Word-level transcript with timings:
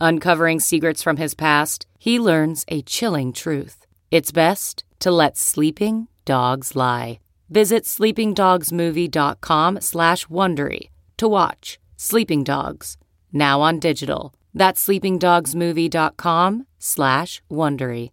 Uncovering 0.00 0.60
secrets 0.60 1.02
from 1.02 1.18
his 1.18 1.34
past, 1.34 1.86
he 1.98 2.18
learns 2.18 2.64
a 2.68 2.80
chilling 2.82 3.32
truth. 3.32 3.86
It's 4.10 4.32
best 4.32 4.82
to 5.00 5.10
let 5.10 5.36
sleeping 5.36 6.08
dogs 6.24 6.74
lie. 6.74 7.20
Visit 7.50 7.84
sleepingdogsmovie.com 7.84 9.80
slash 9.80 10.26
Wondery 10.26 10.88
to 11.18 11.28
watch 11.28 11.78
Sleeping 11.96 12.44
Dogs, 12.44 12.96
now 13.30 13.60
on 13.60 13.78
digital. 13.78 14.32
That's 14.54 14.86
sleepingdogsmovie.com 14.86 16.66
slash 16.78 17.42
Wondery. 17.50 18.10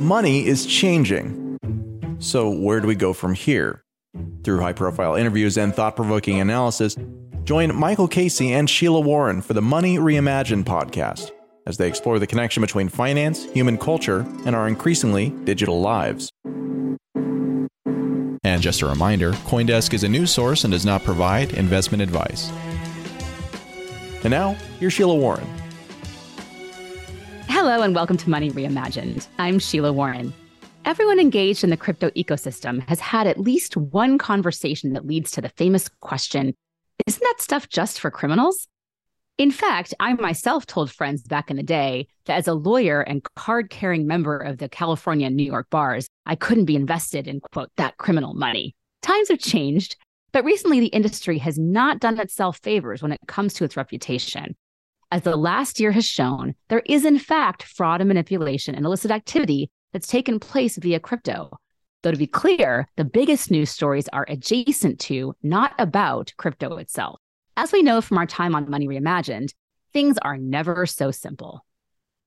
Money 0.00 0.46
is 0.46 0.66
changing. 0.66 1.58
So, 2.18 2.50
where 2.50 2.80
do 2.80 2.88
we 2.88 2.96
go 2.96 3.12
from 3.12 3.34
here? 3.34 3.84
Through 4.42 4.60
high 4.60 4.72
profile 4.72 5.14
interviews 5.14 5.56
and 5.56 5.74
thought 5.74 5.94
provoking 5.94 6.40
analysis, 6.40 6.96
join 7.46 7.72
Michael 7.76 8.08
Casey 8.08 8.52
and 8.52 8.68
Sheila 8.68 8.98
Warren 8.98 9.40
for 9.40 9.54
the 9.54 9.62
Money 9.62 9.98
Reimagined 9.98 10.64
podcast 10.64 11.30
as 11.64 11.76
they 11.76 11.86
explore 11.86 12.18
the 12.18 12.26
connection 12.26 12.60
between 12.60 12.88
finance, 12.88 13.44
human 13.44 13.78
culture, 13.78 14.26
and 14.44 14.56
our 14.56 14.66
increasingly 14.66 15.30
digital 15.44 15.80
lives. 15.80 16.28
And 18.42 18.60
just 18.60 18.82
a 18.82 18.86
reminder 18.86 19.30
Coindesk 19.32 19.94
is 19.94 20.02
a 20.02 20.08
news 20.08 20.32
source 20.32 20.64
and 20.64 20.72
does 20.72 20.84
not 20.84 21.04
provide 21.04 21.52
investment 21.52 22.02
advice. 22.02 22.50
And 24.24 24.32
now, 24.32 24.54
here's 24.80 24.94
Sheila 24.94 25.14
Warren. 25.14 25.46
Hello, 27.46 27.80
and 27.80 27.94
welcome 27.94 28.16
to 28.16 28.28
Money 28.28 28.50
Reimagined. 28.50 29.28
I'm 29.38 29.60
Sheila 29.60 29.92
Warren. 29.92 30.34
Everyone 30.84 31.20
engaged 31.20 31.62
in 31.62 31.70
the 31.70 31.76
crypto 31.76 32.10
ecosystem 32.10 32.86
has 32.88 32.98
had 32.98 33.28
at 33.28 33.38
least 33.38 33.76
one 33.76 34.18
conversation 34.18 34.94
that 34.94 35.06
leads 35.06 35.30
to 35.32 35.40
the 35.40 35.48
famous 35.50 35.88
question 36.00 36.52
Isn't 37.04 37.22
that 37.22 37.40
stuff 37.40 37.68
just 37.68 38.00
for 38.00 38.10
criminals? 38.10 38.68
In 39.38 39.50
fact, 39.50 39.92
I 40.00 40.14
myself 40.14 40.64
told 40.64 40.90
friends 40.90 41.22
back 41.22 41.50
in 41.50 41.58
the 41.58 41.62
day 41.62 42.08
that 42.24 42.38
as 42.38 42.48
a 42.48 42.54
lawyer 42.54 43.02
and 43.02 43.22
card 43.34 43.68
carrying 43.68 44.06
member 44.06 44.38
of 44.38 44.56
the 44.56 44.68
California 44.68 45.26
and 45.26 45.36
New 45.36 45.44
York 45.44 45.68
bars, 45.68 46.08
I 46.24 46.36
couldn't 46.36 46.64
be 46.64 46.74
invested 46.74 47.28
in, 47.28 47.40
quote, 47.52 47.70
that 47.76 47.98
criminal 47.98 48.32
money. 48.32 48.74
Times 49.02 49.28
have 49.28 49.38
changed, 49.38 49.96
but 50.32 50.44
recently 50.44 50.80
the 50.80 50.86
industry 50.86 51.36
has 51.38 51.58
not 51.58 52.00
done 52.00 52.18
itself 52.18 52.58
favors 52.62 53.02
when 53.02 53.12
it 53.12 53.20
comes 53.26 53.52
to 53.54 53.64
its 53.64 53.76
reputation. 53.76 54.56
As 55.12 55.22
the 55.22 55.36
last 55.36 55.78
year 55.78 55.92
has 55.92 56.06
shown, 56.06 56.54
there 56.68 56.82
is 56.86 57.04
in 57.04 57.18
fact 57.18 57.62
fraud 57.62 58.00
and 58.00 58.08
manipulation 58.08 58.74
and 58.74 58.86
illicit 58.86 59.10
activity 59.10 59.70
that's 59.92 60.08
taken 60.08 60.40
place 60.40 60.78
via 60.78 60.98
crypto. 60.98 61.50
Though 62.02 62.12
to 62.12 62.16
be 62.16 62.26
clear, 62.26 62.88
the 62.96 63.04
biggest 63.04 63.50
news 63.50 63.70
stories 63.70 64.08
are 64.12 64.26
adjacent 64.28 65.00
to, 65.00 65.34
not 65.42 65.72
about 65.78 66.32
crypto 66.36 66.76
itself. 66.76 67.20
As 67.56 67.72
we 67.72 67.82
know 67.82 68.00
from 68.00 68.18
our 68.18 68.26
time 68.26 68.54
on 68.54 68.70
Money 68.70 68.86
Reimagined, 68.86 69.54
things 69.92 70.18
are 70.18 70.36
never 70.36 70.86
so 70.86 71.10
simple. 71.10 71.64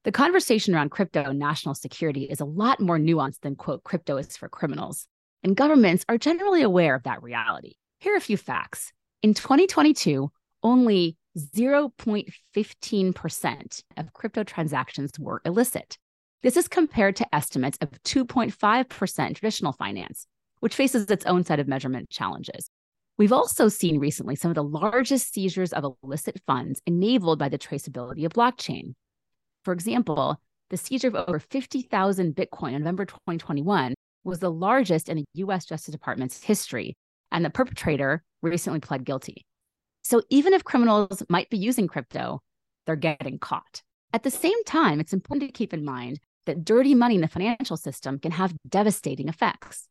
The 0.03 0.12
conversation 0.12 0.74
around 0.74 0.90
crypto 0.90 1.24
and 1.24 1.38
national 1.38 1.75
security 1.75 2.24
is 2.24 2.40
a 2.40 2.46
lot 2.46 2.80
more 2.80 2.97
nuanced 2.97 3.41
than, 3.41 3.56
quote, 3.56 3.84
crypto 3.84 4.18
is 4.18 4.35
for 4.35 4.50
criminals. 4.50 5.07
And 5.44 5.56
governments 5.56 6.03
are 6.09 6.18
generally 6.18 6.62
aware 6.62 6.96
of 6.96 7.03
that 7.03 7.22
reality. 7.22 7.74
Here 8.00 8.13
are 8.13 8.18
a 8.18 8.22
few 8.22 8.38
facts. 8.38 8.91
In 9.22 9.34
2022, 9.34 10.31
only 10.63 11.18
0.15% 11.38 13.84
of 13.97 14.13
crypto 14.13 14.44
transactions 14.44 15.12
were 15.19 15.41
illicit. 15.46 15.97
This 16.41 16.55
is 16.55 16.69
compared 16.69 17.17
to 17.17 17.35
estimates 17.35 17.77
of 17.81 17.91
2.5% 18.03 19.35
traditional 19.35 19.73
finance, 19.73 20.25
which 20.61 20.75
faces 20.75 21.11
its 21.11 21.25
own 21.25 21.44
set 21.44 21.59
of 21.59 21.67
measurement 21.67 22.09
challenges. 22.09 22.69
We've 23.17 23.33
also 23.33 23.67
seen 23.67 24.00
recently 24.00 24.38
some 24.38 24.50
of 24.50 24.55
the 24.55 24.63
largest 24.63 25.33
seizures 25.33 25.73
of 25.73 25.97
illicit 26.01 26.39
funds 26.47 26.81
enabled 26.85 27.39
by 27.39 27.50
the 27.50 27.57
traceability 27.57 28.25
of 28.25 28.31
blockchain. 28.31 28.94
For 29.66 29.73
example, 29.73 30.39
the 30.69 30.77
seizure 30.77 31.09
of 31.09 31.16
over 31.16 31.39
50,000 31.39 32.33
Bitcoin 32.33 32.69
in 32.73 32.83
November 32.83 33.03
2021 33.03 33.94
was 34.23 34.39
the 34.39 34.51
largest 34.51 35.09
in 35.09 35.17
the 35.17 35.25
US 35.33 35.66
Justice 35.66 35.91
Department's 35.91 36.41
history, 36.41 36.95
and 37.33 37.44
the 37.44 37.50
perpetrator 37.50 38.23
recently 38.41 38.79
pled 38.79 39.03
guilty. 39.03 39.45
So 40.03 40.21
even 40.29 40.53
if 40.53 40.63
criminals 40.63 41.21
might 41.27 41.50
be 41.50 41.57
using 41.57 41.88
crypto, 41.88 42.39
they're 42.85 42.95
getting 42.95 43.39
caught. 43.39 43.83
At 44.13 44.23
the 44.23 44.31
same 44.31 44.63
time, 44.63 45.01
it's 45.01 45.13
important 45.13 45.50
to 45.50 45.57
keep 45.57 45.73
in 45.73 45.83
mind 45.83 46.19
that 46.49 46.65
dirty 46.65 46.95
money 46.95 47.13
in 47.13 47.21
the 47.21 47.27
financial 47.27 47.77
system 47.77 48.17
can 48.17 48.31
have 48.31 48.55
devastating 48.67 49.29
effects. 49.29 49.87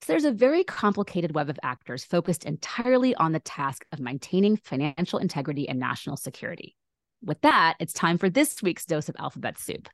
So 0.00 0.12
there's 0.12 0.24
a 0.24 0.32
very 0.32 0.64
complicated 0.64 1.34
web 1.34 1.50
of 1.50 1.58
actors 1.62 2.04
focused 2.04 2.44
entirely 2.44 3.14
on 3.14 3.32
the 3.32 3.40
task 3.40 3.84
of 3.92 4.00
maintaining 4.00 4.56
financial 4.56 5.18
integrity 5.18 5.68
and 5.68 5.78
national 5.78 6.16
security. 6.16 6.74
With 7.22 7.38
that, 7.42 7.74
it's 7.80 7.92
time 7.92 8.16
for 8.16 8.30
this 8.30 8.62
week's 8.62 8.86
dose 8.86 9.10
of 9.10 9.16
alphabet 9.18 9.58
soup. 9.58 9.90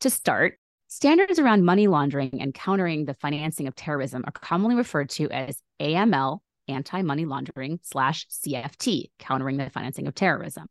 To 0.00 0.10
start, 0.10 0.58
standards 0.86 1.40
around 1.40 1.64
money 1.64 1.88
laundering 1.88 2.40
and 2.40 2.54
countering 2.54 3.04
the 3.04 3.14
financing 3.14 3.66
of 3.66 3.74
terrorism 3.74 4.22
are 4.24 4.32
commonly 4.32 4.76
referred 4.76 5.10
to 5.10 5.28
as 5.30 5.60
AML, 5.80 6.38
anti-money 6.68 7.24
laundering 7.24 7.80
slash 7.82 8.28
CFT, 8.28 9.10
countering 9.18 9.56
the 9.56 9.70
financing 9.70 10.06
of 10.06 10.14
terrorism. 10.14 10.68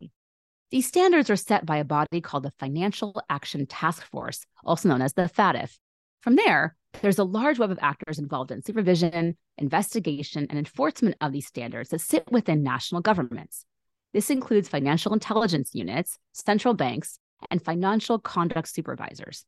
These 0.71 0.87
standards 0.87 1.29
are 1.29 1.35
set 1.35 1.65
by 1.65 1.77
a 1.77 1.83
body 1.83 2.21
called 2.21 2.43
the 2.43 2.53
Financial 2.57 3.21
Action 3.29 3.65
Task 3.65 4.05
Force, 4.05 4.45
also 4.63 4.87
known 4.87 5.01
as 5.01 5.11
the 5.11 5.23
FATF. 5.23 5.77
From 6.21 6.37
there, 6.37 6.77
there's 7.01 7.19
a 7.19 7.25
large 7.25 7.59
web 7.59 7.71
of 7.71 7.79
actors 7.81 8.19
involved 8.19 8.51
in 8.51 8.61
supervision, 8.61 9.35
investigation, 9.57 10.47
and 10.49 10.57
enforcement 10.57 11.17
of 11.19 11.33
these 11.33 11.45
standards 11.45 11.89
that 11.89 11.99
sit 11.99 12.31
within 12.31 12.63
national 12.63 13.01
governments. 13.01 13.65
This 14.13 14.29
includes 14.29 14.69
financial 14.69 15.13
intelligence 15.13 15.71
units, 15.73 16.17
central 16.31 16.73
banks, 16.73 17.19
and 17.49 17.61
financial 17.61 18.17
conduct 18.17 18.69
supervisors. 18.69 19.45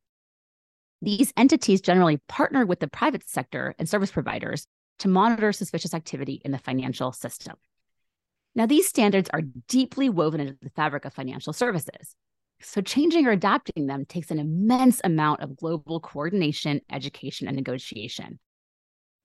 These 1.02 1.32
entities 1.38 1.80
generally 1.80 2.20
partner 2.28 2.66
with 2.66 2.82
the 2.82 2.90
private 2.90 3.30
sector 3.30 3.76
and 3.80 3.88
service 3.88 4.12
providers 4.12 4.68
to 5.00 5.08
monitor 5.08 5.54
suspicious 5.54 5.94
activity 5.94 6.42
in 6.44 6.52
the 6.52 6.58
financial 6.58 7.14
system. 7.14 7.56
Now, 8.56 8.66
these 8.66 8.88
standards 8.88 9.30
are 9.34 9.42
deeply 9.68 10.10
woven 10.10 10.40
into 10.40 10.58
the 10.62 10.70
fabric 10.70 11.06
of 11.06 11.14
financial 11.14 11.54
services. 11.54 12.16
So, 12.62 12.82
changing 12.82 13.26
or 13.26 13.32
adapting 13.32 13.88
them 13.88 14.06
takes 14.06 14.32
an 14.32 14.40
immense 14.40 15.02
amount 15.04 15.42
of 15.42 15.58
global 15.58 16.00
coordination, 16.00 16.82
education, 16.92 17.48
and 17.48 17.58
negotiation. 17.58 18.40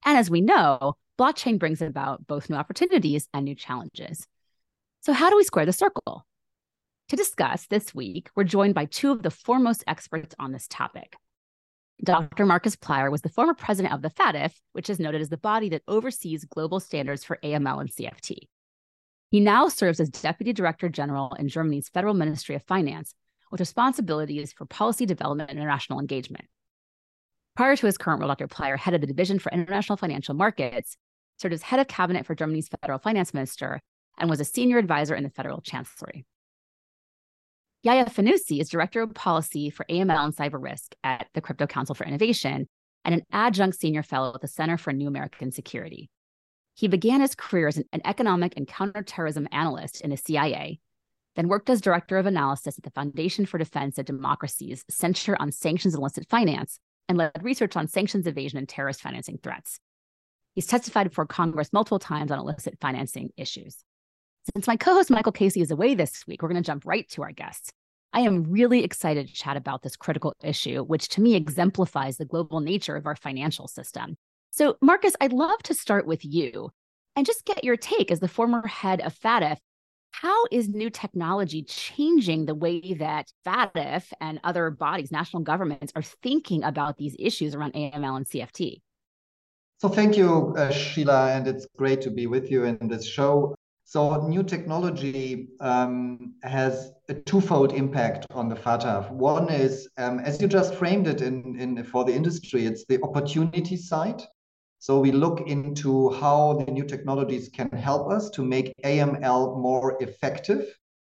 And 0.04 0.16
as 0.16 0.30
we 0.30 0.40
know, 0.40 0.96
blockchain 1.18 1.58
brings 1.58 1.82
about 1.82 2.26
both 2.26 2.48
new 2.48 2.56
opportunities 2.56 3.28
and 3.34 3.44
new 3.44 3.54
challenges. 3.54 4.26
So, 5.00 5.12
how 5.12 5.30
do 5.30 5.36
we 5.36 5.44
square 5.44 5.66
the 5.66 5.72
circle? 5.72 6.24
To 7.10 7.16
discuss 7.16 7.66
this 7.66 7.94
week, 7.94 8.30
we're 8.34 8.44
joined 8.44 8.74
by 8.74 8.86
two 8.86 9.10
of 9.10 9.22
the 9.22 9.30
foremost 9.30 9.84
experts 9.86 10.34
on 10.38 10.52
this 10.52 10.66
topic. 10.68 11.16
Dr. 12.04 12.46
Marcus 12.46 12.76
Pleyer 12.76 13.10
was 13.10 13.22
the 13.22 13.28
former 13.28 13.54
president 13.54 13.94
of 13.94 14.02
the 14.02 14.10
FATF, 14.10 14.52
which 14.72 14.88
is 14.88 15.00
noted 15.00 15.20
as 15.20 15.30
the 15.30 15.36
body 15.36 15.68
that 15.70 15.82
oversees 15.88 16.44
global 16.44 16.80
standards 16.80 17.24
for 17.24 17.38
AML 17.42 17.80
and 17.80 17.90
CFT. 17.90 18.48
He 19.30 19.40
now 19.40 19.68
serves 19.68 20.00
as 20.00 20.08
Deputy 20.08 20.52
Director 20.52 20.88
General 20.88 21.34
in 21.38 21.48
Germany's 21.48 21.88
Federal 21.88 22.14
Ministry 22.14 22.54
of 22.54 22.62
Finance, 22.62 23.14
with 23.50 23.60
responsibilities 23.60 24.52
for 24.52 24.64
policy 24.64 25.04
development 25.04 25.50
and 25.50 25.58
international 25.58 26.00
engagement. 26.00 26.46
Prior 27.54 27.76
to 27.76 27.86
his 27.86 27.98
current 27.98 28.20
role, 28.20 28.28
Dr. 28.28 28.48
Pleyer 28.48 28.78
headed 28.78 29.00
the 29.02 29.06
Division 29.06 29.38
for 29.38 29.52
International 29.52 29.96
Financial 29.96 30.34
Markets, 30.34 30.96
served 31.38 31.52
as 31.52 31.62
head 31.62 31.80
of 31.80 31.88
cabinet 31.88 32.24
for 32.24 32.34
Germany's 32.34 32.68
federal 32.68 32.98
finance 32.98 33.34
minister, 33.34 33.80
and 34.16 34.30
was 34.30 34.40
a 34.40 34.44
senior 34.44 34.78
advisor 34.78 35.14
in 35.14 35.24
the 35.24 35.30
federal 35.30 35.60
chancellery. 35.60 36.24
Yaya 37.82 38.06
Fanusie 38.06 38.60
is 38.60 38.68
Director 38.68 39.02
of 39.02 39.14
Policy 39.14 39.70
for 39.70 39.84
AML 39.90 40.24
and 40.24 40.34
Cyber 40.34 40.62
Risk 40.62 40.94
at 41.04 41.28
the 41.34 41.40
Crypto 41.40 41.66
Council 41.66 41.94
for 41.94 42.04
Innovation 42.04 42.66
and 43.04 43.14
an 43.14 43.22
adjunct 43.30 43.78
senior 43.78 44.02
fellow 44.02 44.32
at 44.34 44.40
the 44.40 44.48
Center 44.48 44.76
for 44.76 44.92
New 44.92 45.06
American 45.06 45.52
Security. 45.52 46.10
He 46.78 46.86
began 46.86 47.20
his 47.20 47.34
career 47.34 47.66
as 47.66 47.76
an 47.76 48.00
economic 48.04 48.54
and 48.56 48.64
counterterrorism 48.64 49.48
analyst 49.50 50.00
in 50.00 50.10
the 50.10 50.16
CIA, 50.16 50.78
then 51.34 51.48
worked 51.48 51.68
as 51.68 51.80
Director 51.80 52.18
of 52.18 52.26
Analysis 52.26 52.78
at 52.78 52.84
the 52.84 52.92
Foundation 52.92 53.46
for 53.46 53.58
Defense 53.58 53.98
of 53.98 54.04
Democracies 54.06 54.84
Center 54.88 55.36
on 55.42 55.50
Sanctions 55.50 55.94
and 55.94 56.00
Illicit 56.00 56.28
Finance, 56.28 56.78
and 57.08 57.18
led 57.18 57.32
research 57.42 57.76
on 57.76 57.88
sanctions 57.88 58.28
evasion 58.28 58.60
and 58.60 58.68
terrorist 58.68 59.00
financing 59.00 59.40
threats. 59.42 59.80
He's 60.54 60.68
testified 60.68 61.08
before 61.08 61.26
Congress 61.26 61.72
multiple 61.72 61.98
times 61.98 62.30
on 62.30 62.38
illicit 62.38 62.78
financing 62.80 63.30
issues. 63.36 63.82
Since 64.54 64.68
my 64.68 64.76
co 64.76 64.94
host 64.94 65.10
Michael 65.10 65.32
Casey 65.32 65.60
is 65.60 65.72
away 65.72 65.96
this 65.96 66.28
week, 66.28 66.42
we're 66.42 66.48
going 66.48 66.62
to 66.62 66.66
jump 66.66 66.86
right 66.86 67.08
to 67.08 67.22
our 67.22 67.32
guests. 67.32 67.72
I 68.12 68.20
am 68.20 68.44
really 68.44 68.84
excited 68.84 69.26
to 69.26 69.34
chat 69.34 69.56
about 69.56 69.82
this 69.82 69.96
critical 69.96 70.32
issue, 70.44 70.84
which 70.84 71.08
to 71.08 71.20
me 71.22 71.34
exemplifies 71.34 72.18
the 72.18 72.24
global 72.24 72.60
nature 72.60 72.94
of 72.94 73.06
our 73.06 73.16
financial 73.16 73.66
system. 73.66 74.16
So, 74.50 74.76
Marcus, 74.80 75.14
I'd 75.20 75.32
love 75.32 75.62
to 75.64 75.74
start 75.74 76.06
with 76.06 76.24
you 76.24 76.70
and 77.16 77.26
just 77.26 77.44
get 77.44 77.64
your 77.64 77.76
take 77.76 78.10
as 78.10 78.20
the 78.20 78.28
former 78.28 78.66
head 78.66 79.00
of 79.00 79.18
FATF. 79.18 79.58
How 80.10 80.44
is 80.50 80.68
new 80.68 80.90
technology 80.90 81.62
changing 81.62 82.46
the 82.46 82.54
way 82.54 82.94
that 82.94 83.30
FATF 83.46 84.12
and 84.20 84.40
other 84.42 84.70
bodies, 84.70 85.12
national 85.12 85.42
governments, 85.42 85.92
are 85.94 86.02
thinking 86.02 86.64
about 86.64 86.96
these 86.96 87.14
issues 87.18 87.54
around 87.54 87.74
AML 87.74 88.16
and 88.16 88.26
CFT? 88.26 88.80
So, 89.78 89.88
thank 89.88 90.16
you, 90.16 90.54
uh, 90.56 90.70
Sheila, 90.70 91.32
and 91.32 91.46
it's 91.46 91.66
great 91.76 92.00
to 92.02 92.10
be 92.10 92.26
with 92.26 92.50
you 92.50 92.64
in 92.64 92.88
this 92.88 93.06
show. 93.06 93.54
So 93.88 94.20
new 94.28 94.42
technology 94.42 95.48
um, 95.60 96.34
has 96.42 96.92
a 97.08 97.14
twofold 97.14 97.72
impact 97.72 98.26
on 98.32 98.50
the 98.50 98.54
FATF. 98.54 99.10
One 99.10 99.48
is, 99.48 99.88
um, 99.96 100.18
as 100.18 100.42
you 100.42 100.46
just 100.46 100.74
framed 100.74 101.06
it 101.06 101.22
in, 101.22 101.58
in 101.58 101.82
for 101.84 102.04
the 102.04 102.12
industry, 102.12 102.66
it's 102.66 102.84
the 102.84 103.02
opportunity 103.02 103.78
side. 103.78 104.20
So 104.80 105.00
we 105.00 105.10
look 105.10 105.40
into 105.40 106.10
how 106.10 106.64
the 106.64 106.70
new 106.70 106.84
technologies 106.84 107.48
can 107.48 107.68
help 107.70 108.10
us 108.10 108.30
to 108.30 108.44
make 108.44 108.72
AML 108.84 109.60
more 109.60 110.00
effective. 110.00 110.66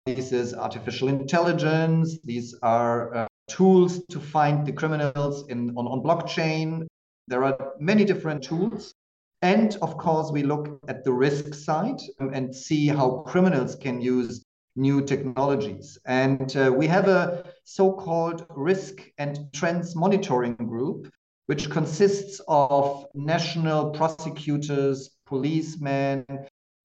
This 0.05 0.31
is 0.31 0.53
artificial 0.53 1.09
intelligence. 1.09 2.19
These 2.23 2.55
are 2.63 3.15
uh, 3.15 3.27
tools 3.49 4.01
to 4.11 4.19
find 4.19 4.65
the 4.65 4.71
criminals 4.71 5.47
in 5.49 5.71
on, 5.77 5.87
on 5.87 6.01
blockchain. 6.01 6.87
There 7.27 7.43
are 7.43 7.73
many 7.79 8.05
different 8.05 8.43
tools. 8.43 8.93
And 9.41 9.77
of 9.81 9.97
course, 9.97 10.31
we 10.31 10.43
look 10.43 10.79
at 10.87 11.03
the 11.03 11.13
risk 11.13 11.53
side 11.53 12.01
um, 12.19 12.33
and 12.33 12.55
see 12.55 12.87
how 12.87 13.23
criminals 13.27 13.75
can 13.75 14.01
use 14.01 14.43
new 14.75 15.01
technologies. 15.01 15.97
And 16.05 16.55
uh, 16.55 16.71
we 16.75 16.87
have 16.87 17.07
a 17.07 17.43
so 17.63 17.91
called 17.91 18.45
risk 18.49 19.01
and 19.17 19.51
trends 19.53 19.95
monitoring 19.95 20.55
group, 20.55 21.11
which 21.49 21.67
consists 21.71 22.39
of 22.47 23.07
national 23.15 23.89
prosecutors, 23.89 25.09
policemen, 25.25 26.23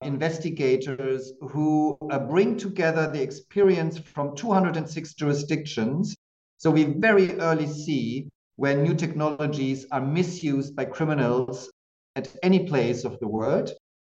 investigators 0.01 1.33
who 1.51 1.95
uh, 2.09 2.17
bring 2.17 2.57
together 2.57 3.07
the 3.07 3.21
experience 3.21 3.99
from 3.99 4.35
206 4.35 5.13
jurisdictions. 5.13 6.15
So 6.57 6.71
we 6.71 6.85
very 6.85 7.39
early 7.39 7.67
see 7.67 8.27
when 8.55 8.81
new 8.81 8.95
technologies 8.95 9.85
are 9.91 10.01
misused 10.01 10.75
by 10.75 10.85
criminals 10.85 11.71
at 12.15 12.35
any 12.41 12.65
place 12.65 13.05
of 13.05 13.19
the 13.19 13.27
world. 13.27 13.69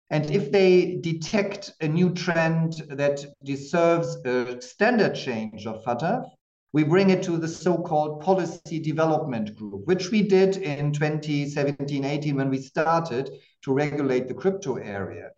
And 0.10 0.32
if 0.32 0.52
they 0.52 0.96
detect 0.96 1.74
a 1.80 1.88
new 1.88 2.10
trend 2.10 2.74
that 2.90 3.24
deserves 3.44 4.16
a 4.26 4.60
standard 4.64 5.14
change 5.14 5.68
of 5.68 5.84
FATF, 5.84 6.26
we 6.72 6.84
bring 6.84 7.10
it 7.10 7.24
to 7.24 7.38
the 7.38 7.48
so-called 7.48 8.22
policy 8.22 8.80
development 8.80 9.56
group, 9.56 9.88
which 9.88 10.12
we 10.12 10.22
did 10.22 10.58
in 10.58 10.92
2017, 10.94 12.06
18 12.06 12.36
when 12.36 12.50
we 12.50 12.62
started 12.62 13.32
to 13.64 13.74
regulate 13.74 14.28
the 14.28 14.34
crypto 14.34 14.76
area. 14.76 15.30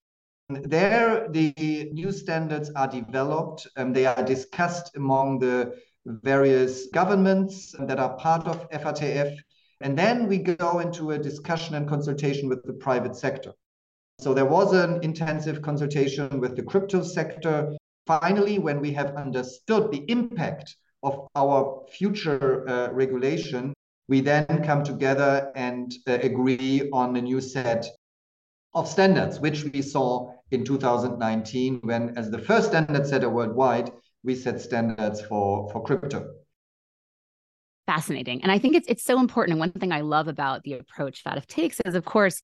There, 0.50 1.30
the 1.30 1.90
new 1.94 2.12
standards 2.12 2.70
are 2.76 2.88
developed 2.88 3.68
and 3.78 3.96
they 3.96 4.06
are 4.06 4.24
discussed 4.24 4.96
among 4.98 5.40
the 5.40 5.74
various 6.06 6.88
governments 6.88 7.74
that 7.80 8.00
are 8.00 8.18
part 8.18 8.46
of 8.48 8.70
FATF 8.70 9.38
and 9.82 9.98
then 9.98 10.28
we 10.28 10.38
go 10.38 10.80
into 10.80 11.12
a 11.12 11.18
discussion 11.18 11.76
and 11.76 11.88
consultation 11.88 12.48
with 12.48 12.64
the 12.64 12.74
private 12.74 13.16
sector. 13.16 13.54
So 14.20 14.34
there 14.34 14.46
was 14.46 14.74
an 14.74 15.04
intensive 15.04 15.62
consultation 15.62 16.40
with 16.40 16.56
the 16.56 16.64
crypto 16.64 17.02
sector. 17.02 17.76
Finally, 18.06 18.60
when 18.60 18.80
we 18.80 18.92
have 18.94 19.16
understood 19.16 19.92
the 19.92 20.04
impact 20.12 20.76
of 21.04 21.28
our 21.36 21.84
future 21.92 22.68
uh, 22.68 22.92
regulation, 22.92 23.74
we 24.08 24.22
then 24.22 24.64
come 24.64 24.84
together 24.84 25.52
and 25.56 25.94
uh, 26.08 26.14
agree 26.22 26.90
on 26.92 27.16
a 27.16 27.22
new 27.22 27.42
set 27.42 27.86
of 28.74 28.88
standards, 28.88 29.40
which 29.40 29.64
we 29.66 29.82
saw 29.82 30.34
in 30.52 30.64
2019 30.64 31.80
when, 31.84 32.18
as 32.18 32.30
the 32.30 32.40
first 32.40 32.70
standard 32.70 33.06
setter 33.06 33.30
worldwide, 33.30 33.92
we 34.24 34.36
set 34.36 34.62
standards 34.62 35.22
for, 35.22 35.70
for 35.72 35.84
crypto 35.84 36.30
fascinating. 37.92 38.42
And 38.42 38.52
I 38.52 38.58
think 38.58 38.76
it's 38.76 38.88
it's 38.88 39.04
so 39.04 39.20
important. 39.20 39.54
And 39.54 39.60
one 39.60 39.72
thing 39.72 39.92
I 39.92 40.02
love 40.02 40.28
about 40.28 40.64
the 40.64 40.74
approach 40.74 41.24
FATF 41.26 41.46
takes 41.48 41.80
is, 41.82 41.96
of 41.96 42.06
course, 42.06 42.42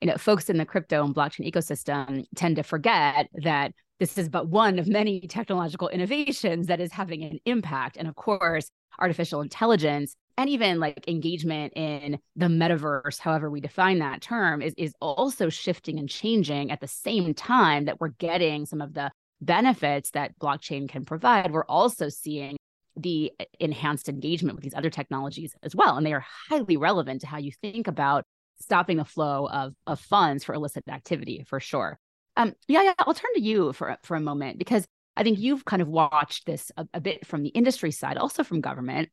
you 0.00 0.08
know, 0.08 0.16
folks 0.16 0.48
in 0.48 0.58
the 0.58 0.64
crypto 0.64 1.04
and 1.04 1.14
blockchain 1.14 1.50
ecosystem 1.50 2.24
tend 2.36 2.56
to 2.56 2.62
forget 2.62 3.28
that 3.42 3.72
this 3.98 4.16
is 4.16 4.28
but 4.28 4.48
one 4.48 4.78
of 4.78 4.86
many 4.86 5.20
technological 5.28 5.88
innovations 5.88 6.66
that 6.68 6.80
is 6.80 6.92
having 6.92 7.24
an 7.24 7.38
impact. 7.44 7.96
And 7.96 8.08
of 8.08 8.14
course, 8.14 8.70
artificial 9.00 9.40
intelligence 9.40 10.14
and 10.36 10.48
even 10.48 10.78
like 10.78 11.08
engagement 11.08 11.72
in 11.74 12.18
the 12.36 12.46
metaverse, 12.46 13.18
however 13.18 13.50
we 13.50 13.60
define 13.60 13.98
that 13.98 14.22
term, 14.22 14.62
is, 14.62 14.72
is 14.76 14.94
also 15.00 15.48
shifting 15.48 15.98
and 15.98 16.08
changing 16.08 16.70
at 16.70 16.80
the 16.80 16.86
same 16.86 17.34
time 17.34 17.86
that 17.86 18.00
we're 18.00 18.08
getting 18.08 18.64
some 18.64 18.80
of 18.80 18.94
the 18.94 19.10
benefits 19.40 20.10
that 20.12 20.38
blockchain 20.38 20.88
can 20.88 21.04
provide. 21.04 21.50
We're 21.50 21.64
also 21.64 22.08
seeing 22.08 22.56
the 22.96 23.32
eh, 23.38 23.44
enhanced 23.60 24.08
engagement 24.08 24.56
with 24.56 24.64
these 24.64 24.74
other 24.74 24.90
technologies 24.90 25.54
as 25.62 25.74
well. 25.74 25.96
And 25.96 26.06
they 26.06 26.12
are 26.12 26.24
highly 26.48 26.76
relevant 26.76 27.22
to 27.22 27.26
how 27.26 27.38
you 27.38 27.52
think 27.60 27.86
about 27.86 28.24
stopping 28.60 28.96
the 28.96 29.04
flow 29.04 29.48
of, 29.48 29.74
of 29.86 30.00
funds 30.00 30.44
for 30.44 30.54
illicit 30.54 30.84
activity 30.88 31.44
for 31.46 31.60
sure. 31.60 31.98
Um, 32.36 32.54
yeah, 32.68 32.82
yeah, 32.82 32.94
I'll 32.98 33.14
turn 33.14 33.34
to 33.34 33.40
you 33.40 33.72
for, 33.72 33.96
for 34.02 34.16
a 34.16 34.20
moment 34.20 34.58
because 34.58 34.86
I 35.16 35.24
think 35.24 35.38
you've 35.38 35.64
kind 35.64 35.82
of 35.82 35.88
watched 35.88 36.46
this 36.46 36.70
a, 36.76 36.86
a 36.94 37.00
bit 37.00 37.26
from 37.26 37.42
the 37.42 37.48
industry 37.50 37.90
side, 37.90 38.16
also 38.16 38.44
from 38.44 38.60
government. 38.60 39.08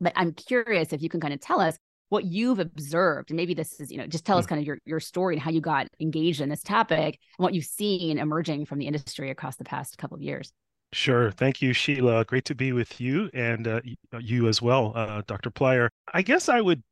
But 0.00 0.12
I'm 0.16 0.32
curious 0.32 0.92
if 0.92 1.02
you 1.02 1.08
can 1.08 1.20
kind 1.20 1.32
of 1.32 1.40
tell 1.40 1.60
us 1.60 1.78
what 2.08 2.24
you've 2.24 2.58
observed 2.58 3.30
and 3.30 3.36
maybe 3.36 3.54
this 3.54 3.80
is 3.80 3.90
you 3.90 3.96
know 3.96 4.06
just 4.06 4.24
tell 4.24 4.38
us 4.38 4.44
hmm. 4.44 4.50
kind 4.50 4.60
of 4.60 4.66
your, 4.66 4.78
your 4.84 5.00
story 5.00 5.34
and 5.34 5.42
how 5.42 5.50
you 5.50 5.60
got 5.60 5.88
engaged 6.00 6.40
in 6.40 6.48
this 6.48 6.62
topic 6.62 7.18
and 7.38 7.42
what 7.42 7.54
you've 7.54 7.64
seen 7.64 8.18
emerging 8.18 8.66
from 8.66 8.78
the 8.78 8.86
industry 8.86 9.30
across 9.30 9.56
the 9.56 9.64
past 9.64 9.98
couple 9.98 10.14
of 10.14 10.22
years 10.22 10.52
Sure. 10.94 11.32
Thank 11.32 11.60
you, 11.60 11.72
Sheila. 11.72 12.24
Great 12.24 12.44
to 12.44 12.54
be 12.54 12.72
with 12.72 13.00
you 13.00 13.28
and 13.34 13.66
uh, 13.66 13.80
uh 14.12 14.18
you 14.18 14.46
as 14.46 14.62
well, 14.62 14.92
uh, 14.94 15.22
Dr. 15.26 15.50
Pleyer. 15.50 15.88
I 16.12 16.22
guess 16.22 16.48
I 16.48 16.60
would 16.60 16.84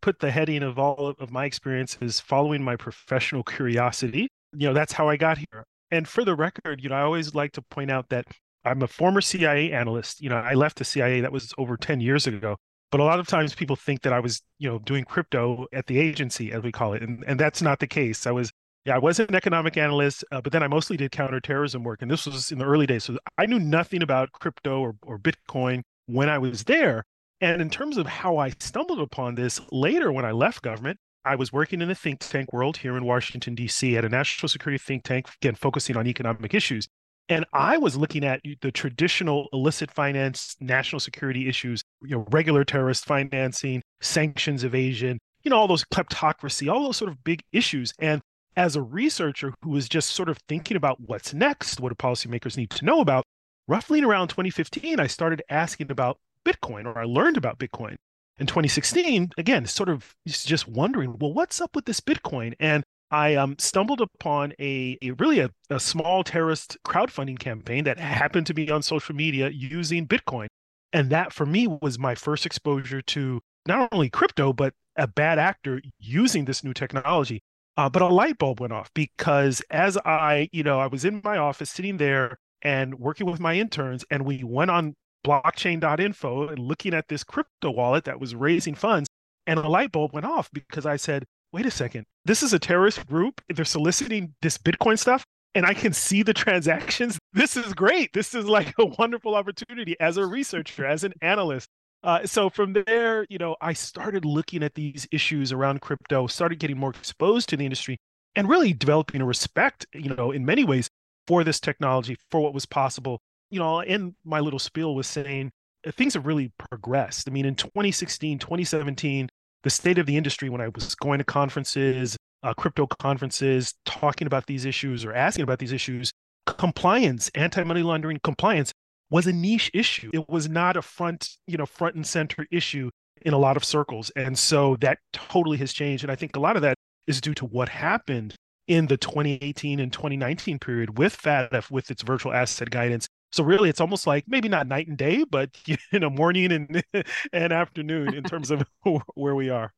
put 0.00 0.20
the 0.20 0.30
heading 0.30 0.62
of 0.62 0.78
all 0.78 1.14
of 1.18 1.30
my 1.30 1.44
experiences 1.44 2.20
following 2.20 2.62
my 2.62 2.76
professional 2.76 3.42
curiosity. 3.56 4.28
You 4.52 4.68
know, 4.68 4.74
that's 4.74 4.92
how 4.92 5.08
I 5.08 5.16
got 5.16 5.38
here. 5.38 5.64
And 5.90 6.06
for 6.06 6.24
the 6.24 6.34
record, 6.34 6.82
you 6.82 6.88
know, 6.88 6.96
I 6.96 7.02
always 7.02 7.34
like 7.34 7.52
to 7.52 7.62
point 7.62 7.90
out 7.90 8.08
that 8.10 8.26
I'm 8.64 8.82
a 8.82 8.88
former 8.88 9.20
CIA 9.20 9.72
analyst. 9.72 10.20
You 10.20 10.28
know, 10.28 10.36
I 10.36 10.54
left 10.54 10.78
the 10.78 10.84
CIA 10.84 11.20
that 11.20 11.32
was 11.32 11.54
over 11.58 11.76
10 11.76 12.00
years 12.00 12.26
ago. 12.26 12.56
But 12.90 13.00
a 13.00 13.04
lot 13.04 13.20
of 13.20 13.26
times 13.26 13.54
people 13.54 13.76
think 13.76 14.02
that 14.02 14.12
I 14.12 14.20
was, 14.20 14.42
you 14.58 14.68
know, 14.68 14.78
doing 14.78 15.04
crypto 15.04 15.66
at 15.72 15.86
the 15.86 15.98
agency, 15.98 16.52
as 16.52 16.62
we 16.62 16.72
call 16.72 16.94
it. 16.94 17.02
And, 17.02 17.22
and 17.26 17.38
that's 17.38 17.60
not 17.60 17.80
the 17.80 17.86
case. 17.86 18.26
I 18.26 18.30
was 18.30 18.50
yeah, 18.84 18.94
I 18.94 18.98
was 18.98 19.20
an 19.20 19.34
economic 19.34 19.76
analyst, 19.76 20.24
uh, 20.32 20.40
but 20.40 20.50
then 20.50 20.62
I 20.62 20.68
mostly 20.68 20.96
did 20.96 21.10
counterterrorism 21.10 21.84
work. 21.84 22.00
And 22.00 22.10
this 22.10 22.24
was 22.24 22.50
in 22.50 22.58
the 22.58 22.64
early 22.64 22.86
days. 22.86 23.04
So 23.04 23.18
I 23.36 23.44
knew 23.44 23.58
nothing 23.58 24.02
about 24.02 24.32
crypto 24.32 24.80
or, 24.80 24.94
or 25.02 25.18
Bitcoin 25.18 25.82
when 26.06 26.30
I 26.30 26.38
was 26.38 26.64
there. 26.64 27.04
And 27.40 27.62
in 27.62 27.70
terms 27.70 27.96
of 27.96 28.06
how 28.06 28.36
I 28.38 28.50
stumbled 28.58 29.00
upon 29.00 29.34
this 29.34 29.60
later 29.70 30.10
when 30.10 30.24
I 30.24 30.32
left 30.32 30.62
government, 30.62 30.98
I 31.24 31.36
was 31.36 31.52
working 31.52 31.80
in 31.80 31.88
the 31.88 31.94
think 31.94 32.20
tank 32.20 32.52
world 32.52 32.78
here 32.78 32.96
in 32.96 33.04
Washington, 33.04 33.54
D.C., 33.54 33.96
at 33.96 34.04
a 34.04 34.08
national 34.08 34.48
security 34.48 34.78
think 34.78 35.04
tank, 35.04 35.28
again, 35.40 35.54
focusing 35.54 35.96
on 35.96 36.06
economic 36.06 36.54
issues. 36.54 36.88
And 37.28 37.44
I 37.52 37.76
was 37.76 37.96
looking 37.96 38.24
at 38.24 38.40
the 38.62 38.72
traditional 38.72 39.48
illicit 39.52 39.90
finance, 39.90 40.56
national 40.60 41.00
security 41.00 41.48
issues, 41.48 41.82
you 42.02 42.16
know, 42.16 42.26
regular 42.30 42.64
terrorist 42.64 43.04
financing, 43.04 43.82
sanctions 44.00 44.64
evasion, 44.64 45.18
you 45.42 45.50
know, 45.50 45.58
all 45.58 45.68
those 45.68 45.84
kleptocracy, 45.84 46.72
all 46.72 46.84
those 46.84 46.96
sort 46.96 47.10
of 47.10 47.22
big 47.24 47.42
issues. 47.52 47.92
And 47.98 48.22
as 48.56 48.74
a 48.74 48.82
researcher 48.82 49.52
who 49.62 49.70
was 49.70 49.88
just 49.88 50.10
sort 50.10 50.30
of 50.30 50.38
thinking 50.48 50.76
about 50.76 51.00
what's 51.00 51.34
next, 51.34 51.80
what 51.80 51.90
do 51.90 51.94
policymakers 51.94 52.56
need 52.56 52.70
to 52.70 52.84
know 52.84 53.00
about, 53.00 53.24
roughly 53.66 54.02
around 54.02 54.28
2015, 54.28 54.98
I 54.98 55.06
started 55.06 55.42
asking 55.50 55.90
about 55.90 56.18
Bitcoin, 56.48 56.86
or 56.86 56.98
I 56.98 57.04
learned 57.04 57.36
about 57.36 57.58
Bitcoin. 57.58 57.96
In 58.38 58.46
2016, 58.46 59.32
again, 59.36 59.66
sort 59.66 59.88
of 59.88 60.14
just 60.26 60.68
wondering, 60.68 61.18
well, 61.18 61.32
what's 61.32 61.60
up 61.60 61.74
with 61.74 61.86
this 61.86 62.00
Bitcoin? 62.00 62.54
And 62.60 62.84
I 63.10 63.34
um, 63.34 63.56
stumbled 63.58 64.00
upon 64.00 64.52
a, 64.60 64.96
a 65.02 65.10
really 65.12 65.40
a, 65.40 65.50
a 65.70 65.80
small 65.80 66.22
terrorist 66.22 66.76
crowdfunding 66.86 67.38
campaign 67.38 67.84
that 67.84 67.98
happened 67.98 68.46
to 68.46 68.54
be 68.54 68.70
on 68.70 68.82
social 68.82 69.14
media 69.14 69.48
using 69.48 70.06
Bitcoin. 70.06 70.46
And 70.92 71.10
that 71.10 71.32
for 71.32 71.46
me 71.46 71.66
was 71.66 71.98
my 71.98 72.14
first 72.14 72.46
exposure 72.46 73.02
to 73.02 73.40
not 73.66 73.88
only 73.92 74.08
crypto, 74.08 74.52
but 74.52 74.72
a 74.96 75.06
bad 75.06 75.38
actor 75.38 75.80
using 75.98 76.44
this 76.44 76.62
new 76.62 76.72
technology. 76.72 77.40
Uh, 77.76 77.88
but 77.88 78.02
a 78.02 78.08
light 78.08 78.38
bulb 78.38 78.60
went 78.60 78.72
off 78.72 78.90
because 78.94 79.62
as 79.70 79.96
I, 79.98 80.48
you 80.52 80.62
know, 80.62 80.80
I 80.80 80.86
was 80.86 81.04
in 81.04 81.20
my 81.24 81.38
office 81.38 81.70
sitting 81.70 81.96
there 81.96 82.36
and 82.62 82.98
working 82.98 83.26
with 83.26 83.38
my 83.38 83.54
interns, 83.54 84.04
and 84.10 84.24
we 84.24 84.42
went 84.42 84.70
on 84.70 84.94
blockchain.info 85.28 86.48
and 86.48 86.58
looking 86.58 86.94
at 86.94 87.08
this 87.08 87.22
crypto 87.22 87.70
wallet 87.70 88.04
that 88.04 88.18
was 88.18 88.34
raising 88.34 88.74
funds, 88.74 89.08
and 89.46 89.58
a 89.58 89.68
light 89.68 89.92
bulb 89.92 90.12
went 90.12 90.26
off 90.26 90.50
because 90.52 90.86
I 90.86 90.96
said, 90.96 91.24
wait 91.52 91.66
a 91.66 91.70
second, 91.70 92.06
this 92.24 92.42
is 92.42 92.52
a 92.52 92.58
terrorist 92.58 93.06
group. 93.06 93.40
They're 93.48 93.64
soliciting 93.64 94.34
this 94.40 94.56
Bitcoin 94.56 94.98
stuff, 94.98 95.24
and 95.54 95.66
I 95.66 95.74
can 95.74 95.92
see 95.92 96.22
the 96.22 96.34
transactions. 96.34 97.18
This 97.34 97.56
is 97.56 97.72
great. 97.72 98.12
This 98.14 98.34
is 98.34 98.46
like 98.46 98.74
a 98.78 98.86
wonderful 98.86 99.34
opportunity 99.36 99.94
as 100.00 100.16
a 100.16 100.26
researcher, 100.26 100.86
as 100.86 101.04
an 101.04 101.12
analyst. 101.22 101.68
Uh, 102.02 102.26
so 102.26 102.48
from 102.48 102.72
there, 102.72 103.26
you 103.28 103.38
know, 103.38 103.54
I 103.60 103.74
started 103.74 104.24
looking 104.24 104.62
at 104.62 104.74
these 104.74 105.06
issues 105.12 105.52
around 105.52 105.80
crypto, 105.80 106.26
started 106.26 106.58
getting 106.58 106.78
more 106.78 106.90
exposed 106.90 107.48
to 107.50 107.56
the 107.56 107.64
industry, 107.64 107.98
and 108.34 108.48
really 108.48 108.72
developing 108.72 109.20
a 109.20 109.26
respect, 109.26 109.86
you 109.92 110.14
know, 110.14 110.32
in 110.32 110.44
many 110.44 110.64
ways 110.64 110.88
for 111.26 111.44
this 111.44 111.60
technology, 111.60 112.16
for 112.30 112.40
what 112.40 112.54
was 112.54 112.66
possible. 112.66 113.20
You 113.50 113.60
know, 113.60 113.80
in 113.80 114.14
my 114.24 114.40
little 114.40 114.58
spiel 114.58 114.94
was 114.94 115.06
saying 115.06 115.50
uh, 115.86 115.90
things 115.92 116.14
have 116.14 116.26
really 116.26 116.52
progressed. 116.70 117.28
I 117.28 117.32
mean, 117.32 117.46
in 117.46 117.54
2016, 117.54 118.38
2017, 118.38 119.28
the 119.62 119.70
state 119.70 119.98
of 119.98 120.06
the 120.06 120.16
industry 120.16 120.48
when 120.48 120.60
I 120.60 120.68
was 120.68 120.94
going 120.94 121.18
to 121.18 121.24
conferences, 121.24 122.16
uh, 122.42 122.54
crypto 122.54 122.86
conferences, 122.86 123.74
talking 123.84 124.26
about 124.26 124.46
these 124.46 124.64
issues 124.64 125.04
or 125.04 125.12
asking 125.12 125.42
about 125.42 125.58
these 125.58 125.72
issues, 125.72 126.12
compliance, 126.46 127.30
anti-money 127.34 127.82
laundering 127.82 128.18
compliance 128.22 128.72
was 129.10 129.26
a 129.26 129.32
niche 129.32 129.70
issue. 129.74 130.10
It 130.12 130.28
was 130.28 130.48
not 130.48 130.76
a 130.76 130.82
front, 130.82 131.30
you 131.46 131.56
know, 131.56 131.66
front 131.66 131.94
and 131.94 132.06
center 132.06 132.46
issue 132.50 132.90
in 133.22 133.32
a 133.32 133.38
lot 133.38 133.56
of 133.56 133.64
circles. 133.64 134.10
And 134.16 134.38
so 134.38 134.76
that 134.80 134.98
totally 135.12 135.58
has 135.58 135.72
changed. 135.72 136.04
And 136.04 136.12
I 136.12 136.16
think 136.16 136.36
a 136.36 136.40
lot 136.40 136.56
of 136.56 136.62
that 136.62 136.76
is 137.06 137.20
due 137.20 137.34
to 137.34 137.46
what 137.46 137.68
happened 137.68 138.34
in 138.66 138.86
the 138.86 138.98
2018 138.98 139.80
and 139.80 139.92
2019 139.92 140.58
period 140.58 140.98
with 140.98 141.20
FATF, 141.20 141.70
with 141.70 141.90
its 141.90 142.02
virtual 142.02 142.32
asset 142.32 142.70
guidance. 142.70 143.08
So 143.32 143.44
really, 143.44 143.68
it's 143.68 143.80
almost 143.80 144.06
like 144.06 144.24
maybe 144.26 144.48
not 144.48 144.66
night 144.66 144.88
and 144.88 144.96
day, 144.96 145.24
but 145.24 145.50
you 145.66 145.76
know, 145.92 146.10
morning 146.10 146.52
and 146.52 146.82
and 147.32 147.52
afternoon 147.52 148.14
in 148.14 148.24
terms 148.24 148.50
of 148.50 148.64
where 149.14 149.34
we 149.34 149.50
are. 149.50 149.72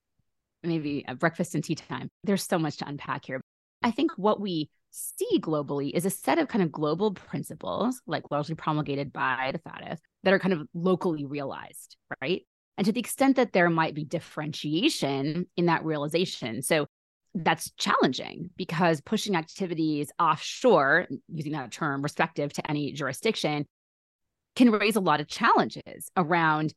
Maybe 0.62 1.04
breakfast 1.18 1.54
and 1.54 1.64
tea 1.64 1.74
time. 1.74 2.10
There's 2.24 2.46
so 2.46 2.58
much 2.58 2.76
to 2.78 2.88
unpack 2.88 3.24
here. 3.24 3.40
I 3.82 3.90
think 3.90 4.12
what 4.16 4.40
we 4.40 4.68
see 4.90 5.40
globally 5.40 5.90
is 5.94 6.04
a 6.04 6.10
set 6.10 6.38
of 6.38 6.48
kind 6.48 6.62
of 6.62 6.70
global 6.70 7.12
principles, 7.12 8.02
like 8.06 8.24
largely 8.30 8.54
promulgated 8.54 9.12
by 9.12 9.52
the 9.52 9.58
FATF, 9.58 9.98
that 10.24 10.34
are 10.34 10.38
kind 10.38 10.52
of 10.52 10.66
locally 10.74 11.24
realized, 11.24 11.96
right? 12.20 12.44
And 12.76 12.84
to 12.84 12.92
the 12.92 13.00
extent 13.00 13.36
that 13.36 13.52
there 13.52 13.70
might 13.70 13.94
be 13.94 14.04
differentiation 14.04 15.46
in 15.56 15.66
that 15.66 15.84
realization. 15.84 16.62
So 16.62 16.86
that's 17.34 17.70
challenging 17.72 18.50
because 18.56 19.00
pushing 19.00 19.36
activities 19.36 20.10
offshore, 20.18 21.06
using 21.28 21.52
that 21.52 21.70
term, 21.70 22.02
respective 22.02 22.52
to 22.54 22.70
any 22.70 22.92
jurisdiction, 22.92 23.66
can 24.56 24.70
raise 24.70 24.96
a 24.96 25.00
lot 25.00 25.20
of 25.20 25.28
challenges 25.28 26.10
around 26.16 26.74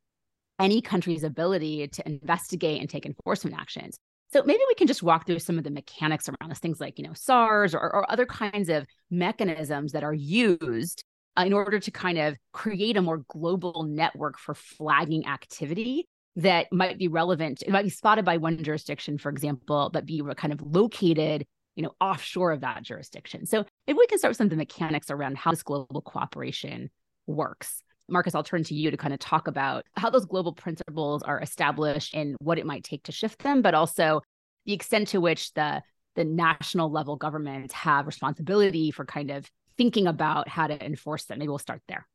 any 0.60 0.82
country's 0.82 1.24
ability 1.24 1.88
to 1.88 2.08
investigate 2.08 2.80
and 2.80 2.90
take 2.90 3.06
enforcement 3.06 3.58
actions. 3.60 3.98
So 4.32 4.44
maybe 4.44 4.62
we 4.68 4.76
can 4.76 4.88
just 4.88 5.04
walk 5.04 5.26
through 5.26 5.40
some 5.40 5.58
of 5.58 5.64
the 5.64 5.72
mechanics 5.72 6.30
around 6.30 6.50
this, 6.50 6.60
things 6.60 6.80
like, 6.80 6.98
you 6.98 7.06
know, 7.06 7.14
SARS 7.14 7.76
or, 7.76 7.82
or 7.82 8.10
other 8.12 8.26
kinds 8.26 8.70
of 8.70 8.86
mechanisms 9.12 9.92
that 9.92 10.04
are 10.04 10.14
used 10.14 11.04
uh, 11.38 11.44
in 11.46 11.54
order 11.54 11.80
to 11.80 11.92
kind 11.92 12.18
of 12.18 12.38
create 12.52 12.98
a 12.98 13.02
more 13.02 13.24
global 13.28 13.84
network 13.84 14.38
for 14.38 14.54
flagging 14.54 15.28
activity 15.28 16.08
that 16.36 16.68
might 16.72 16.98
be 16.98 17.08
relevant. 17.08 17.62
It 17.62 17.72
might 17.72 17.84
be 17.84 17.90
spotted 17.90 18.26
by 18.26 18.38
one 18.38 18.64
jurisdiction, 18.64 19.18
for 19.18 19.30
example, 19.30 19.90
but 19.94 20.06
be 20.06 20.22
kind 20.36 20.54
of 20.54 20.62
located, 20.62 21.46
you 21.76 21.84
know, 21.84 21.94
offshore 22.02 22.52
of 22.52 22.62
that 22.62 22.84
jurisdiction. 22.84 23.46
So 23.46 23.66
if 23.88 23.96
we 23.98 24.08
can 24.08 24.18
start 24.18 24.32
with 24.32 24.38
some 24.38 24.46
of 24.46 24.52
the 24.52 24.56
mechanics 24.56 25.12
around 25.12 25.38
how 25.38 25.52
this 25.52 25.64
global 25.64 26.02
cooperation 26.02 26.90
works. 27.28 27.84
Marcus, 28.10 28.36
I'll 28.36 28.44
turn 28.44 28.64
to 28.66 28.76
you 28.76 28.92
to 28.92 28.98
kind 28.98 29.14
of 29.14 29.20
talk 29.20 29.48
about 29.48 29.86
how 29.96 30.10
those 30.10 30.26
global 30.26 30.54
principles 30.54 31.24
are 31.24 31.40
established 31.40 32.14
and 32.14 32.36
what 32.40 32.58
it 32.58 32.66
might 32.66 32.84
take 32.84 33.04
to 33.04 33.12
shift 33.12 33.42
them, 33.44 33.62
but 33.62 33.74
also 33.74 34.22
the 34.66 34.74
extent 34.74 35.10
to 35.10 35.22
which 35.22 35.54
the 35.54 35.82
the 36.16 36.24
national 36.24 36.92
level 36.92 37.16
governments 37.16 37.74
have 37.74 38.06
responsibility 38.06 38.92
for 38.92 39.04
kind 39.04 39.32
of 39.32 39.50
thinking 39.78 40.06
about 40.06 40.48
how 40.48 40.68
to 40.68 40.86
enforce 40.86 41.26
them. 41.26 41.40
Maybe 41.40 41.50
we'll 41.50 41.58
start 41.58 41.82
there. 41.88 42.08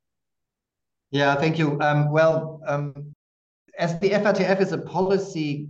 Yeah, 1.11 1.35
thank 1.35 1.59
you. 1.59 1.81
Um, 1.81 2.13
well, 2.13 2.61
um, 2.67 3.15
as 3.79 3.99
the 4.01 4.11
FATF 4.11 4.61
is 4.61 4.73
a 4.73 4.79
policy 4.79 5.69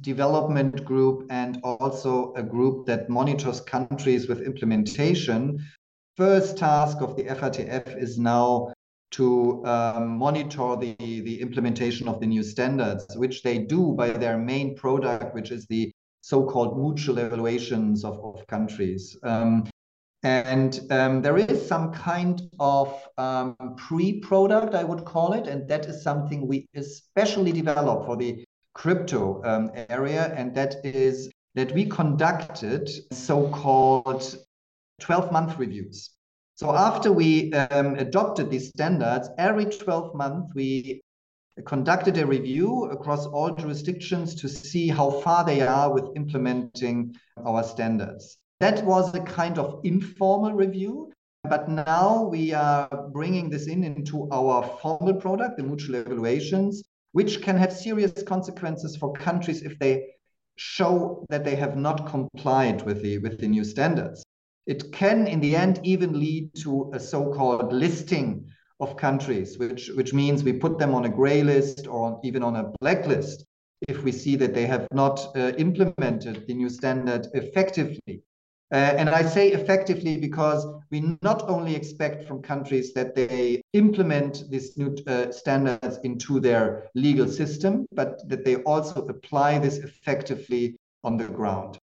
development 0.00 0.84
group 0.84 1.26
and 1.30 1.60
also 1.62 2.32
a 2.34 2.42
group 2.42 2.86
that 2.86 3.10
monitors 3.10 3.60
countries 3.60 4.26
with 4.26 4.40
implementation, 4.40 5.62
first 6.16 6.56
task 6.56 7.02
of 7.02 7.14
the 7.16 7.24
FATF 7.24 8.00
is 8.02 8.18
now 8.18 8.72
to 9.10 9.64
um, 9.66 10.16
monitor 10.16 10.76
the, 10.76 10.96
the 10.98 11.40
implementation 11.40 12.08
of 12.08 12.20
the 12.20 12.26
new 12.26 12.42
standards, 12.42 13.06
which 13.16 13.42
they 13.42 13.58
do 13.58 13.92
by 13.92 14.10
their 14.10 14.38
main 14.38 14.74
product, 14.74 15.34
which 15.34 15.50
is 15.50 15.66
the 15.66 15.92
so-called 16.22 16.78
mutual 16.78 17.18
evaluations 17.18 18.04
of, 18.04 18.18
of 18.24 18.46
countries. 18.46 19.16
Um, 19.22 19.68
and 20.26 20.80
um, 20.90 21.22
there 21.22 21.38
is 21.38 21.68
some 21.68 21.92
kind 21.92 22.50
of 22.58 23.00
um, 23.16 23.54
pre-product, 23.76 24.74
I 24.74 24.82
would 24.82 25.04
call 25.04 25.34
it, 25.34 25.46
and 25.46 25.68
that 25.68 25.86
is 25.86 26.02
something 26.02 26.48
we 26.48 26.66
especially 26.74 27.52
develop 27.52 28.06
for 28.06 28.16
the 28.16 28.44
crypto 28.74 29.40
um, 29.44 29.70
area, 29.88 30.34
and 30.34 30.52
that 30.56 30.84
is 30.84 31.30
that 31.54 31.70
we 31.70 31.84
conducted 31.84 32.90
so-called 33.12 34.36
12-month 35.00 35.58
reviews. 35.58 36.10
So 36.56 36.74
after 36.74 37.12
we 37.12 37.52
um, 37.52 37.94
adopted 37.94 38.50
these 38.50 38.70
standards, 38.70 39.28
every 39.38 39.66
12 39.66 40.12
months 40.16 40.52
we 40.56 41.02
conducted 41.66 42.18
a 42.18 42.26
review 42.26 42.86
across 42.86 43.26
all 43.26 43.54
jurisdictions 43.54 44.34
to 44.34 44.48
see 44.48 44.88
how 44.88 45.08
far 45.20 45.44
they 45.44 45.60
are 45.60 45.94
with 45.94 46.16
implementing 46.16 47.14
our 47.44 47.62
standards. 47.62 48.38
That 48.58 48.84
was 48.86 49.14
a 49.14 49.20
kind 49.20 49.58
of 49.58 49.80
informal 49.84 50.54
review, 50.54 51.12
but 51.44 51.68
now 51.68 52.22
we 52.22 52.54
are 52.54 52.88
bringing 53.12 53.50
this 53.50 53.66
in 53.66 53.84
into 53.84 54.28
our 54.32 54.62
formal 54.80 55.14
product, 55.14 55.58
the 55.58 55.62
mutual 55.62 55.96
evaluations, 55.96 56.82
which 57.12 57.42
can 57.42 57.58
have 57.58 57.70
serious 57.70 58.22
consequences 58.22 58.96
for 58.96 59.12
countries 59.12 59.62
if 59.62 59.78
they 59.78 60.06
show 60.56 61.26
that 61.28 61.44
they 61.44 61.54
have 61.54 61.76
not 61.76 62.06
complied 62.06 62.80
with 62.86 63.02
the 63.02 63.18
with 63.18 63.38
the 63.38 63.46
new 63.46 63.62
standards. 63.62 64.24
It 64.66 64.90
can, 64.90 65.26
in 65.26 65.40
the 65.40 65.54
end, 65.54 65.80
even 65.84 66.18
lead 66.18 66.54
to 66.62 66.90
a 66.94 66.98
so-called 66.98 67.74
listing 67.74 68.48
of 68.80 68.96
countries, 68.96 69.58
which, 69.58 69.90
which 69.90 70.14
means 70.14 70.42
we 70.42 70.54
put 70.54 70.78
them 70.78 70.94
on 70.94 71.04
a 71.04 71.10
gray 71.10 71.42
list 71.42 71.86
or 71.86 72.20
even 72.24 72.42
on 72.42 72.56
a 72.56 72.72
blacklist 72.80 73.44
if 73.86 74.02
we 74.02 74.12
see 74.12 74.34
that 74.36 74.54
they 74.54 74.66
have 74.66 74.88
not 74.92 75.36
uh, 75.36 75.52
implemented 75.58 76.46
the 76.46 76.54
new 76.54 76.70
standard 76.70 77.26
effectively. 77.34 78.22
Uh, 78.72 78.74
and 78.98 79.08
I 79.08 79.22
say 79.22 79.50
effectively 79.50 80.16
because 80.16 80.66
we 80.90 81.16
not 81.22 81.48
only 81.48 81.76
expect 81.76 82.26
from 82.26 82.42
countries 82.42 82.92
that 82.94 83.14
they 83.14 83.62
implement 83.74 84.42
these 84.50 84.76
new 84.76 84.96
uh, 85.06 85.30
standards 85.30 85.98
into 86.02 86.40
their 86.40 86.88
legal 86.96 87.28
system, 87.28 87.86
but 87.92 88.28
that 88.28 88.44
they 88.44 88.56
also 88.56 89.06
apply 89.06 89.60
this 89.60 89.78
effectively 89.78 90.76
on 91.04 91.16
the 91.16 91.28
ground. 91.28 91.78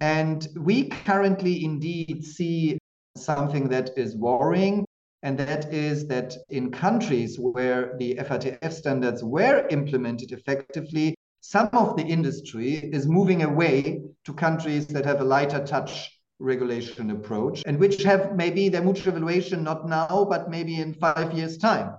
And 0.00 0.46
we 0.54 0.88
currently 0.88 1.64
indeed 1.64 2.22
see 2.24 2.78
something 3.16 3.68
that 3.70 3.90
is 3.96 4.14
worrying, 4.14 4.84
and 5.22 5.38
that 5.38 5.72
is 5.72 6.06
that 6.08 6.36
in 6.50 6.70
countries 6.70 7.38
where 7.38 7.96
the 7.98 8.16
FATF 8.16 8.72
standards 8.72 9.24
were 9.24 9.66
implemented 9.70 10.32
effectively, 10.32 11.14
some 11.40 11.70
of 11.72 11.96
the 11.96 12.04
industry 12.04 12.74
is 12.74 13.06
moving 13.06 13.42
away 13.42 14.02
to 14.26 14.34
countries 14.34 14.86
that 14.88 15.06
have 15.06 15.22
a 15.22 15.24
lighter 15.24 15.64
touch 15.64 16.17
regulation 16.40 17.10
approach 17.10 17.62
and 17.66 17.78
which 17.78 18.02
have 18.02 18.36
maybe 18.36 18.68
their 18.68 18.82
mutual 18.82 19.08
evaluation 19.08 19.64
not 19.64 19.88
now, 19.88 20.26
but 20.28 20.50
maybe 20.50 20.80
in 20.80 20.94
five 20.94 21.32
years' 21.32 21.58
time. 21.58 21.96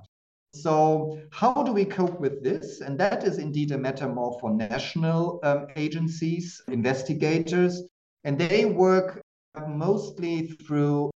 So, 0.54 1.20
how 1.32 1.64
do 1.64 1.72
we 1.72 1.86
cope 1.86 2.20
with 2.20 2.44
this? 2.44 2.82
And 2.82 3.00
that 3.00 3.24
is 3.24 3.38
indeed 3.38 3.72
a 3.72 3.78
matter 3.78 4.08
more 4.08 4.40
for 4.40 4.50
national 4.50 5.40
um, 5.44 5.68
agencies, 5.76 6.62
investigators, 6.68 7.84
and 8.24 8.38
they 8.38 8.66
work 8.66 9.22
mostly 9.68 10.48
through 10.48 11.12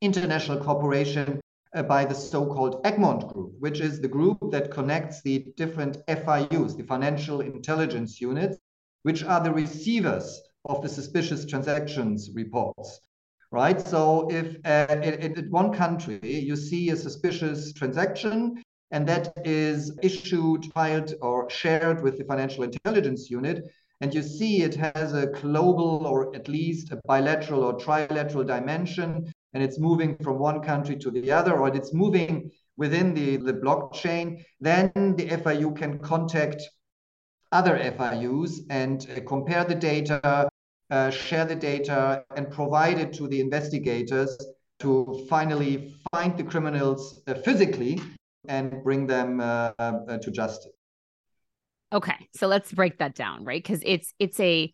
international 0.00 0.58
cooperation 0.58 1.40
uh, 1.74 1.82
by 1.84 2.04
the 2.04 2.14
so-called 2.14 2.80
Egmont 2.84 3.32
Group, 3.32 3.52
which 3.60 3.80
is 3.80 4.00
the 4.00 4.08
group 4.08 4.38
that 4.50 4.72
connects 4.72 5.22
the 5.22 5.46
different 5.56 5.98
FIUs, 6.08 6.76
the 6.76 6.82
financial 6.82 7.40
intelligence 7.40 8.20
units, 8.20 8.56
which 9.04 9.22
are 9.22 9.42
the 9.42 9.52
receivers 9.52 10.42
of 10.64 10.82
the 10.82 10.88
suspicious 10.88 11.44
transactions 11.44 12.30
reports, 12.34 13.00
right? 13.50 13.80
So 13.80 14.28
if 14.30 14.56
uh, 14.64 15.00
in, 15.02 15.36
in 15.36 15.50
one 15.50 15.72
country 15.72 16.20
you 16.22 16.56
see 16.56 16.90
a 16.90 16.96
suspicious 16.96 17.72
transaction 17.72 18.62
and 18.90 19.08
that 19.08 19.32
is 19.44 19.98
issued, 20.02 20.66
filed, 20.72 21.14
or 21.22 21.48
shared 21.48 22.02
with 22.02 22.18
the 22.18 22.24
financial 22.24 22.62
intelligence 22.62 23.30
unit, 23.30 23.64
and 24.02 24.12
you 24.12 24.22
see 24.22 24.62
it 24.62 24.74
has 24.74 25.14
a 25.14 25.28
global 25.28 26.06
or 26.06 26.34
at 26.36 26.46
least 26.46 26.92
a 26.92 27.00
bilateral 27.06 27.64
or 27.64 27.78
trilateral 27.78 28.46
dimension, 28.46 29.32
and 29.54 29.62
it's 29.62 29.78
moving 29.78 30.16
from 30.18 30.38
one 30.38 30.60
country 30.60 30.96
to 30.96 31.10
the 31.10 31.32
other, 31.32 31.56
or 31.56 31.74
it's 31.74 31.94
moving 31.94 32.50
within 32.76 33.14
the, 33.14 33.36
the 33.36 33.54
blockchain, 33.54 34.44
then 34.60 34.90
the 34.94 35.28
FIU 35.28 35.74
can 35.76 35.98
contact 35.98 36.62
other 37.52 37.78
FIUs 37.78 38.60
and 38.70 39.06
uh, 39.10 39.20
compare 39.26 39.64
the 39.64 39.74
data, 39.74 40.48
uh, 40.92 41.10
share 41.10 41.46
the 41.46 41.56
data, 41.56 42.22
and 42.36 42.50
provide 42.50 42.98
it 42.98 43.14
to 43.14 43.26
the 43.26 43.40
investigators 43.40 44.36
to 44.78 45.26
finally 45.28 45.94
find 46.12 46.36
the 46.36 46.44
criminals 46.44 47.22
uh, 47.26 47.34
physically 47.34 47.98
and 48.46 48.82
bring 48.84 49.06
them 49.06 49.40
uh, 49.40 49.70
uh, 49.78 50.18
to 50.18 50.30
justice. 50.30 50.72
Okay, 51.94 52.28
so 52.34 52.46
let's 52.46 52.70
break 52.72 52.98
that 52.98 53.14
down, 53.14 53.44
right? 53.44 53.62
Because 53.62 53.80
it's 53.84 54.12
it's 54.18 54.38
a 54.38 54.72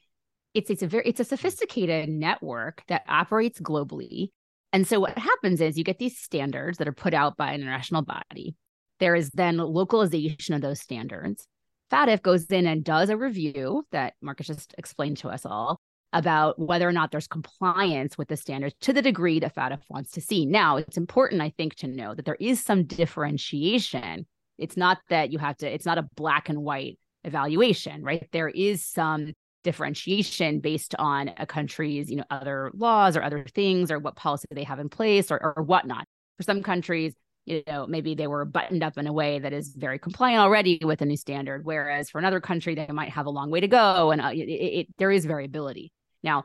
it's 0.55 0.71
it's 0.71 0.83
a 0.83 0.89
very 0.89 1.05
it's 1.07 1.21
a 1.21 1.25
sophisticated 1.25 2.09
network 2.09 2.83
that 2.89 3.03
operates 3.09 3.61
globally. 3.61 4.31
And 4.73 4.87
so 4.87 4.99
what 5.01 5.17
happens 5.17 5.61
is 5.61 5.79
you 5.79 5.85
get 5.85 5.99
these 5.99 6.19
standards 6.19 6.79
that 6.79 6.89
are 6.89 6.93
put 6.93 7.15
out 7.15 7.37
by 7.37 7.53
an 7.53 7.61
international 7.61 8.03
body. 8.03 8.57
There 8.99 9.15
is 9.15 9.31
then 9.31 9.57
localization 9.57 10.55
of 10.55 10.63
those 10.63 10.81
standards. 10.81 11.47
FATF 11.93 12.23
goes 12.23 12.47
in 12.47 12.67
and 12.67 12.85
does 12.85 13.09
a 13.09 13.17
review 13.17 13.85
that 13.93 14.15
Marcus 14.21 14.49
just 14.49 14.75
explained 14.77 15.19
to 15.19 15.29
us 15.29 15.47
all 15.47 15.81
about 16.12 16.59
whether 16.59 16.88
or 16.88 16.93
not 16.93 17.11
there's 17.11 17.27
compliance 17.27 18.17
with 18.17 18.29
the 18.29 18.37
standards 18.37 18.75
to 18.81 18.93
the 18.93 19.03
degree 19.03 19.41
that 19.41 19.55
FATF 19.55 19.81
wants 19.88 20.11
to 20.12 20.21
see. 20.21 20.47
Now, 20.47 20.77
it's 20.77 20.97
important, 20.97 21.43
I 21.43 21.50
think, 21.57 21.75
to 21.77 21.87
know 21.87 22.15
that 22.15 22.25
there 22.25 22.37
is 22.41 22.65
some 22.65 22.85
differentiation. 22.85 24.27
It's 24.57 24.77
not 24.77 24.99
that 25.11 25.33
you 25.33 25.38
have 25.38 25.57
to, 25.59 25.73
it's 25.73 25.87
not 25.87 25.99
a 25.99 26.09
black 26.17 26.49
and 26.49 26.62
white 26.62 26.99
evaluation, 27.25 28.03
right? 28.03 28.27
There 28.33 28.49
is 28.49 28.85
some 28.85 29.35
differentiation 29.65 30.61
based 30.61 30.95
on 30.99 31.31
a 31.37 31.47
country's, 31.47 32.11
you 32.11 32.17
know, 32.17 32.25
other 32.31 32.71
laws 32.75 33.17
or 33.17 33.23
other 33.23 33.45
things 33.55 33.91
or 33.91 33.99
what 33.99 34.17
policy 34.17 34.47
they 34.50 34.65
have 34.65 34.79
in 34.79 34.88
place 34.88 35.31
or, 35.31 35.57
or 35.57 35.62
whatnot. 35.62 36.07
For 36.38 36.43
some 36.43 36.62
countries, 36.62 37.15
you 37.45 37.62
know, 37.67 37.87
maybe 37.87 38.15
they 38.15 38.27
were 38.27 38.45
buttoned 38.45 38.83
up 38.83 38.99
in 38.99 39.07
a 39.07 39.12
way 39.12 39.38
that 39.38 39.53
is 39.53 39.75
very 39.75 39.99
compliant 39.99 40.41
already 40.41 40.81
with 40.83 41.03
a 41.03 41.07
new 41.07 41.17
standard, 41.17 41.65
whereas 41.65 42.11
for 42.11 42.19
another 42.19 42.41
country, 42.41 42.75
they 42.75 42.87
might 42.88 43.11
have 43.11 43.27
a 43.27 43.31
long 43.31 43.50
way 43.50 43.61
to 43.61 43.69
go, 43.69 44.11
and 44.11 44.21
uh, 44.21 44.31
it, 44.33 44.49
it, 44.49 44.87
there 44.99 45.11
is 45.11 45.25
variability. 45.25 45.91
Now, 46.23 46.45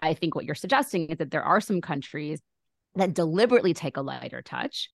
I 0.00 0.14
think 0.14 0.34
what 0.34 0.44
you're 0.44 0.54
suggesting 0.54 1.06
is 1.06 1.18
that 1.18 1.30
there 1.30 1.42
are 1.42 1.60
some 1.60 1.80
countries 1.80 2.40
that 2.94 3.14
deliberately 3.14 3.74
take 3.74 3.96
a 3.96 4.02
lighter 4.02 4.42
touch. 4.42 4.90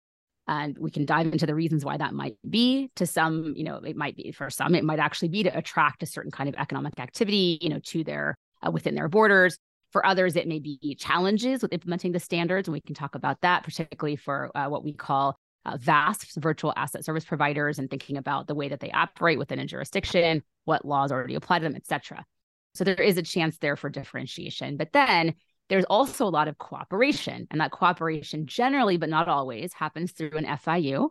And 0.47 0.77
we 0.77 0.91
can 0.91 1.05
dive 1.05 1.27
into 1.27 1.45
the 1.45 1.55
reasons 1.55 1.85
why 1.85 1.95
that 1.95 2.13
might 2.13 2.35
be. 2.49 2.91
To 2.95 3.05
some, 3.05 3.53
you 3.55 3.63
know, 3.63 3.77
it 3.77 3.95
might 3.95 4.17
be 4.17 4.31
for 4.33 4.49
some, 4.49 4.75
it 4.75 4.83
might 4.83 4.99
actually 4.99 5.29
be 5.29 5.43
to 5.43 5.57
attract 5.57 6.03
a 6.03 6.05
certain 6.05 6.31
kind 6.31 6.49
of 6.49 6.55
economic 6.55 6.99
activity, 6.99 7.57
you 7.61 7.69
know, 7.69 7.79
to 7.79 8.03
their 8.03 8.35
uh, 8.65 8.69
within 8.69 8.95
their 8.95 9.07
borders. 9.07 9.57
For 9.91 10.05
others, 10.05 10.35
it 10.35 10.47
may 10.47 10.59
be 10.59 10.97
challenges 10.99 11.61
with 11.61 11.71
implementing 11.71 12.11
the 12.11 12.19
standards, 12.19 12.67
and 12.67 12.73
we 12.73 12.81
can 12.81 12.95
talk 12.95 13.15
about 13.15 13.39
that, 13.41 13.63
particularly 13.63 14.15
for 14.15 14.51
uh, 14.55 14.67
what 14.67 14.83
we 14.83 14.91
call 14.91 15.37
uh, 15.65 15.77
VASPs, 15.77 16.35
virtual 16.41 16.73
asset 16.75 17.05
service 17.05 17.23
providers, 17.23 17.79
and 17.79 17.89
thinking 17.89 18.17
about 18.17 18.47
the 18.47 18.55
way 18.55 18.67
that 18.67 18.79
they 18.79 18.91
operate 18.91 19.37
within 19.37 19.59
a 19.59 19.65
jurisdiction, 19.65 20.43
what 20.65 20.83
laws 20.83 21.11
already 21.11 21.35
apply 21.35 21.59
to 21.59 21.63
them, 21.63 21.75
et 21.75 21.85
cetera. 21.85 22.25
So 22.75 22.83
there 22.83 22.95
is 22.95 23.17
a 23.17 23.23
chance 23.23 23.57
there 23.57 23.75
for 23.75 23.89
differentiation. 23.89 24.77
But 24.77 24.93
then 24.93 25.35
there's 25.69 25.85
also 25.85 26.25
a 26.25 26.29
lot 26.29 26.47
of 26.47 26.57
cooperation, 26.57 27.47
and 27.49 27.61
that 27.61 27.71
cooperation 27.71 28.45
generally, 28.45 28.97
but 28.97 29.09
not 29.09 29.27
always, 29.27 29.73
happens 29.73 30.11
through 30.11 30.31
an 30.37 30.45
FIU. 30.45 31.09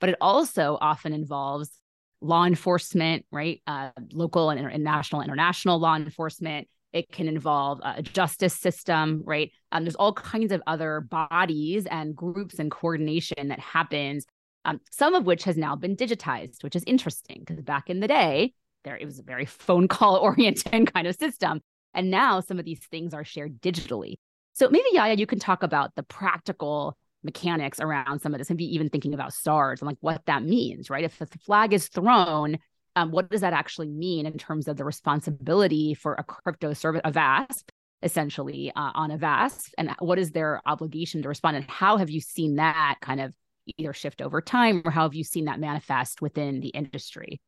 But 0.00 0.08
it 0.08 0.16
also 0.20 0.76
often 0.80 1.12
involves 1.12 1.70
law 2.20 2.44
enforcement, 2.44 3.24
right? 3.30 3.60
Uh, 3.66 3.90
local 4.12 4.50
and, 4.50 4.60
and, 4.60 4.84
national, 4.84 5.22
international 5.22 5.78
law 5.78 5.96
enforcement. 5.96 6.68
It 6.92 7.10
can 7.10 7.28
involve 7.28 7.80
a 7.82 8.02
justice 8.02 8.54
system, 8.54 9.22
right? 9.24 9.50
Um, 9.70 9.84
there's 9.84 9.94
all 9.94 10.12
kinds 10.12 10.52
of 10.52 10.62
other 10.66 11.00
bodies 11.00 11.86
and 11.86 12.14
groups 12.14 12.58
and 12.58 12.70
coordination 12.70 13.48
that 13.48 13.60
happens. 13.60 14.26
Um, 14.64 14.80
some 14.90 15.14
of 15.14 15.24
which 15.24 15.44
has 15.44 15.56
now 15.56 15.74
been 15.74 15.96
digitized, 15.96 16.62
which 16.62 16.76
is 16.76 16.84
interesting 16.86 17.42
because 17.44 17.62
back 17.62 17.90
in 17.90 18.00
the 18.00 18.08
day, 18.08 18.54
there 18.84 18.96
it 18.96 19.04
was 19.04 19.18
a 19.18 19.22
very 19.22 19.44
phone 19.44 19.88
call 19.88 20.16
oriented 20.22 20.92
kind 20.92 21.06
of 21.06 21.16
system. 21.16 21.60
And 21.94 22.10
now 22.10 22.40
some 22.40 22.58
of 22.58 22.64
these 22.64 22.80
things 22.90 23.12
are 23.12 23.24
shared 23.24 23.60
digitally. 23.60 24.14
So 24.54 24.68
maybe 24.68 24.86
yaya 24.92 25.14
you 25.16 25.26
can 25.26 25.38
talk 25.38 25.62
about 25.62 25.94
the 25.94 26.02
practical 26.02 26.96
mechanics 27.24 27.80
around 27.80 28.20
some 28.20 28.34
of 28.34 28.38
this 28.38 28.50
and 28.50 28.58
be 28.58 28.74
even 28.74 28.88
thinking 28.88 29.14
about 29.14 29.32
SARs 29.32 29.80
and 29.80 29.86
like 29.86 29.98
what 30.00 30.22
that 30.26 30.42
means 30.42 30.90
right? 30.90 31.04
If 31.04 31.18
the 31.18 31.26
flag 31.26 31.72
is 31.72 31.88
thrown 31.88 32.58
um, 32.94 33.10
what 33.10 33.30
does 33.30 33.40
that 33.40 33.54
actually 33.54 33.88
mean 33.88 34.26
in 34.26 34.36
terms 34.36 34.68
of 34.68 34.76
the 34.76 34.84
responsibility 34.84 35.94
for 35.94 36.14
a 36.14 36.24
crypto 36.24 36.74
service 36.74 37.00
a 37.04 37.10
vasp 37.10 37.70
essentially 38.02 38.70
uh, 38.74 38.90
on 38.94 39.10
a 39.10 39.16
vasp 39.16 39.72
and 39.78 39.92
what 40.00 40.18
is 40.18 40.32
their 40.32 40.60
obligation 40.66 41.22
to 41.22 41.28
respond? 41.28 41.56
And 41.56 41.70
how 41.70 41.96
have 41.96 42.10
you 42.10 42.20
seen 42.20 42.56
that 42.56 42.96
kind 43.00 43.20
of 43.20 43.34
either 43.78 43.92
shift 43.92 44.20
over 44.20 44.40
time 44.40 44.82
or 44.84 44.90
how 44.90 45.02
have 45.02 45.14
you 45.14 45.24
seen 45.24 45.44
that 45.44 45.60
manifest 45.60 46.20
within 46.20 46.60
the 46.60 46.68
industry 46.68 47.40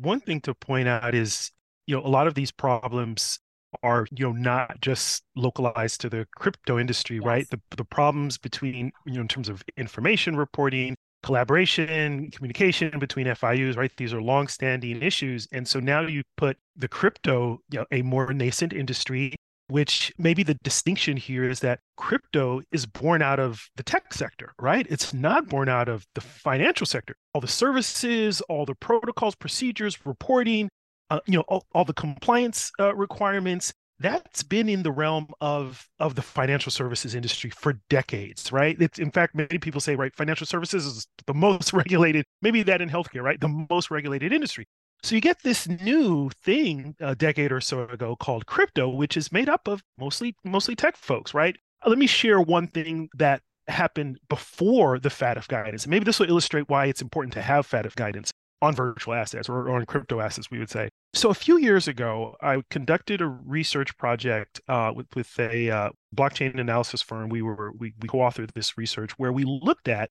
one 0.00 0.20
thing 0.20 0.40
to 0.42 0.54
point 0.54 0.88
out 0.88 1.14
is, 1.14 1.50
you 1.86 1.96
know, 1.96 2.04
a 2.04 2.08
lot 2.08 2.26
of 2.26 2.34
these 2.34 2.50
problems 2.50 3.38
are, 3.82 4.06
you 4.10 4.26
know, 4.26 4.32
not 4.32 4.80
just 4.80 5.22
localized 5.36 6.00
to 6.00 6.08
the 6.08 6.26
crypto 6.36 6.78
industry, 6.78 7.16
yes. 7.16 7.24
right? 7.24 7.50
The 7.50 7.60
the 7.76 7.84
problems 7.84 8.38
between, 8.38 8.92
you 9.06 9.14
know, 9.14 9.20
in 9.20 9.28
terms 9.28 9.48
of 9.48 9.62
information 9.76 10.36
reporting, 10.36 10.96
collaboration, 11.22 12.30
communication 12.30 12.98
between 12.98 13.26
FIUs, 13.26 13.76
right? 13.76 13.92
These 13.96 14.12
are 14.12 14.22
long-standing 14.22 15.02
issues. 15.02 15.46
And 15.52 15.66
so 15.68 15.80
now 15.80 16.02
you 16.02 16.22
put 16.36 16.56
the 16.76 16.88
crypto, 16.88 17.60
you 17.70 17.80
know, 17.80 17.86
a 17.92 18.02
more 18.02 18.32
nascent 18.32 18.72
industry 18.72 19.34
which 19.70 20.12
maybe 20.18 20.42
the 20.42 20.54
distinction 20.62 21.16
here 21.16 21.48
is 21.48 21.60
that 21.60 21.80
crypto 21.96 22.60
is 22.72 22.86
born 22.86 23.22
out 23.22 23.38
of 23.38 23.62
the 23.76 23.82
tech 23.82 24.12
sector, 24.12 24.52
right? 24.58 24.86
It's 24.90 25.14
not 25.14 25.48
born 25.48 25.68
out 25.68 25.88
of 25.88 26.06
the 26.14 26.20
financial 26.20 26.86
sector. 26.86 27.14
All 27.34 27.40
the 27.40 27.48
services, 27.48 28.40
all 28.42 28.66
the 28.66 28.74
protocols, 28.74 29.34
procedures, 29.34 30.04
reporting, 30.04 30.68
uh, 31.10 31.20
you 31.26 31.38
know, 31.38 31.44
all, 31.48 31.64
all 31.72 31.84
the 31.84 31.94
compliance 31.94 32.70
uh, 32.78 32.94
requirements, 32.94 33.72
that's 34.00 34.42
been 34.42 34.68
in 34.68 34.82
the 34.82 34.90
realm 34.90 35.28
of 35.40 35.86
of 35.98 36.14
the 36.14 36.22
financial 36.22 36.72
services 36.72 37.14
industry 37.14 37.50
for 37.50 37.74
decades 37.90 38.50
right 38.50 38.80
it's 38.80 38.98
in 38.98 39.10
fact 39.10 39.34
many 39.34 39.58
people 39.58 39.80
say 39.80 39.94
right 39.94 40.16
financial 40.16 40.46
services 40.46 40.86
is 40.86 41.06
the 41.26 41.34
most 41.34 41.72
regulated 41.74 42.24
maybe 42.40 42.62
that 42.62 42.80
in 42.80 42.88
healthcare 42.88 43.22
right 43.22 43.40
the 43.40 43.66
most 43.68 43.90
regulated 43.90 44.32
industry 44.32 44.66
so 45.02 45.14
you 45.14 45.20
get 45.20 45.42
this 45.42 45.68
new 45.68 46.30
thing 46.44 46.94
a 47.00 47.14
decade 47.14 47.52
or 47.52 47.60
so 47.60 47.82
ago 47.84 48.16
called 48.16 48.46
crypto, 48.46 48.88
which 48.88 49.16
is 49.16 49.32
made 49.32 49.48
up 49.48 49.68
of 49.68 49.82
mostly 49.98 50.34
mostly 50.44 50.76
tech 50.76 50.96
folks, 50.96 51.34
right? 51.34 51.56
Let 51.86 51.98
me 51.98 52.06
share 52.06 52.40
one 52.40 52.66
thing 52.66 53.08
that 53.16 53.42
happened 53.68 54.18
before 54.28 54.98
the 54.98 55.08
FATF 55.08 55.48
guidance. 55.48 55.86
Maybe 55.86 56.04
this 56.04 56.18
will 56.18 56.28
illustrate 56.28 56.68
why 56.68 56.86
it's 56.86 57.00
important 57.00 57.32
to 57.34 57.42
have 57.42 57.66
FATF 57.66 57.94
guidance 57.94 58.30
on 58.62 58.74
virtual 58.74 59.14
assets 59.14 59.48
or, 59.48 59.68
or 59.68 59.76
on 59.76 59.86
crypto 59.86 60.20
assets, 60.20 60.50
we 60.50 60.58
would 60.58 60.70
say. 60.70 60.90
So 61.14 61.30
a 61.30 61.34
few 61.34 61.56
years 61.56 61.88
ago, 61.88 62.36
I 62.42 62.62
conducted 62.70 63.20
a 63.20 63.26
research 63.26 63.96
project 63.96 64.60
uh, 64.68 64.92
with, 64.94 65.06
with 65.16 65.38
a 65.38 65.70
uh, 65.70 65.90
blockchain 66.14 66.58
analysis 66.58 67.00
firm. 67.00 67.30
We 67.30 67.42
were 67.42 67.72
we, 67.72 67.94
we 68.00 68.08
co-authored 68.08 68.52
this 68.52 68.76
research 68.76 69.12
where 69.12 69.32
we 69.32 69.44
looked 69.44 69.88
at 69.88 70.10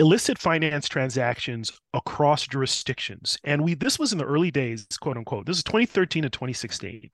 illicit 0.00 0.38
finance 0.38 0.88
transactions 0.88 1.70
across 1.92 2.46
jurisdictions. 2.46 3.38
And 3.44 3.62
we 3.62 3.74
this 3.74 3.98
was 3.98 4.12
in 4.12 4.18
the 4.18 4.24
early 4.24 4.50
days, 4.50 4.86
quote 5.00 5.18
unquote. 5.18 5.46
This 5.46 5.58
is 5.58 5.62
2013 5.62 6.22
to 6.22 6.30
2016. 6.30 7.10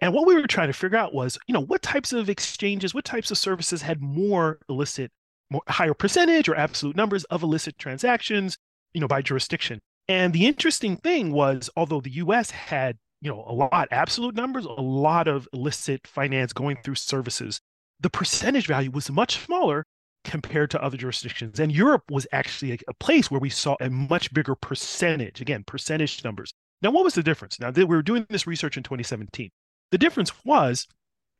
And 0.00 0.14
what 0.14 0.26
we 0.26 0.36
were 0.36 0.46
trying 0.46 0.68
to 0.68 0.72
figure 0.72 0.96
out 0.96 1.12
was, 1.12 1.36
you 1.48 1.52
know, 1.52 1.60
what 1.60 1.82
types 1.82 2.12
of 2.12 2.30
exchanges, 2.30 2.94
what 2.94 3.04
types 3.04 3.32
of 3.32 3.38
services 3.38 3.82
had 3.82 4.00
more 4.00 4.60
illicit, 4.68 5.10
more 5.50 5.62
higher 5.66 5.94
percentage 5.94 6.48
or 6.48 6.54
absolute 6.54 6.94
numbers 6.94 7.24
of 7.24 7.42
illicit 7.42 7.76
transactions, 7.76 8.56
you 8.94 9.00
know, 9.00 9.08
by 9.08 9.20
jurisdiction. 9.20 9.80
And 10.06 10.32
the 10.32 10.46
interesting 10.46 10.96
thing 10.96 11.32
was, 11.32 11.68
although 11.76 12.00
the 12.00 12.12
US 12.12 12.52
had, 12.52 12.96
you 13.20 13.28
know, 13.28 13.44
a 13.48 13.52
lot 13.52 13.88
absolute 13.90 14.36
numbers, 14.36 14.64
a 14.64 14.70
lot 14.70 15.26
of 15.26 15.48
illicit 15.52 16.06
finance 16.06 16.52
going 16.52 16.76
through 16.84 16.94
services, 16.94 17.60
the 17.98 18.08
percentage 18.08 18.68
value 18.68 18.92
was 18.92 19.10
much 19.10 19.44
smaller 19.44 19.84
compared 20.24 20.70
to 20.70 20.82
other 20.82 20.96
jurisdictions. 20.96 21.58
And 21.60 21.72
Europe 21.72 22.04
was 22.10 22.26
actually 22.32 22.72
a, 22.72 22.78
a, 22.88 22.94
place 22.94 23.30
where 23.30 23.40
we 23.40 23.50
saw 23.50 23.76
a 23.80 23.90
much 23.90 24.32
bigger 24.32 24.54
percentage, 24.54 25.40
again, 25.40 25.64
percentage 25.64 26.22
numbers. 26.24 26.52
Now, 26.82 26.90
what 26.90 27.04
was 27.04 27.14
the 27.14 27.22
difference? 27.22 27.58
Now, 27.58 27.70
we 27.70 27.84
were 27.84 28.02
doing 28.02 28.26
this 28.28 28.46
research 28.46 28.76
in 28.76 28.82
2017. 28.82 29.50
The 29.90 29.98
difference 29.98 30.32
was 30.44 30.86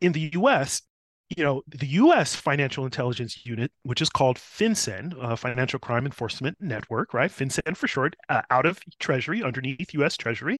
in 0.01 0.12
the 0.12 0.31
US, 0.35 0.83
you 1.37 1.45
know, 1.45 1.62
the 1.69 1.87
US 1.87 2.35
Financial 2.35 2.85
Intelligence 2.85 3.45
Unit, 3.45 3.71
which 3.83 4.01
is 4.01 4.09
called 4.09 4.38
FinCEN, 4.38 5.12
uh, 5.23 5.37
Financial 5.37 5.79
Crime 5.79 6.07
Enforcement 6.07 6.57
Network, 6.61 7.12
right? 7.12 7.31
FinCEN 7.31 7.77
for 7.77 7.88
short, 7.88 8.17
uh, 8.29 8.43
out 8.51 8.67
of 8.67 8.81
Treasury, 8.99 9.43
underneath 9.43 9.95
US 9.95 10.17
Treasury. 10.17 10.57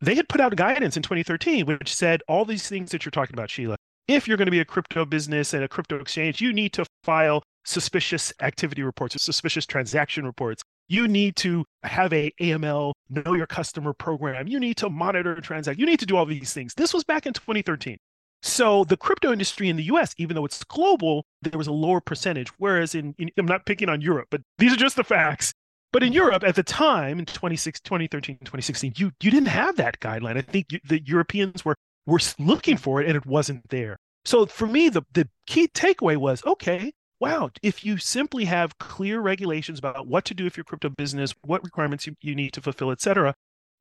they 0.00 0.14
had 0.14 0.28
put 0.28 0.40
out 0.40 0.54
guidance 0.56 0.96
in 0.96 1.02
2013, 1.02 1.64
which 1.66 1.94
said 1.94 2.22
all 2.28 2.44
these 2.44 2.68
things 2.68 2.90
that 2.90 3.04
you're 3.04 3.10
talking 3.10 3.34
about, 3.34 3.50
Sheila. 3.50 3.76
If 4.06 4.28
you're 4.28 4.36
going 4.36 4.46
to 4.46 4.52
be 4.52 4.60
a 4.60 4.64
crypto 4.64 5.06
business 5.06 5.54
and 5.54 5.64
a 5.64 5.68
crypto 5.68 5.98
exchange, 5.98 6.40
you 6.40 6.52
need 6.52 6.74
to 6.74 6.84
file 7.04 7.42
suspicious 7.64 8.32
activity 8.40 8.82
reports 8.82 9.16
or 9.16 9.18
suspicious 9.18 9.66
transaction 9.66 10.24
reports. 10.24 10.62
You 10.88 11.08
need 11.08 11.36
to 11.36 11.64
have 11.82 12.12
a 12.12 12.30
AML 12.40 12.92
know 13.08 13.34
your 13.34 13.46
customer 13.46 13.92
program. 13.92 14.46
You 14.46 14.60
need 14.60 14.76
to 14.78 14.90
monitor 14.90 15.40
transact. 15.40 15.78
You 15.78 15.86
need 15.86 16.00
to 16.00 16.06
do 16.06 16.16
all 16.16 16.26
these 16.26 16.52
things. 16.52 16.74
This 16.74 16.92
was 16.92 17.04
back 17.04 17.26
in 17.26 17.32
2013. 17.32 17.96
So 18.42 18.84
the 18.84 18.98
crypto 18.98 19.32
industry 19.32 19.70
in 19.70 19.76
the 19.76 19.84
US, 19.84 20.14
even 20.18 20.36
though 20.36 20.44
it's 20.44 20.62
global, 20.64 21.24
there 21.40 21.56
was 21.56 21.66
a 21.66 21.72
lower 21.72 22.00
percentage. 22.00 22.50
Whereas 22.58 22.94
in, 22.94 23.14
in 23.18 23.30
I'm 23.38 23.46
not 23.46 23.64
picking 23.64 23.88
on 23.88 24.02
Europe, 24.02 24.28
but 24.30 24.42
these 24.58 24.72
are 24.72 24.76
just 24.76 24.96
the 24.96 25.04
facts. 25.04 25.54
But 25.92 26.02
in 26.02 26.12
Europe 26.12 26.44
at 26.44 26.56
the 26.56 26.62
time, 26.62 27.18
in 27.18 27.24
2013, 27.24 28.38
2016, 28.40 28.94
you 28.96 29.12
you 29.22 29.30
didn't 29.30 29.48
have 29.48 29.76
that 29.76 30.00
guideline. 30.00 30.36
I 30.36 30.42
think 30.42 30.72
you, 30.72 30.80
the 30.84 31.00
Europeans 31.04 31.64
were 31.64 31.76
were 32.04 32.20
looking 32.38 32.76
for 32.76 33.00
it 33.00 33.06
and 33.06 33.16
it 33.16 33.24
wasn't 33.24 33.66
there. 33.70 33.96
So 34.24 34.44
for 34.44 34.66
me, 34.66 34.90
the 34.90 35.02
the 35.12 35.28
key 35.46 35.68
takeaway 35.68 36.16
was 36.16 36.44
okay. 36.44 36.92
Wow, 37.24 37.50
if 37.62 37.84
you 37.84 37.96
simply 37.96 38.44
have 38.44 38.76
clear 38.78 39.20
regulations 39.20 39.78
about 39.78 40.06
what 40.06 40.26
to 40.26 40.34
do 40.34 40.44
if 40.44 40.56
you're 40.58 40.64
crypto 40.64 40.90
business, 40.90 41.34
what 41.42 41.64
requirements 41.64 42.06
you, 42.06 42.14
you 42.20 42.34
need 42.34 42.52
to 42.52 42.60
fulfill, 42.60 42.90
et 42.90 43.00
cetera, 43.00 43.34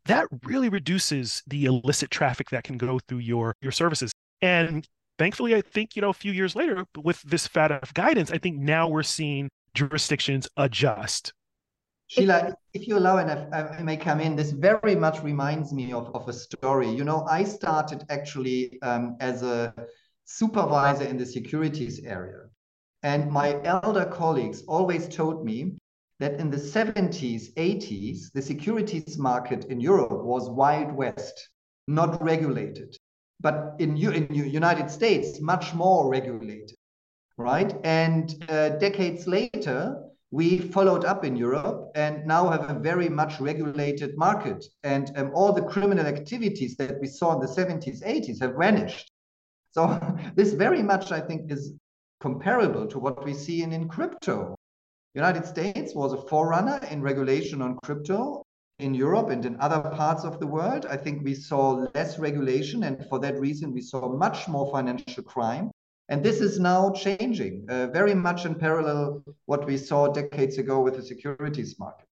that 0.05 0.27
really 0.45 0.69
reduces 0.69 1.43
the 1.45 1.65
illicit 1.65 2.09
traffic 2.09 2.49
that 2.51 2.63
can 2.63 2.77
go 2.77 2.99
through 2.99 3.19
your 3.19 3.53
your 3.61 3.73
services. 3.73 4.13
And 4.41 4.87
thankfully, 5.19 5.55
I 5.55 5.61
think 5.61 5.97
you 5.97 6.01
know 6.01 6.09
a 6.09 6.13
few 6.13 6.31
years 6.31 6.55
later 6.55 6.85
with 7.01 7.21
this 7.23 7.47
FATF 7.47 7.93
guidance, 7.93 8.31
I 8.31 8.37
think 8.37 8.59
now 8.59 8.87
we're 8.87 9.03
seeing 9.03 9.49
jurisdictions 9.73 10.47
adjust 10.55 11.33
Sheila, 12.07 12.55
if 12.73 12.87
you 12.87 12.97
allow, 12.97 13.17
and 13.17 13.31
I, 13.31 13.77
I, 13.79 13.81
may 13.81 13.97
come 13.97 14.19
in, 14.19 14.35
this 14.35 14.51
very 14.51 14.95
much 14.95 15.23
reminds 15.23 15.73
me 15.73 15.93
of, 15.93 16.13
of 16.13 16.29
a 16.29 16.33
story. 16.33 16.89
You 16.89 17.03
know, 17.03 17.25
I 17.27 17.43
started 17.43 18.03
actually 18.09 18.79
um, 18.83 19.17
as 19.19 19.41
a 19.41 19.73
supervisor 20.25 21.05
in 21.05 21.17
the 21.17 21.25
securities 21.25 22.03
area. 22.05 22.43
And 23.03 23.29
my 23.29 23.61
elder 23.63 24.05
colleagues 24.05 24.63
always 24.67 25.09
told 25.09 25.45
me 25.45 25.75
that 26.19 26.39
in 26.39 26.49
the 26.49 26.57
70s, 26.57 27.53
80s, 27.55 28.31
the 28.33 28.41
securities 28.41 29.17
market 29.17 29.65
in 29.65 29.81
Europe 29.81 30.23
was 30.23 30.49
Wild 30.49 30.93
West, 30.93 31.49
not 31.87 32.23
regulated. 32.23 32.95
But 33.41 33.75
in, 33.79 33.97
in 33.97 34.27
the 34.27 34.49
United 34.49 34.89
States, 34.89 35.41
much 35.41 35.73
more 35.73 36.09
regulated, 36.09 36.77
right? 37.37 37.75
And 37.83 38.33
uh, 38.47 38.69
decades 38.69 39.27
later, 39.27 40.01
we 40.31 40.59
followed 40.59 41.03
up 41.03 41.25
in 41.25 41.35
Europe 41.35 41.91
and 41.95 42.25
now 42.25 42.49
have 42.49 42.69
a 42.69 42.79
very 42.79 43.09
much 43.09 43.41
regulated 43.41 44.17
market. 44.17 44.63
And 44.83 45.11
um, 45.17 45.31
all 45.35 45.51
the 45.51 45.61
criminal 45.61 46.05
activities 46.05 46.77
that 46.77 47.01
we 47.01 47.07
saw 47.07 47.33
in 47.33 47.41
the 47.41 47.53
70s, 47.53 48.01
80s 48.01 48.41
have 48.41 48.55
vanished. 48.57 49.11
So 49.71 49.99
this 50.35 50.53
very 50.53 50.81
much, 50.81 51.11
I 51.11 51.19
think, 51.19 51.51
is 51.51 51.73
comparable 52.23 52.87
to 52.87 52.99
what 52.99 53.25
we 53.25 53.33
see 53.33 53.63
in, 53.63 53.73
in 53.73 53.85
crypto. 53.89 54.55
United 55.13 55.45
States 55.45 55.93
was 55.93 56.13
a 56.13 56.21
forerunner 56.29 56.79
in 56.89 57.01
regulation 57.01 57.61
on 57.61 57.77
crypto. 57.83 58.41
In 58.79 58.93
Europe 58.93 59.29
and 59.29 59.45
in 59.45 59.59
other 59.59 59.81
parts 59.89 60.23
of 60.23 60.39
the 60.39 60.47
world, 60.47 60.85
I 60.85 60.97
think 61.03 61.15
we 61.23 61.35
saw 61.35 61.85
less 61.93 62.17
regulation, 62.17 62.85
and 62.85 63.05
for 63.09 63.19
that 63.19 63.37
reason, 63.39 63.73
we 63.73 63.81
saw 63.81 64.01
much 64.25 64.47
more 64.47 64.71
financial 64.71 65.23
crime. 65.23 65.69
And 66.09 66.23
this 66.23 66.39
is 66.39 66.59
now 66.59 66.91
changing 66.91 67.65
uh, 67.69 67.87
very 67.87 68.15
much 68.15 68.45
in 68.45 68.55
parallel 68.55 69.21
what 69.45 69.65
we 69.65 69.75
saw 69.77 70.07
decades 70.07 70.57
ago 70.57 70.79
with 70.81 70.95
the 70.95 71.03
securities 71.03 71.77
market. 71.77 72.07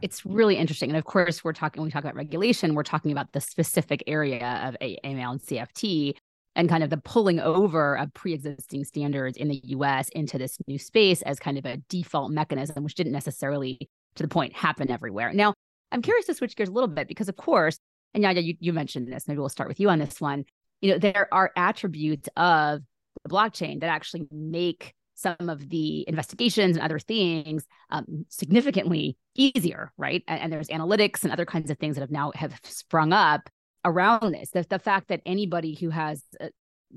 It's 0.00 0.24
really 0.24 0.56
interesting. 0.56 0.88
And 0.88 0.98
of 0.98 1.04
course, 1.04 1.44
we're 1.44 1.52
talking, 1.52 1.82
when 1.82 1.88
we 1.88 1.92
talk 1.92 2.04
about 2.04 2.16
regulation, 2.16 2.74
we're 2.74 2.90
talking 2.94 3.12
about 3.12 3.32
the 3.32 3.42
specific 3.42 4.02
area 4.06 4.48
of 4.66 4.76
AML 4.80 5.30
and 5.32 5.40
CFT 5.40 6.14
and 6.56 6.68
kind 6.68 6.82
of 6.82 6.90
the 6.90 6.96
pulling 6.96 7.38
over 7.38 7.96
of 7.96 8.12
pre-existing 8.14 8.84
standards 8.84 9.36
in 9.36 9.46
the 9.46 9.60
US 9.64 10.08
into 10.08 10.38
this 10.38 10.58
new 10.66 10.78
space 10.78 11.22
as 11.22 11.38
kind 11.38 11.58
of 11.58 11.64
a 11.64 11.76
default 11.88 12.32
mechanism, 12.32 12.82
which 12.82 12.96
didn't 12.96 13.12
necessarily, 13.12 13.88
to 14.16 14.24
the 14.24 14.28
point, 14.28 14.52
happen 14.54 14.90
everywhere. 14.90 15.32
Now, 15.32 15.54
I'm 15.92 16.02
curious 16.02 16.26
to 16.26 16.34
switch 16.34 16.56
gears 16.56 16.68
a 16.68 16.72
little 16.72 16.88
bit 16.88 17.06
because, 17.06 17.28
of 17.28 17.36
course, 17.36 17.78
and 18.12 18.24
Yaya, 18.24 18.40
you, 18.40 18.54
you 18.58 18.72
mentioned 18.72 19.12
this. 19.12 19.28
Maybe 19.28 19.38
we'll 19.38 19.48
start 19.48 19.68
with 19.68 19.78
you 19.78 19.88
on 19.90 20.00
this 20.00 20.20
one 20.20 20.44
you 20.80 20.92
know 20.92 20.98
there 20.98 21.28
are 21.32 21.52
attributes 21.56 22.28
of 22.36 22.82
the 23.22 23.30
blockchain 23.30 23.80
that 23.80 23.88
actually 23.88 24.26
make 24.30 24.94
some 25.14 25.48
of 25.48 25.68
the 25.70 26.04
investigations 26.06 26.76
and 26.76 26.84
other 26.84 26.98
things 26.98 27.64
um, 27.90 28.26
significantly 28.28 29.16
easier 29.34 29.92
right 29.96 30.22
and, 30.28 30.40
and, 30.40 30.52
there's 30.52 30.68
analytics 30.68 31.22
and 31.22 31.32
other 31.32 31.46
kinds 31.46 31.70
of 31.70 31.78
things 31.78 31.96
that 31.96 32.02
have 32.02 32.10
now 32.10 32.32
have 32.34 32.58
sprung 32.62 33.12
up 33.12 33.48
around 33.86 34.32
this 34.32 34.50
the, 34.50 34.66
the 34.68 34.78
fact 34.78 35.08
that 35.08 35.20
anybody 35.24 35.74
who 35.74 35.88
has 35.90 36.22
a 36.40 36.50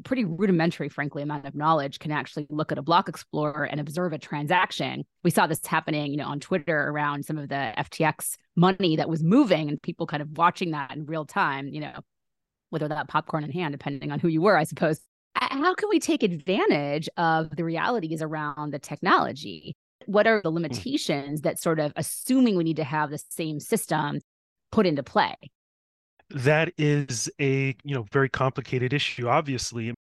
pretty 0.04 0.24
rudimentary 0.24 0.90
frankly 0.90 1.24
amount 1.24 1.46
of 1.46 1.56
knowledge 1.56 2.00
can 2.00 2.12
actually 2.12 2.46
look 2.50 2.72
at 2.72 2.78
a 2.78 2.82
block 2.82 3.10
explorer 3.10 3.64
and 3.64 3.80
observe 3.80 4.14
a 4.14 4.18
transaction 4.18 5.04
we 5.24 5.32
saw 5.32 5.48
this 5.48 5.66
happening 5.66 6.12
you 6.12 6.18
know 6.18 6.28
on 6.28 6.40
twitter 6.40 6.90
around 6.90 7.26
some 7.26 7.38
of 7.38 7.50
the 7.50 7.74
ftx 7.78 8.38
money 8.56 8.96
that 8.96 9.10
was 9.10 9.24
moving 9.24 9.70
and 9.70 9.82
people 9.82 10.06
kind 10.06 10.22
of 10.22 10.38
watching 10.38 10.72
that 10.72 10.92
in 10.96 11.06
real 11.06 11.26
time 11.26 11.68
you 11.68 11.80
know 11.80 12.00
whether 12.70 12.88
that 12.88 13.08
popcorn 13.08 13.44
in 13.44 13.52
hand, 13.52 13.72
depending 13.72 14.12
on 14.12 14.20
who 14.20 14.28
you 14.28 14.42
were, 14.42 14.58
I 14.58 14.64
suppose. 14.64 15.00
How 15.36 15.74
can 15.74 15.90
we 15.90 16.00
take 16.00 16.24
advantage 16.24 17.10
of 17.18 17.56
the 17.56 17.64
realities 17.64 18.22
around 18.22 18.72
the 18.72 18.80
technology? 18.80 19.76
What 20.06 20.28
are 20.28 20.42
the 20.42 20.50
hmm. 20.50 20.56
limitations 20.56 21.42
that 21.42 21.60
sort 21.60 21.80
of 21.80 21.94
assuming 21.96 22.56
we 22.56 22.64
need 22.64 22.78
to 22.78 22.84
have 22.84 23.10
the 23.10 23.22
same 23.30 23.60
system 23.60 24.20
put 24.72 24.86
into 24.86 25.04
play? 25.04 25.36
That 26.32 26.72
is 26.78 27.30
a 27.40 27.76
you 27.84 27.96
know 27.96 28.06
very 28.12 28.30
complicated 28.30 28.94
issue. 28.94 29.28
Obviously, 29.28 29.94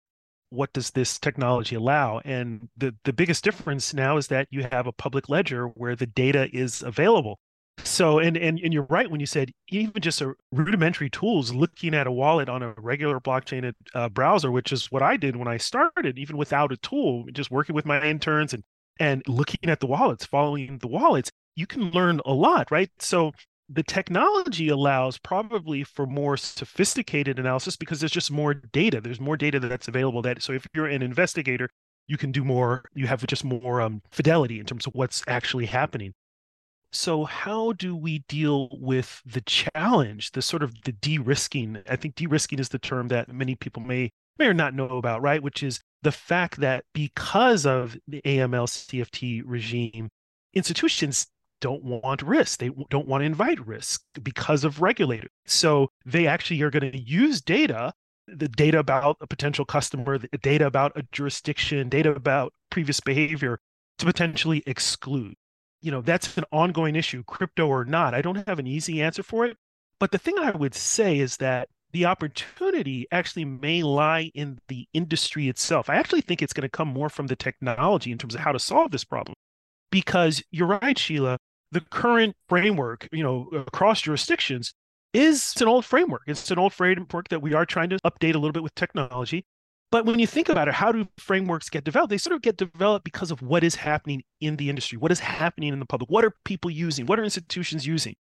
what 0.50 0.72
does 0.72 0.90
this 0.90 1.18
technology 1.18 1.76
allow? 1.76 2.20
And 2.24 2.68
the 2.76 2.94
the 3.04 3.12
biggest 3.12 3.44
difference 3.44 3.94
now 3.94 4.16
is 4.16 4.28
that 4.28 4.48
you 4.50 4.66
have 4.70 4.86
a 4.86 4.92
public 4.92 5.28
ledger 5.28 5.66
where 5.68 5.96
the 5.96 6.06
data 6.06 6.48
is 6.52 6.82
available. 6.82 7.38
So, 7.84 8.18
and, 8.18 8.36
and 8.36 8.58
and 8.58 8.72
you're 8.72 8.86
right 8.88 9.10
when 9.10 9.20
you 9.20 9.26
said 9.26 9.52
even 9.68 10.00
just 10.00 10.20
a 10.22 10.34
rudimentary 10.52 11.10
tools, 11.10 11.52
looking 11.52 11.94
at 11.94 12.06
a 12.06 12.12
wallet 12.12 12.48
on 12.48 12.62
a 12.62 12.74
regular 12.78 13.20
blockchain 13.20 13.72
uh, 13.94 14.08
browser, 14.08 14.50
which 14.50 14.72
is 14.72 14.90
what 14.90 15.02
I 15.02 15.16
did 15.16 15.36
when 15.36 15.48
I 15.48 15.58
started, 15.58 16.18
even 16.18 16.36
without 16.36 16.72
a 16.72 16.76
tool, 16.78 17.24
just 17.32 17.50
working 17.50 17.74
with 17.74 17.84
my 17.86 18.02
interns 18.02 18.54
and 18.54 18.64
and 18.98 19.22
looking 19.28 19.68
at 19.70 19.80
the 19.80 19.86
wallets, 19.86 20.24
following 20.24 20.78
the 20.78 20.86
wallets, 20.88 21.30
you 21.54 21.66
can 21.66 21.90
learn 21.90 22.20
a 22.24 22.32
lot, 22.32 22.70
right? 22.70 22.90
So 22.98 23.32
the 23.68 23.82
technology 23.82 24.68
allows 24.68 25.18
probably 25.18 25.82
for 25.82 26.06
more 26.06 26.36
sophisticated 26.36 27.38
analysis 27.38 27.76
because 27.76 28.00
there's 28.00 28.12
just 28.12 28.30
more 28.30 28.54
data. 28.54 29.00
There's 29.00 29.20
more 29.20 29.36
data 29.36 29.58
that's 29.58 29.88
available. 29.88 30.22
That 30.22 30.42
so 30.42 30.52
if 30.52 30.66
you're 30.74 30.86
an 30.86 31.02
investigator, 31.02 31.68
you 32.06 32.16
can 32.16 32.32
do 32.32 32.44
more. 32.44 32.84
You 32.94 33.06
have 33.06 33.26
just 33.26 33.44
more 33.44 33.80
um, 33.80 34.02
fidelity 34.10 34.60
in 34.60 34.66
terms 34.66 34.86
of 34.86 34.94
what's 34.94 35.24
actually 35.26 35.66
happening. 35.66 36.14
So 36.92 37.24
how 37.24 37.72
do 37.72 37.96
we 37.96 38.20
deal 38.28 38.68
with 38.72 39.20
the 39.26 39.40
challenge, 39.42 40.32
the 40.32 40.42
sort 40.42 40.62
of 40.62 40.72
the 40.84 40.92
de-risking? 40.92 41.82
I 41.88 41.96
think 41.96 42.14
de-risking 42.14 42.58
is 42.58 42.68
the 42.68 42.78
term 42.78 43.08
that 43.08 43.32
many 43.32 43.54
people 43.56 43.82
may 43.82 44.10
may 44.38 44.46
or 44.46 44.54
not 44.54 44.74
know 44.74 44.86
about, 44.86 45.22
right? 45.22 45.42
Which 45.42 45.62
is 45.62 45.80
the 46.02 46.12
fact 46.12 46.60
that 46.60 46.84
because 46.92 47.66
of 47.66 47.96
the 48.06 48.22
AML 48.22 48.68
CFT 48.68 49.42
regime, 49.44 50.10
institutions 50.54 51.26
don't 51.60 51.84
want 51.84 52.22
risk. 52.22 52.58
They 52.58 52.70
don't 52.90 53.08
want 53.08 53.22
to 53.22 53.26
invite 53.26 53.64
risk 53.66 54.02
because 54.22 54.64
of 54.64 54.80
regulators. 54.80 55.30
So 55.46 55.90
they 56.04 56.26
actually 56.26 56.62
are 56.62 56.70
going 56.70 56.92
to 56.92 57.00
use 57.00 57.40
data, 57.40 57.92
the 58.26 58.48
data 58.48 58.78
about 58.78 59.16
a 59.20 59.26
potential 59.26 59.64
customer, 59.64 60.18
the 60.18 60.28
data 60.38 60.66
about 60.66 60.92
a 60.96 61.04
jurisdiction, 61.12 61.88
data 61.88 62.14
about 62.14 62.52
previous 62.70 63.00
behavior 63.00 63.60
to 63.98 64.06
potentially 64.06 64.62
exclude. 64.66 65.34
You 65.82 65.90
know 65.92 66.00
that's 66.00 66.36
an 66.36 66.44
ongoing 66.52 66.96
issue 66.96 67.22
crypto 67.24 67.68
or 67.68 67.84
not. 67.84 68.14
I 68.14 68.22
don't 68.22 68.46
have 68.48 68.58
an 68.58 68.66
easy 68.66 69.02
answer 69.02 69.22
for 69.22 69.46
it. 69.46 69.56
But 69.98 70.10
the 70.10 70.18
thing 70.18 70.38
i 70.38 70.50
would 70.50 70.74
say 70.74 71.18
is 71.18 71.38
that 71.38 71.68
the 71.92 72.04
opportunity 72.04 73.06
actually 73.10 73.44
may 73.44 73.82
lie 73.82 74.30
in 74.34 74.58
the 74.68 74.86
industry 74.92 75.48
itself. 75.48 75.88
I 75.88 75.96
actually 75.96 76.20
think 76.20 76.42
it's 76.42 76.52
going 76.52 76.62
to 76.62 76.68
come 76.68 76.88
more 76.88 77.08
from 77.08 77.28
the 77.28 77.36
technology 77.36 78.12
in 78.12 78.18
terms 78.18 78.34
of 78.34 78.40
how 78.40 78.52
to 78.52 78.58
solve 78.58 78.90
this 78.90 79.04
problem. 79.04 79.34
Because 79.90 80.42
you're 80.50 80.66
right 80.66 80.98
sheila 80.98 81.38
the 81.72 81.80
current 81.90 82.34
framework 82.48 83.08
you 83.12 83.22
know 83.22 83.48
across 83.52 84.00
jurisdictions 84.02 84.74
is 85.12 85.54
an 85.60 85.68
old 85.68 85.84
framework 85.84 86.22
it's 86.26 86.50
an 86.50 86.58
old 86.58 86.72
framework 86.72 87.28
that 87.28 87.42
we 87.42 87.54
are 87.54 87.66
trying 87.66 87.90
to 87.90 87.98
update 88.00 88.34
a 88.34 88.38
little 88.38 88.52
bit 88.52 88.62
with 88.62 88.74
technology 88.74 89.44
but 89.92 90.04
when 90.04 90.18
you 90.18 90.26
think 90.26 90.48
about 90.48 90.68
it, 90.68 90.74
how 90.74 90.90
do 90.90 91.06
frameworks 91.16 91.68
get 91.68 91.84
developed? 91.84 92.10
They 92.10 92.18
sort 92.18 92.34
of 92.34 92.42
get 92.42 92.56
developed 92.56 93.04
because 93.04 93.30
of 93.30 93.40
what 93.40 93.62
is 93.62 93.76
happening 93.76 94.24
in 94.40 94.56
the 94.56 94.68
industry, 94.68 94.98
what 94.98 95.12
is 95.12 95.20
happening 95.20 95.72
in 95.72 95.78
the 95.78 95.86
public, 95.86 96.10
what 96.10 96.24
are 96.24 96.32
people 96.44 96.70
using, 96.70 97.06
what 97.06 97.20
are 97.20 97.24
institutions 97.24 97.86
using. 97.86 98.16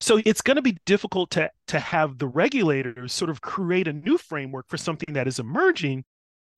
So 0.00 0.20
it's 0.26 0.42
going 0.42 0.56
to 0.56 0.62
be 0.62 0.76
difficult 0.84 1.30
to 1.30 1.50
to 1.68 1.80
have 1.80 2.18
the 2.18 2.26
regulators 2.26 3.14
sort 3.14 3.30
of 3.30 3.40
create 3.40 3.88
a 3.88 3.94
new 3.94 4.18
framework 4.18 4.66
for 4.68 4.76
something 4.76 5.14
that 5.14 5.26
is 5.26 5.38
emerging. 5.38 6.04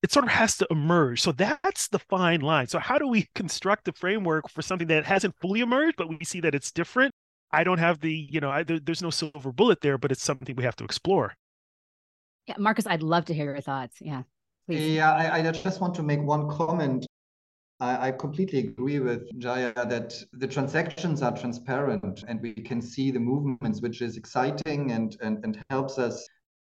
It 0.02 0.12
sort 0.12 0.26
of 0.26 0.30
has 0.30 0.56
to 0.58 0.66
emerge. 0.70 1.20
So 1.22 1.32
that's 1.32 1.88
the 1.88 1.98
fine 1.98 2.40
line. 2.40 2.68
So 2.68 2.78
how 2.78 2.98
do 2.98 3.08
we 3.08 3.26
construct 3.34 3.88
a 3.88 3.92
framework 3.92 4.48
for 4.48 4.62
something 4.62 4.88
that 4.88 5.04
hasn't 5.04 5.34
fully 5.40 5.60
emerged, 5.60 5.96
but 5.96 6.08
we 6.08 6.24
see 6.24 6.40
that 6.40 6.54
it's 6.54 6.70
different? 6.70 7.12
I 7.50 7.64
don't 7.64 7.78
have 7.78 8.00
the, 8.00 8.12
you 8.12 8.40
know, 8.40 8.50
I, 8.50 8.62
there, 8.62 8.78
there's 8.78 9.02
no 9.02 9.10
silver 9.10 9.52
bullet 9.52 9.80
there, 9.80 9.98
but 9.98 10.12
it's 10.12 10.22
something 10.22 10.54
we 10.54 10.64
have 10.64 10.76
to 10.76 10.84
explore. 10.84 11.34
Yeah, 12.46 12.56
Marcus, 12.58 12.86
I'd 12.86 13.02
love 13.02 13.24
to 13.26 13.34
hear 13.34 13.46
your 13.46 13.60
thoughts. 13.60 13.96
Yeah. 14.00 14.22
Please. 14.66 14.96
Yeah, 14.96 15.12
I, 15.12 15.38
I 15.38 15.52
just 15.52 15.80
want 15.80 15.94
to 15.94 16.02
make 16.02 16.22
one 16.22 16.48
comment. 16.48 17.06
I, 17.80 18.08
I 18.08 18.12
completely 18.12 18.58
agree 18.60 18.98
with 18.98 19.28
Yaya 19.34 19.72
that 19.74 20.14
the 20.32 20.46
transactions 20.46 21.22
are 21.22 21.36
transparent 21.36 22.24
and 22.26 22.40
we 22.40 22.52
can 22.52 22.82
see 22.82 23.10
the 23.10 23.20
movements, 23.20 23.80
which 23.80 24.02
is 24.02 24.16
exciting 24.16 24.92
and, 24.92 25.16
and, 25.22 25.42
and 25.44 25.62
helps 25.70 25.98
us 25.98 26.26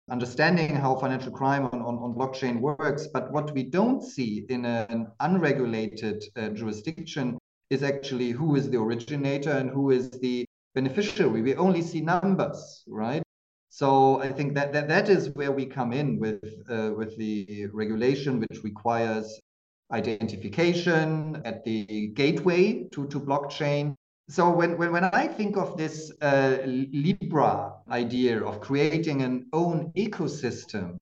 understanding 0.10 0.76
how 0.76 0.96
financial 0.96 1.32
crime 1.32 1.66
on, 1.66 1.82
on, 1.82 1.98
on 1.98 2.14
blockchain 2.14 2.60
works. 2.60 3.08
But 3.08 3.32
what 3.32 3.54
we 3.54 3.64
don't 3.64 4.04
see 4.04 4.46
in 4.50 4.66
a, 4.66 4.86
an 4.90 5.08
unregulated 5.20 6.24
uh, 6.36 6.50
jurisdiction 6.50 7.38
is 7.70 7.84
actually 7.84 8.32
who 8.32 8.56
is 8.56 8.70
the 8.70 8.78
originator 8.78 9.52
and 9.52 9.70
who 9.70 9.92
is 9.92 10.10
the 10.12 10.46
beneficiary. 10.76 11.42
We 11.42 11.56
only 11.56 11.82
see 11.82 12.02
numbers, 12.02 12.84
right? 12.88 13.24
So 13.70 14.22
I 14.22 14.32
think 14.32 14.54
that 14.56 14.72
that, 14.74 14.88
that 14.88 15.10
is 15.10 15.32
where 15.32 15.52
we 15.52 15.66
come 15.66 15.92
in 15.92 16.20
with 16.20 16.44
uh, 16.70 16.94
with 16.96 17.18
the 17.18 17.68
regulation, 17.74 18.40
which 18.40 18.64
requires 18.64 19.40
identification 19.92 21.42
at 21.46 21.64
the 21.64 22.08
gateway 22.16 22.88
to, 22.92 23.08
to 23.08 23.20
blockchain. 23.20 23.96
So 24.28 24.50
when, 24.50 24.78
when, 24.78 24.92
when 24.92 25.04
I 25.04 25.28
think 25.28 25.56
of 25.56 25.78
this 25.78 26.12
uh, 26.22 26.58
Libra 26.66 27.74
idea 27.90 28.44
of 28.44 28.60
creating 28.60 29.22
an 29.22 29.46
own 29.54 29.92
ecosystem, 29.96 30.98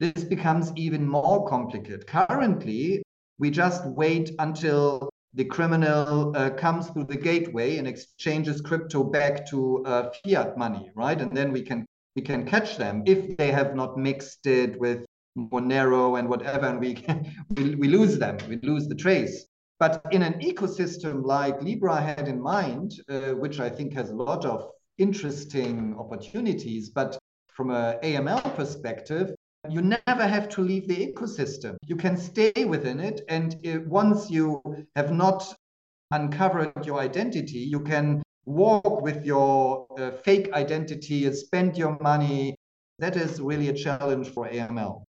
this 0.00 0.24
becomes 0.24 0.72
even 0.74 1.06
more 1.06 1.46
complicated. 1.46 2.06
Currently, 2.06 3.02
we 3.38 3.50
just 3.50 3.84
wait 3.86 4.32
until 4.38 5.10
the 5.34 5.44
criminal 5.44 6.34
uh, 6.36 6.50
comes 6.50 6.88
through 6.88 7.04
the 7.04 7.16
gateway 7.16 7.76
and 7.76 7.86
exchanges 7.86 8.60
crypto 8.60 9.04
back 9.04 9.46
to 9.48 9.84
uh, 9.84 10.10
fiat 10.24 10.56
money, 10.56 10.90
right? 10.94 11.20
And 11.20 11.36
then 11.36 11.52
we 11.52 11.62
can 11.62 11.84
we 12.16 12.22
can 12.22 12.46
catch 12.46 12.76
them 12.76 13.02
if 13.06 13.36
they 13.36 13.50
have 13.50 13.74
not 13.74 13.98
mixed 13.98 14.46
it 14.46 14.78
with 14.78 15.04
Monero 15.36 16.18
and 16.18 16.28
whatever, 16.28 16.66
and 16.66 16.78
we, 16.78 17.04
we 17.56 17.74
we 17.74 17.88
lose 17.88 18.18
them, 18.18 18.38
we 18.48 18.56
lose 18.62 18.86
the 18.86 18.94
trace. 18.94 19.46
But 19.80 20.02
in 20.12 20.22
an 20.22 20.34
ecosystem 20.34 21.24
like 21.24 21.62
Libra 21.62 22.00
had 22.00 22.28
in 22.28 22.40
mind, 22.40 22.92
uh, 23.08 23.32
which 23.32 23.60
I 23.60 23.68
think 23.68 23.92
has 23.94 24.10
a 24.10 24.14
lot 24.14 24.44
of 24.44 24.70
interesting 24.98 25.96
opportunities, 25.98 26.90
but 26.90 27.18
from 27.48 27.70
a 27.70 27.98
AML 28.02 28.54
perspective, 28.56 29.34
you 29.68 29.80
never 29.80 30.26
have 30.26 30.48
to 30.50 30.60
leave 30.60 30.86
the 30.86 31.12
ecosystem. 31.12 31.76
You 31.86 31.96
can 31.96 32.16
stay 32.16 32.52
within 32.64 33.00
it. 33.00 33.22
And 33.28 33.56
it, 33.62 33.86
once 33.86 34.30
you 34.30 34.62
have 34.94 35.12
not 35.12 35.54
uncovered 36.10 36.84
your 36.84 37.00
identity, 37.00 37.58
you 37.58 37.80
can 37.80 38.22
walk 38.44 39.00
with 39.00 39.24
your 39.24 39.86
uh, 39.98 40.10
fake 40.10 40.52
identity, 40.52 41.32
spend 41.32 41.78
your 41.78 41.98
money. 42.00 42.56
That 42.98 43.16
is 43.16 43.40
really 43.40 43.68
a 43.68 43.72
challenge 43.72 44.28
for 44.28 44.46
AML. 44.48 45.04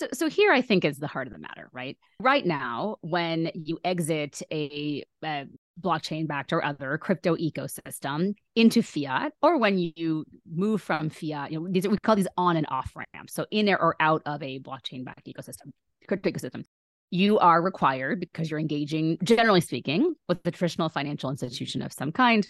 So, 0.00 0.08
so 0.14 0.30
here 0.30 0.50
I 0.50 0.62
think 0.62 0.86
is 0.86 0.96
the 0.96 1.06
heart 1.06 1.26
of 1.26 1.34
the 1.34 1.38
matter, 1.38 1.68
right? 1.72 1.98
Right 2.20 2.46
now, 2.46 2.96
when 3.02 3.50
you 3.52 3.78
exit 3.84 4.40
a, 4.50 5.04
a 5.22 5.44
blockchain 5.78 6.26
backed 6.26 6.54
or 6.54 6.64
other 6.64 6.96
crypto 6.96 7.36
ecosystem 7.36 8.32
into 8.56 8.82
fiat, 8.82 9.32
or 9.42 9.58
when 9.58 9.76
you 9.78 10.24
move 10.50 10.80
from 10.80 11.10
fiat, 11.10 11.52
you 11.52 11.60
know, 11.60 11.68
these 11.70 11.86
we 11.86 11.98
call 11.98 12.16
these 12.16 12.26
on 12.38 12.56
and 12.56 12.66
off 12.70 12.96
ramps. 12.96 13.34
So 13.34 13.44
in 13.50 13.66
there 13.66 13.80
or 13.80 13.94
out 14.00 14.22
of 14.24 14.42
a 14.42 14.58
blockchain 14.60 15.04
backed 15.04 15.26
ecosystem, 15.26 15.70
crypto 16.08 16.30
ecosystem, 16.30 16.64
you 17.10 17.38
are 17.38 17.60
required 17.60 18.20
because 18.20 18.50
you're 18.50 18.60
engaging, 18.60 19.18
generally 19.22 19.60
speaking, 19.60 20.14
with 20.30 20.42
the 20.44 20.50
traditional 20.50 20.88
financial 20.88 21.28
institution 21.28 21.82
of 21.82 21.92
some 21.92 22.10
kind 22.10 22.48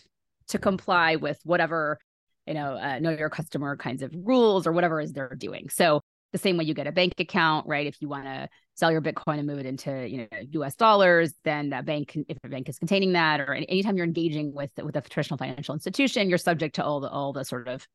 to 0.49 0.59
comply 0.59 1.17
with 1.17 1.41
whatever 1.43 1.99
you 2.47 2.55
know 2.55 2.77
uh, 2.77 3.01
know 3.01 3.11
your 3.11 3.29
customer 3.29 3.77
kinds 3.77 4.03
of 4.03 4.13
rules 4.15 4.69
or 4.69 4.73
whatever 4.73 5.01
is 5.01 5.13
they're 5.13 5.35
doing. 5.37 5.69
So 5.69 6.01
the 6.33 6.39
same 6.39 6.57
way 6.57 6.65
you 6.65 6.75
get 6.75 6.87
a 6.87 6.93
bank 6.93 7.15
account, 7.19 7.67
right? 7.67 7.87
If 7.87 8.01
you 8.01 8.09
want 8.09 8.25
to 8.25 8.49
sell 8.75 8.93
your 8.93 9.03
Bitcoin 9.03 9.39
and 9.39 9.47
move 9.47 9.59
it 9.59 9.67
into 9.67 10.09
you 10.09 10.19
know 10.19 10.39
U.S. 10.53 10.77
dollars, 10.77 11.35
then 11.45 11.71
that 11.71 11.85
bank, 11.85 12.17
if 12.29 12.39
a 12.45 12.49
bank 12.49 12.69
is 12.69 12.79
containing 12.79 13.13
that, 13.13 13.41
or 13.41 13.53
anytime 13.53 13.97
you're 13.97 14.07
engaging 14.07 14.55
with 14.55 14.71
with 14.83 14.97
a 14.97 15.01
traditional 15.01 15.39
financial 15.39 15.75
institution, 15.75 16.29
you're 16.29 16.39
subject 16.39 16.77
to 16.77 16.85
all 16.85 17.01
the 17.01 17.09
all 17.09 17.33
the 17.33 17.45
sort 17.45 17.69
of 17.69 17.87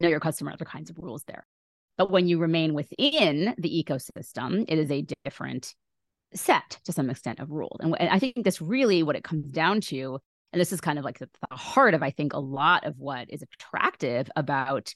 know 0.00 0.08
your 0.08 0.20
customer 0.20 0.52
other 0.52 0.64
kinds 0.64 0.90
of 0.90 0.98
rules 0.98 1.24
there. 1.26 1.46
But 1.96 2.10
when 2.10 2.28
you 2.28 2.38
remain 2.38 2.74
within 2.74 3.54
the 3.58 3.84
ecosystem, 3.84 4.64
it 4.68 4.78
is 4.78 4.90
a 4.90 5.04
different 5.24 5.74
set 6.34 6.78
to 6.84 6.92
some 6.92 7.10
extent 7.10 7.40
of 7.40 7.50
rules. 7.50 7.78
And, 7.80 7.96
and 7.98 8.10
I 8.10 8.18
think 8.18 8.44
that's 8.44 8.60
really 8.60 9.02
what 9.02 9.16
it 9.16 9.24
comes 9.24 9.46
down 9.46 9.80
to. 9.82 10.20
And 10.52 10.60
this 10.60 10.72
is 10.72 10.80
kind 10.80 10.98
of 10.98 11.04
like 11.04 11.18
the, 11.18 11.28
the 11.50 11.56
heart 11.56 11.94
of, 11.94 12.02
I 12.02 12.10
think, 12.10 12.32
a 12.32 12.38
lot 12.38 12.86
of 12.86 12.98
what 12.98 13.28
is 13.30 13.42
attractive 13.42 14.30
about 14.36 14.94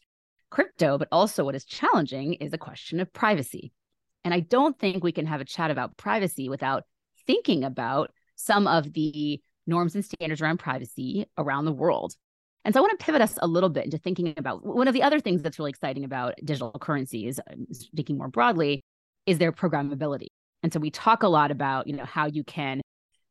crypto, 0.53 0.99
but 0.99 1.09
also 1.11 1.45
what 1.45 1.55
is 1.55 1.65
challenging 1.65 2.35
is 2.35 2.53
a 2.53 2.59
question 2.59 3.01
of 3.01 3.13
privacy. 3.13 3.73
And 4.23 4.35
I 4.35 4.41
don't 4.41 4.79
think 4.79 5.03
we 5.03 5.11
can 5.11 5.27
have 5.27 5.41
a 5.41 5.47
chat 5.47 5.71
about 5.71 5.97
privacy 5.97 6.51
without 6.51 6.85
thinking 7.27 7.65
about 7.65 8.13
some 8.37 8.67
of 8.67 8.93
the 8.93 9.41
norms 9.67 9.95
and 9.95 10.05
standards 10.05 10.43
around 10.43 10.59
privacy 10.59 11.27
around 11.39 11.65
the 11.65 11.73
world. 11.73 12.15
And 12.65 12.75
so 12.75 12.81
I 12.81 12.83
want 12.83 12.99
to 12.99 13.05
pivot 13.05 13.23
us 13.23 13.39
a 13.41 13.47
little 13.47 13.71
bit 13.71 13.87
into 13.87 13.97
thinking 13.97 14.35
about 14.37 14.65
one 14.65 14.89
of 14.89 14.95
the 14.95 15.03
other 15.03 15.21
things 15.21 15.41
that's 15.41 15.59
really 15.59 15.71
exciting 15.71 16.05
about 16.05 16.35
digital 16.45 16.71
currencies, 16.79 17.41
um, 17.51 17.67
speaking 17.73 18.19
more 18.19 18.29
broadly, 18.29 18.83
is 19.25 19.39
their 19.39 19.53
programmability. 19.53 20.29
And 20.63 20.71
so 20.71 20.79
we 20.79 20.91
talk 20.91 21.23
a 21.23 21.29
lot 21.29 21.51
about, 21.51 21.87
you 21.87 21.97
know, 21.97 22.05
how 22.05 22.27
you 22.27 22.45
can 22.45 22.82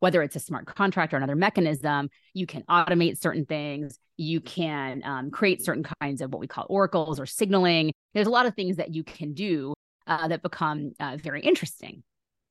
whether 0.02 0.24
it's 0.24 0.36
a 0.36 0.40
smart 0.40 0.66
contract 0.66 1.14
or 1.14 1.18
another 1.18 1.36
mechanism, 1.36 2.10
you 2.34 2.48
can 2.48 2.64
automate 2.64 3.22
certain 3.22 3.46
things. 3.46 4.00
You 4.18 4.42
can 4.42 5.04
um, 5.06 5.30
create 5.30 5.64
certain 5.64 5.86
kinds 6.02 6.22
of 6.22 6.34
what 6.34 6.40
we 6.40 6.48
call 6.48 6.66
oracles 6.70 7.20
or 7.20 7.28
signaling. 7.28 7.94
There's 8.14 8.26
a 8.26 8.32
lot 8.32 8.48
of 8.48 8.56
things 8.56 8.78
that 8.78 8.94
you 8.96 9.04
can 9.04 9.34
do 9.34 9.74
uh, 10.08 10.28
that 10.28 10.42
become 10.42 10.94
uh, 11.00 11.18
very 11.22 11.42
interesting. 11.42 12.02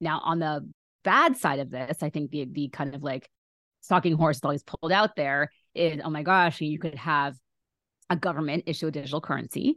Now, 0.00 0.20
on 0.24 0.38
the 0.38 0.70
bad 1.02 1.36
side 1.36 1.58
of 1.58 1.70
this, 1.70 1.98
I 2.02 2.10
think 2.10 2.30
the 2.30 2.46
the 2.50 2.68
kind 2.68 2.94
of 2.94 3.02
like 3.02 3.28
stalking 3.80 4.14
horse 4.16 4.36
is 4.36 4.44
always 4.44 4.62
pulled 4.62 4.92
out 4.92 5.16
there 5.16 5.50
is, 5.74 6.00
oh 6.04 6.10
my 6.10 6.22
gosh, 6.22 6.60
you 6.60 6.78
could 6.78 6.94
have 6.94 7.34
a 8.10 8.16
government 8.16 8.64
issue 8.66 8.86
a 8.86 8.90
digital 8.92 9.20
currency 9.20 9.76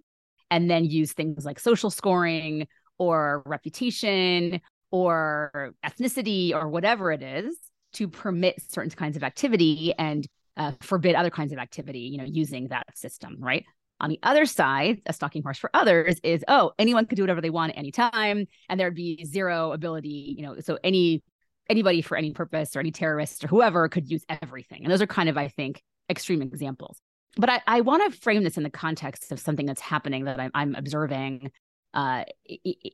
and 0.52 0.70
then 0.70 0.86
use 0.86 1.14
things 1.14 1.44
like 1.44 1.60
social 1.60 1.90
scoring 1.90 2.68
or 3.00 3.42
reputation 3.48 4.62
or 4.94 5.74
ethnicity 5.84 6.54
or 6.54 6.70
whatever 6.70 7.12
it 7.12 7.24
is 7.24 7.58
to 7.94 8.08
permit 8.08 8.62
certain 8.70 8.92
kinds 8.92 9.18
of 9.18 9.24
activity 9.24 9.92
and 9.98 10.28
uh, 10.56 10.72
forbid 10.82 11.16
other 11.16 11.32
kinds 11.32 11.52
of 11.52 11.58
activity, 11.58 12.02
you 12.02 12.20
know, 12.20 12.24
using 12.24 12.68
that 12.68 12.86
system, 12.96 13.38
right? 13.40 13.66
On 14.00 14.12
the 14.12 14.20
other 14.22 14.46
side, 14.46 15.02
a 15.08 15.14
stalking 15.14 15.42
horse 15.42 15.58
for 15.58 15.72
others 15.74 16.20
is, 16.24 16.46
oh, 16.48 16.74
anyone 16.78 17.08
could 17.08 17.16
do 17.16 17.24
whatever 17.24 17.42
they 17.42 17.50
want 17.50 17.72
at 17.72 17.80
any 17.80 17.92
time, 17.92 18.46
and 18.70 18.80
there'd 18.80 18.94
be 18.94 19.26
zero 19.26 19.72
ability, 19.72 20.36
you 20.38 20.46
know, 20.46 20.60
so 20.60 20.78
any 20.84 21.24
anybody 21.70 22.04
for 22.04 22.16
any 22.16 22.32
purpose 22.32 22.76
or 22.76 22.80
any 22.80 22.92
terrorist 22.92 23.44
or 23.44 23.48
whoever 23.48 23.90
could 23.90 24.12
use 24.12 24.24
everything. 24.44 24.84
And 24.84 24.92
those 24.92 25.02
are 25.02 25.08
kind 25.08 25.28
of, 25.28 25.38
I 25.38 25.48
think, 25.48 25.82
extreme 26.08 26.44
examples. 26.44 27.00
But 27.36 27.50
I, 27.50 27.62
I 27.66 27.82
want 27.82 28.12
to 28.12 28.20
frame 28.20 28.44
this 28.44 28.58
in 28.58 28.64
the 28.64 28.70
context 28.70 29.32
of 29.32 29.40
something 29.40 29.66
that's 29.66 29.82
happening 29.82 30.26
that 30.26 30.40
I'm, 30.40 30.52
I'm 30.54 30.76
observing 30.76 31.52
uh, 31.94 32.24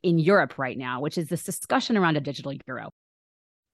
in 0.03 0.19
Europe 0.19 0.57
right 0.57 0.77
now, 0.77 1.01
which 1.01 1.17
is 1.17 1.29
this 1.29 1.43
discussion 1.43 1.97
around 1.97 2.17
a 2.17 2.21
digital 2.21 2.53
euro. 2.67 2.91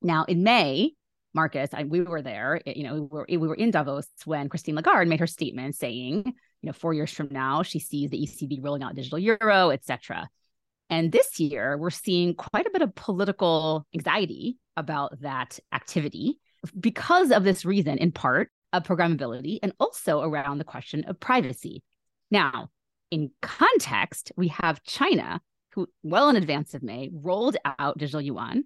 Now, 0.01 0.25
in 0.25 0.43
May, 0.43 0.93
Marcus, 1.33 1.69
I, 1.73 1.83
we 1.83 2.01
were 2.01 2.21
there. 2.21 2.61
You 2.65 2.83
know, 2.83 2.93
we 2.93 3.01
were, 3.01 3.25
we 3.29 3.38
were 3.38 3.55
in 3.55 3.71
Davos 3.71 4.07
when 4.23 4.49
Christine 4.49 4.75
Lagarde 4.75 5.09
made 5.09 5.19
her 5.19 5.27
statement 5.27 5.75
saying, 5.75 6.23
you 6.25 6.67
know, 6.67 6.73
four 6.73 6.93
years 6.93 7.11
from 7.11 7.27
now, 7.31 7.63
she 7.63 7.79
sees 7.79 8.09
the 8.09 8.25
ECB 8.25 8.63
rolling 8.63 8.83
out 8.83 8.95
digital 8.95 9.19
euro, 9.19 9.71
etc. 9.71 10.29
And 10.89 11.11
this 11.11 11.39
year, 11.39 11.77
we're 11.77 11.89
seeing 11.89 12.35
quite 12.35 12.67
a 12.67 12.71
bit 12.71 12.81
of 12.81 12.95
political 12.95 13.85
anxiety 13.93 14.57
about 14.77 15.19
that 15.21 15.59
activity 15.73 16.39
because 16.79 17.31
of 17.31 17.43
this 17.43 17.65
reason, 17.65 17.97
in 17.97 18.11
part 18.11 18.49
of 18.73 18.83
programmability 18.83 19.59
and 19.63 19.73
also 19.79 20.21
around 20.21 20.57
the 20.57 20.63
question 20.63 21.03
of 21.05 21.19
privacy. 21.19 21.81
Now, 22.29 22.69
in 23.11 23.31
context, 23.41 24.31
we 24.35 24.49
have 24.49 24.83
China, 24.83 25.41
who 25.73 25.87
well 26.03 26.29
in 26.29 26.35
advance 26.35 26.73
of 26.73 26.83
May 26.83 27.09
rolled 27.11 27.57
out 27.79 27.97
digital 27.97 28.21
yuan 28.21 28.63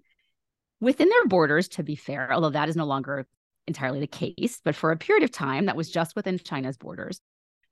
within 0.80 1.08
their 1.08 1.26
borders, 1.26 1.68
to 1.68 1.82
be 1.82 1.96
fair, 1.96 2.32
although 2.32 2.50
that 2.50 2.68
is 2.68 2.76
no 2.76 2.84
longer 2.84 3.26
entirely 3.66 4.00
the 4.00 4.06
case. 4.06 4.60
But 4.64 4.74
for 4.74 4.92
a 4.92 4.96
period 4.96 5.24
of 5.24 5.30
time, 5.30 5.66
that 5.66 5.76
was 5.76 5.90
just 5.90 6.16
within 6.16 6.38
China's 6.38 6.76
borders. 6.76 7.20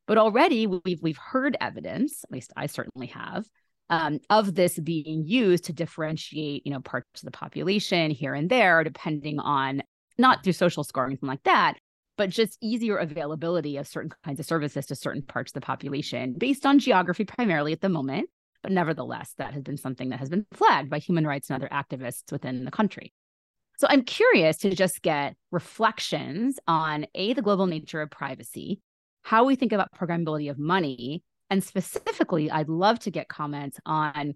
But 0.06 0.18
already 0.18 0.66
we've 0.66 1.02
we've 1.02 1.18
heard 1.18 1.56
evidence, 1.60 2.24
at 2.24 2.32
least 2.32 2.52
I 2.56 2.66
certainly 2.66 3.08
have, 3.08 3.46
um, 3.90 4.20
of 4.30 4.54
this 4.54 4.78
being 4.78 5.24
used 5.24 5.64
to 5.64 5.72
differentiate, 5.72 6.66
you 6.66 6.72
know, 6.72 6.80
parts 6.80 7.22
of 7.22 7.26
the 7.26 7.30
population 7.30 8.10
here 8.10 8.34
and 8.34 8.50
there, 8.50 8.84
depending 8.84 9.38
on 9.38 9.82
not 10.18 10.42
through 10.42 10.54
social 10.54 10.84
scoring, 10.84 11.12
something 11.12 11.28
like 11.28 11.42
that, 11.44 11.74
but 12.18 12.28
just 12.28 12.58
easier 12.60 12.98
availability 12.98 13.78
of 13.78 13.86
certain 13.86 14.10
kinds 14.24 14.38
of 14.38 14.44
services 14.44 14.84
to 14.86 14.94
certain 14.94 15.22
parts 15.22 15.50
of 15.50 15.54
the 15.54 15.60
population 15.62 16.34
based 16.36 16.66
on 16.66 16.80
geography 16.80 17.24
primarily 17.24 17.72
at 17.72 17.80
the 17.80 17.88
moment. 17.88 18.28
But 18.62 18.72
nevertheless, 18.72 19.34
that 19.38 19.54
has 19.54 19.62
been 19.62 19.76
something 19.76 20.08
that 20.10 20.18
has 20.18 20.28
been 20.28 20.44
flagged 20.52 20.90
by 20.90 20.98
human 20.98 21.26
rights 21.26 21.48
and 21.48 21.56
other 21.56 21.72
activists 21.72 22.30
within 22.32 22.64
the 22.64 22.72
country. 22.72 23.14
So 23.78 23.86
I'm 23.88 24.02
curious 24.02 24.56
to 24.58 24.74
just 24.74 25.00
get 25.00 25.36
reflections 25.52 26.58
on 26.66 27.06
A, 27.14 27.32
the 27.34 27.42
global 27.42 27.66
nature 27.66 28.02
of 28.02 28.10
privacy, 28.10 28.80
how 29.22 29.44
we 29.44 29.54
think 29.54 29.72
about 29.72 29.94
programmability 29.94 30.50
of 30.50 30.58
money, 30.58 31.22
and 31.50 31.62
specifically, 31.62 32.50
I'd 32.50 32.68
love 32.68 32.98
to 33.00 33.10
get 33.10 33.28
comments 33.28 33.78
on 33.86 34.34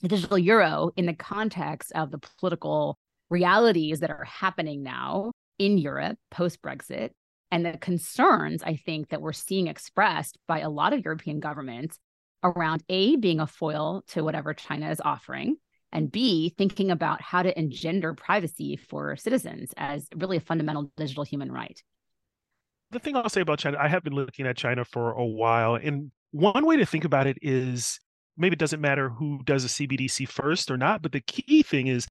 the 0.00 0.08
digital 0.08 0.36
euro 0.36 0.90
in 0.96 1.06
the 1.06 1.14
context 1.14 1.92
of 1.94 2.10
the 2.10 2.18
political 2.40 2.98
realities 3.30 4.00
that 4.00 4.10
are 4.10 4.24
happening 4.24 4.82
now 4.82 5.30
in 5.58 5.78
Europe 5.78 6.18
post 6.30 6.60
Brexit 6.62 7.10
and 7.50 7.64
the 7.64 7.78
concerns 7.78 8.62
I 8.62 8.76
think 8.76 9.08
that 9.08 9.20
we're 9.20 9.32
seeing 9.32 9.66
expressed 9.66 10.38
by 10.46 10.60
a 10.60 10.70
lot 10.70 10.92
of 10.92 11.04
European 11.04 11.40
governments 11.40 11.98
around 12.42 12.82
A, 12.88 13.16
being 13.16 13.40
a 13.40 13.46
foil 13.46 14.02
to 14.08 14.22
whatever 14.22 14.54
China 14.54 14.90
is 14.90 15.00
offering, 15.04 15.56
and 15.92 16.10
B, 16.10 16.54
thinking 16.56 16.90
about 16.90 17.20
how 17.20 17.42
to 17.42 17.58
engender 17.58 18.14
privacy 18.14 18.76
for 18.76 19.16
citizens 19.16 19.74
as 19.76 20.06
really 20.16 20.36
a 20.36 20.40
fundamental 20.40 20.90
digital 20.96 21.24
human 21.24 21.50
right. 21.50 21.82
The 22.92 22.98
thing 22.98 23.16
I'll 23.16 23.28
say 23.28 23.40
about 23.40 23.58
China, 23.58 23.76
I 23.80 23.88
have 23.88 24.02
been 24.02 24.14
looking 24.14 24.46
at 24.46 24.56
China 24.56 24.84
for 24.84 25.12
a 25.12 25.26
while, 25.26 25.74
and 25.74 26.10
one 26.32 26.64
way 26.64 26.76
to 26.76 26.86
think 26.86 27.04
about 27.04 27.26
it 27.26 27.38
is 27.42 28.00
maybe 28.36 28.54
it 28.54 28.58
doesn't 28.58 28.80
matter 28.80 29.10
who 29.10 29.40
does 29.44 29.64
a 29.64 29.68
CBDC 29.68 30.28
first 30.28 30.70
or 30.70 30.76
not, 30.76 31.02
but 31.02 31.12
the 31.12 31.20
key 31.20 31.62
thing 31.62 31.88
is 31.88 32.06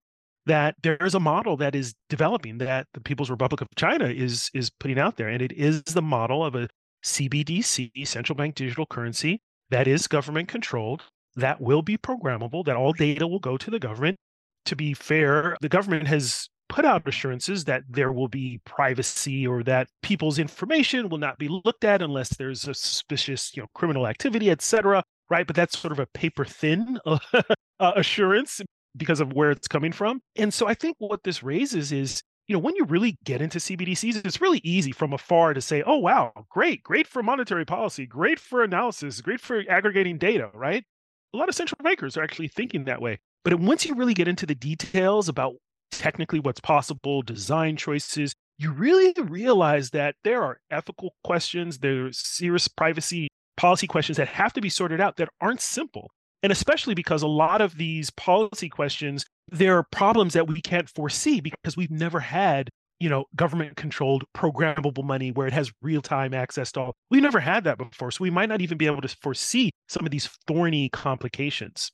that 0.50 0.76
there's 0.82 1.14
a 1.14 1.20
model 1.20 1.56
that 1.58 1.76
is 1.76 1.94
developing 2.10 2.58
that 2.58 2.88
the 2.94 3.02
People's 3.02 3.30
Republic 3.30 3.62
of 3.62 3.68
China 3.76 4.08
is 4.08 4.50
is 4.54 4.70
putting 4.70 4.98
out 4.98 5.16
there, 5.16 5.30
and 5.30 5.42
it 5.42 5.52
is 5.52 5.84
the 5.84 6.02
model 6.02 6.44
of 6.44 6.56
a 6.56 6.68
CBDC, 7.06 8.08
central 8.08 8.36
bank 8.36 8.56
digital 8.56 8.88
currency, 8.88 9.42
that 9.70 9.88
is 9.88 10.08
government 10.08 10.48
controlled, 10.48 11.04
that 11.36 11.62
will 11.62 11.84
be 11.84 11.98
programmable, 11.98 12.66
that 12.66 12.76
all 12.76 12.94
data 12.94 13.28
will 13.28 13.40
go 13.40 13.58
to 13.58 13.70
the 13.70 13.80
government. 13.80 14.18
To 14.66 14.76
be 14.76 14.94
fair, 14.96 15.56
the 15.62 15.70
government 15.70 16.08
has 16.08 16.50
put 16.68 16.84
out 16.84 17.08
assurances 17.08 17.66
that 17.66 17.84
there 17.88 18.12
will 18.12 18.28
be 18.28 18.60
privacy 18.66 19.46
or 19.46 19.64
that 19.64 19.88
people's 20.02 20.40
information 20.40 21.10
will 21.10 21.18
not 21.20 21.38
be 21.38 21.48
looked 21.48 21.84
at 21.84 22.02
unless 22.02 22.30
there's 22.30 22.68
a 22.68 22.74
suspicious, 22.74 23.56
you 23.56 23.62
know, 23.62 23.68
criminal 23.76 24.08
activity, 24.08 24.50
et 24.50 24.62
cetera. 24.62 25.04
Right. 25.30 25.46
But 25.46 25.56
that's 25.56 25.78
sort 25.78 25.92
of 25.92 26.00
a 26.00 26.08
paper 26.08 26.44
thin 26.44 27.00
uh, 27.06 27.20
assurance 27.80 28.62
because 28.96 29.20
of 29.20 29.34
where 29.34 29.52
it's 29.52 29.68
coming 29.68 29.92
from. 29.92 30.22
And 30.36 30.54
so 30.54 30.68
I 30.68 30.74
think 30.74 30.96
what 31.00 31.24
this 31.24 31.44
raises 31.44 31.92
is, 31.92 32.22
you 32.48 32.54
know, 32.54 32.60
when 32.60 32.76
you 32.76 32.86
really 32.86 33.18
get 33.24 33.42
into 33.42 33.60
CBDCs, 33.60 34.26
it's 34.26 34.42
really 34.42 34.62
easy 34.64 34.92
from 34.92 35.14
afar 35.14 35.54
to 35.54 35.62
say, 35.62 35.84
oh, 35.86 35.98
wow, 35.98 36.32
great, 36.50 36.82
great 36.84 37.08
for 37.08 37.22
monetary 37.22 37.66
policy, 37.66 38.06
great 38.06 38.40
for 38.40 38.64
analysis, 38.64 39.22
great 39.22 39.40
for 39.40 39.64
aggregating 39.70 40.18
data, 40.18 40.50
right? 40.54 40.84
A 41.34 41.38
lot 41.38 41.50
of 41.50 41.56
central 41.56 41.78
bankers 41.84 42.18
are 42.18 42.24
actually 42.24 42.48
thinking 42.48 42.86
that 42.86 43.02
way. 43.02 43.20
But 43.46 43.60
once 43.60 43.86
you 43.86 43.94
really 43.94 44.16
get 44.16 44.28
into 44.28 44.46
the 44.46 44.56
details 44.56 45.30
about 45.30 45.56
technically 45.92 46.40
what's 46.40 46.60
possible, 46.60 47.22
design 47.22 47.78
choices, 47.78 48.34
you 48.58 48.72
really 48.72 49.14
realize 49.22 49.92
that 49.92 50.16
there 50.24 50.44
are 50.44 50.60
ethical 50.72 51.14
questions, 51.24 51.80
there's 51.80 52.20
serious 52.20 52.68
privacy 52.68 53.30
policy 53.58 53.88
questions 53.88 54.18
that 54.18 54.28
have 54.28 54.54
to 54.54 54.62
be 54.62 54.70
sorted 54.70 55.02
out 55.02 55.18
that 55.18 55.30
aren't 55.40 55.62
simple. 55.62 56.10
And 56.42 56.52
especially 56.52 56.94
because 56.94 57.22
a 57.22 57.28
lot 57.28 57.62
of 57.62 57.78
these 57.78 58.10
policy 58.12 58.70
questions, 58.70 59.26
there 59.50 59.78
are 59.78 59.86
problems 59.92 60.34
that 60.34 60.48
we 60.48 60.62
can't 60.62 60.90
foresee 60.90 61.42
because 61.42 61.76
we've 61.76 61.92
never 61.92 62.20
had, 62.20 62.70
you 63.00 63.10
know, 63.10 63.26
government 63.36 63.76
controlled 63.76 64.24
programmable 64.36 65.04
money 65.04 65.32
where 65.32 65.48
it 65.48 65.54
has 65.54 65.72
real 65.82 66.02
time 66.02 66.34
access 66.34 66.72
to 66.74 66.80
all. 66.80 66.96
We've 67.12 67.22
never 67.22 67.40
had 67.40 67.66
that 67.66 67.78
before. 67.78 68.12
So 68.12 68.24
we 68.24 68.30
might 68.30 68.50
not 68.50 68.62
even 68.62 68.78
be 68.78 68.86
able 68.86 69.02
to 69.02 69.16
foresee 69.22 69.72
some 69.90 70.06
of 70.06 70.12
these 70.12 70.30
thorny 70.48 70.90
complications. 70.90 71.92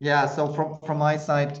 Yeah. 0.00 0.26
So 0.26 0.52
from, 0.52 0.78
from 0.84 0.98
my 0.98 1.16
side, 1.16 1.58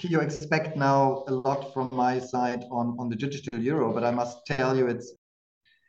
you 0.00 0.20
expect 0.20 0.76
now 0.76 1.22
a 1.28 1.32
lot 1.32 1.72
from 1.72 1.88
my 1.92 2.18
side 2.18 2.64
on, 2.72 2.96
on 2.98 3.08
the 3.08 3.16
digital 3.16 3.60
euro, 3.60 3.92
but 3.92 4.02
I 4.02 4.10
must 4.10 4.44
tell 4.46 4.76
you, 4.76 4.88
it's 4.88 5.14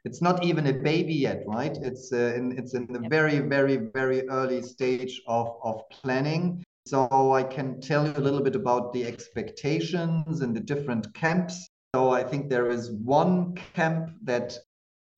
it's 0.05 0.21
not 0.21 0.43
even 0.43 0.67
a 0.67 0.73
baby 0.73 1.15
yet, 1.15 1.43
right? 1.47 1.75
It's 1.81 2.13
uh, 2.13 2.33
in 2.37 2.57
it's 2.57 2.75
in 2.75 2.85
the 2.85 3.09
very 3.09 3.39
very 3.39 3.77
very 3.77 4.29
early 4.29 4.61
stage 4.61 5.21
of 5.27 5.57
of 5.63 5.81
planning. 5.89 6.63
So 6.85 7.33
I 7.33 7.43
can 7.43 7.81
tell 7.81 8.05
you 8.05 8.13
a 8.15 8.21
little 8.21 8.43
bit 8.43 8.55
about 8.55 8.93
the 8.93 9.03
expectations 9.05 10.41
and 10.41 10.55
the 10.55 10.59
different 10.59 11.11
camps. 11.15 11.67
So 11.95 12.11
I 12.11 12.23
think 12.23 12.49
there 12.49 12.69
is 12.69 12.91
one 12.91 13.55
camp 13.73 14.11
that 14.23 14.55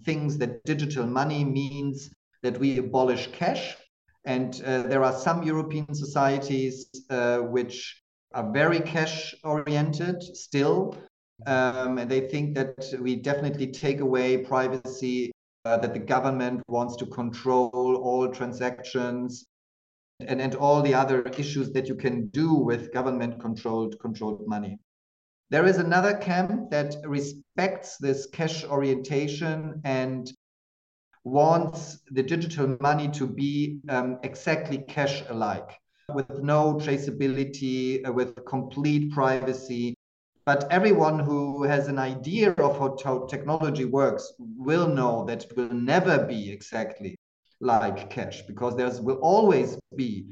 thinks 0.05 0.37
that 0.37 0.63
digital 0.63 1.05
money 1.05 1.43
means 1.43 2.09
that 2.41 2.57
we 2.57 2.77
abolish 2.77 3.27
cash. 3.33 3.75
And 4.23 4.61
uh, 4.65 4.83
there 4.83 5.03
are 5.03 5.13
some 5.13 5.43
European 5.43 5.93
societies 5.93 6.89
uh, 7.09 7.39
which 7.39 8.01
are 8.33 8.49
very 8.51 8.79
cash 8.79 9.35
oriented 9.43 10.21
still. 10.21 10.95
Um, 11.45 11.97
and 11.99 12.09
they 12.09 12.21
think 12.21 12.55
that 12.55 12.93
we 12.99 13.15
definitely 13.15 13.67
take 13.67 13.99
away 13.99 14.39
privacy, 14.39 15.31
uh, 15.65 15.77
that 15.77 15.93
the 15.93 15.99
government 15.99 16.63
wants 16.67 16.95
to 16.97 17.05
control 17.05 18.01
all 18.03 18.27
transactions 18.29 19.45
and, 20.19 20.41
and 20.41 20.55
all 20.55 20.81
the 20.81 20.93
other 20.93 21.21
issues 21.37 21.71
that 21.73 21.87
you 21.87 21.95
can 21.95 22.27
do 22.27 22.53
with 22.53 22.91
government 22.91 23.39
controlled 23.39 23.99
controlled 23.99 24.47
money. 24.47 24.79
There 25.49 25.65
is 25.65 25.77
another 25.77 26.17
camp 26.17 26.71
that 26.71 26.95
respects 27.05 27.97
this 27.97 28.27
cash 28.27 28.65
orientation 28.65 29.81
and 29.85 30.29
wants 31.23 31.99
the 32.11 32.23
digital 32.23 32.77
money 32.81 33.09
to 33.09 33.27
be 33.27 33.79
um, 33.89 34.19
exactly 34.23 34.79
cash 34.79 35.23
alike 35.29 35.77
with 36.13 36.41
no 36.41 36.75
traceability, 36.75 38.07
uh, 38.07 38.11
with 38.11 38.45
complete 38.45 39.11
privacy, 39.11 39.96
but 40.47 40.65
everyone 40.71 41.19
who 41.19 41.63
has 41.63 41.89
an 41.89 41.99
idea 41.99 42.51
of 42.51 42.79
how 43.03 43.25
technology 43.25 43.83
works 43.83 44.31
will 44.39 44.87
know 44.87 45.25
that 45.25 45.43
it 45.43 45.57
will 45.57 45.73
never 45.73 46.25
be 46.25 46.49
exactly 46.49 47.17
like 47.59 48.09
cash 48.09 48.43
because 48.43 48.77
there 48.77 48.89
will 49.01 49.17
always 49.17 49.77
be 49.97 50.25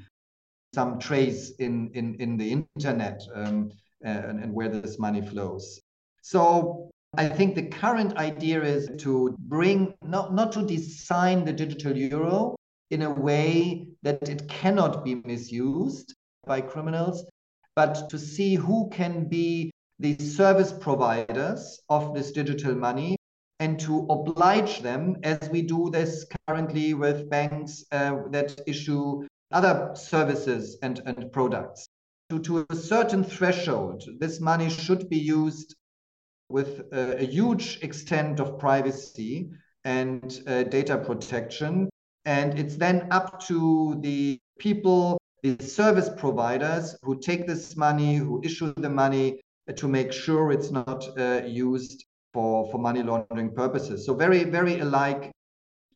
some 0.74 1.00
trace 1.00 1.52
in, 1.60 1.92
in, 1.96 2.16
in 2.16 2.38
the 2.38 2.50
internet 2.50 3.22
um, 3.34 3.70
and, 4.06 4.40
and 4.42 4.54
where 4.54 4.70
this 4.70 4.98
money 4.98 5.22
flows. 5.22 5.82
So 6.22 6.90
I 7.18 7.28
think 7.28 7.56
the 7.56 7.68
current 7.68 8.16
idea 8.16 8.64
is 8.64 8.90
to 9.00 9.36
bring, 9.38 9.96
not, 10.02 10.34
not 10.34 10.54
to 10.54 10.66
design 10.66 11.44
the 11.44 11.52
digital 11.52 11.94
euro 11.94 12.56
in 12.90 13.02
a 13.02 13.12
way 13.12 13.90
that 14.04 14.30
it 14.30 14.48
cannot 14.48 15.04
be 15.04 15.16
misused 15.16 16.16
by 16.46 16.62
criminals, 16.62 17.26
but 17.76 18.10
to 18.10 18.18
see 18.18 18.56
who 18.56 18.90
can 18.94 19.28
be 19.28 19.72
the 20.00 20.18
service 20.20 20.74
providers 20.74 21.80
of 21.90 22.14
this 22.14 22.32
digital 22.32 22.76
money 22.76 23.18
and 23.60 23.80
to 23.80 24.06
oblige 24.10 24.82
them, 24.82 25.16
as 25.24 25.50
we 25.50 25.62
do 25.62 25.90
this 25.90 26.26
currently 26.48 26.94
with 26.94 27.30
banks 27.30 27.86
uh, 27.92 28.16
that 28.30 28.60
issue 28.68 29.26
other 29.52 29.92
services 29.96 30.78
and, 30.82 31.02
and 31.06 31.32
products. 31.32 31.88
To, 32.30 32.40
to 32.40 32.66
a 32.70 32.76
certain 32.76 33.24
threshold, 33.24 34.04
this 34.20 34.42
money 34.42 34.70
should 34.70 35.10
be 35.10 35.18
used 35.18 35.76
with 36.50 36.82
a, 36.92 37.22
a 37.22 37.26
huge 37.26 37.80
extent 37.82 38.40
of 38.40 38.60
privacy 38.60 39.50
and 39.86 40.42
uh, 40.48 40.64
data 40.64 40.98
protection. 40.98 41.90
And 42.26 42.60
it's 42.60 42.76
then 42.76 43.08
up 43.12 43.40
to 43.42 43.98
the 44.02 44.40
people, 44.60 45.18
the 45.44 45.64
service 45.64 46.10
providers 46.18 46.98
who 47.04 47.20
take 47.20 47.48
this 47.48 47.78
money, 47.78 48.16
who 48.16 48.42
issue 48.44 48.74
the 48.76 48.90
money, 48.90 49.40
to 49.74 49.88
make 49.88 50.12
sure 50.12 50.52
it's 50.52 50.72
not 50.72 51.06
uh, 51.18 51.42
used 51.46 52.06
for, 52.34 52.70
for 52.72 52.78
money 52.78 53.02
laundering 53.02 53.52
purposes. 53.54 54.06
So 54.06 54.14
very, 54.14 54.44
very 54.44 54.80
alike. 54.80 55.32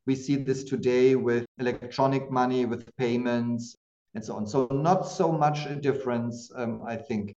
We 0.06 0.16
see 0.16 0.38
this 0.38 0.64
today 0.64 1.16
with 1.16 1.46
electronic 1.60 2.32
money, 2.32 2.66
with 2.66 2.90
payments, 2.98 3.76
and 4.16 4.24
so 4.24 4.36
on. 4.36 4.48
So 4.48 4.68
not 4.72 5.08
so 5.08 5.32
much 5.32 5.66
a 5.66 5.76
difference, 5.76 6.52
um, 6.56 6.82
I 6.88 6.96
think. 6.96 7.34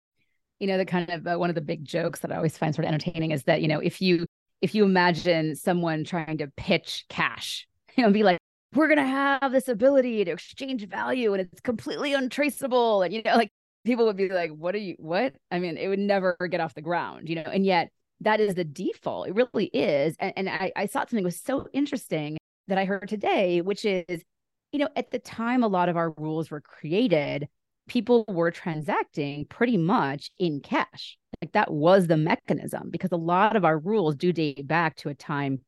You 0.59 0.67
know, 0.67 0.77
the 0.77 0.85
kind 0.85 1.09
of 1.09 1.27
uh, 1.27 1.37
one 1.37 1.49
of 1.49 1.55
the 1.55 1.61
big 1.61 1.85
jokes 1.85 2.21
that 2.21 2.31
I 2.31 2.37
always 2.37 2.57
find 2.57 2.73
sort 2.73 2.85
of 2.85 2.93
entertaining 2.93 3.31
is 3.31 3.43
that 3.43 3.61
you 3.61 3.67
know 3.67 3.79
if 3.79 4.01
you 4.01 4.25
if 4.61 4.73
you 4.73 4.85
imagine 4.85 5.55
someone 5.55 6.03
trying 6.03 6.37
to 6.37 6.47
pitch 6.55 7.05
cash, 7.09 7.67
you 7.97 8.03
know, 8.03 8.11
be 8.11 8.23
like, 8.23 8.39
we're 8.73 8.87
gonna 8.87 9.05
have 9.05 9.51
this 9.51 9.67
ability 9.67 10.25
to 10.25 10.31
exchange 10.31 10.87
value 10.87 11.33
and 11.33 11.41
it's 11.41 11.61
completely 11.61 12.13
untraceable, 12.13 13.03
and 13.03 13.13
you 13.13 13.21
know, 13.23 13.35
like 13.35 13.51
people 13.83 14.05
would 14.05 14.17
be 14.17 14.29
like, 14.29 14.51
what 14.51 14.75
are 14.75 14.79
you, 14.79 14.95
what? 14.97 15.33
I 15.51 15.59
mean, 15.59 15.77
it 15.77 15.87
would 15.87 15.99
never 15.99 16.37
get 16.49 16.61
off 16.61 16.73
the 16.73 16.81
ground, 16.81 17.29
you 17.29 17.35
know, 17.35 17.41
and 17.41 17.65
yet 17.65 17.89
that 18.21 18.39
is 18.39 18.55
the 18.55 18.63
default. 18.63 19.27
It 19.27 19.35
really 19.35 19.65
is. 19.65 20.15
And, 20.19 20.33
and 20.37 20.49
I, 20.49 20.71
I 20.75 20.87
thought 20.87 21.09
something 21.09 21.23
was 21.23 21.39
so 21.39 21.67
interesting 21.73 22.37
that 22.67 22.77
I 22.77 22.85
heard 22.85 23.09
today, 23.09 23.61
which 23.61 23.85
is, 23.85 24.23
you 24.71 24.79
know, 24.79 24.89
at 24.95 25.11
the 25.11 25.19
time 25.19 25.63
a 25.63 25.67
lot 25.67 25.89
of 25.89 25.97
our 25.97 26.11
rules 26.11 26.49
were 26.49 26.61
created, 26.61 27.47
people 27.87 28.23
were 28.27 28.51
transacting 28.51 29.45
pretty 29.45 29.77
much 29.77 30.31
in 30.39 30.61
cash. 30.61 31.17
Like 31.41 31.51
that 31.51 31.71
was 31.71 32.07
the 32.07 32.17
mechanism 32.17 32.89
because 32.89 33.11
a 33.11 33.17
lot 33.17 33.55
of 33.55 33.65
our 33.65 33.77
rules 33.77 34.15
do 34.15 34.31
date 34.31 34.65
back 34.65 34.95
to 34.97 35.09
a 35.09 35.13
time, 35.13 35.59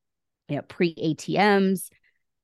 you 0.47 0.55
know, 0.55 0.61
pre 0.61 0.95
ATMs, 0.95 1.89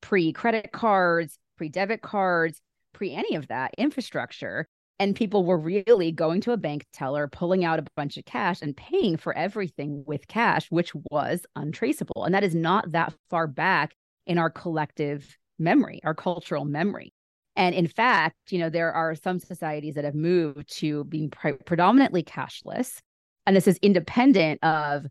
pre 0.01 0.33
credit 0.33 0.71
cards, 0.73 1.39
pre 1.57 1.69
debit 1.69 2.01
cards, 2.01 2.61
pre 2.93 3.13
any 3.13 3.35
of 3.35 3.47
that 3.47 3.73
infrastructure 3.77 4.67
And 4.99 5.15
people 5.15 5.43
were 5.43 5.57
really 5.57 6.11
going 6.11 6.41
to 6.41 6.51
a 6.51 6.57
bank 6.57 6.85
teller, 6.93 7.27
pulling 7.27 7.65
out 7.65 7.79
a 7.79 7.85
bunch 7.95 8.17
of 8.17 8.25
cash 8.25 8.61
and 8.61 8.77
paying 8.77 9.17
for 9.17 9.35
everything 9.35 10.03
with 10.05 10.27
cash, 10.27 10.69
which 10.69 10.91
was 11.09 11.43
untraceable. 11.55 12.23
And 12.23 12.35
that 12.35 12.43
is 12.43 12.53
not 12.53 12.91
that 12.91 13.13
far 13.29 13.47
back 13.47 13.95
in 14.27 14.37
our 14.37 14.51
collective 14.51 15.37
memory, 15.57 16.01
our 16.03 16.13
cultural 16.13 16.65
memory. 16.65 17.13
And 17.55 17.75
in 17.75 17.87
fact, 17.87 18.35
you 18.49 18.59
know, 18.59 18.69
there 18.69 18.93
are 18.93 19.15
some 19.15 19.39
societies 19.39 19.95
that 19.95 20.05
have 20.05 20.15
moved 20.15 20.71
to 20.77 21.03
being 21.05 21.29
pre- 21.29 21.53
predominantly 21.53 22.23
cashless. 22.23 22.99
And 23.45 23.55
this 23.55 23.67
is 23.67 23.77
independent 23.81 24.63
of 24.63 25.05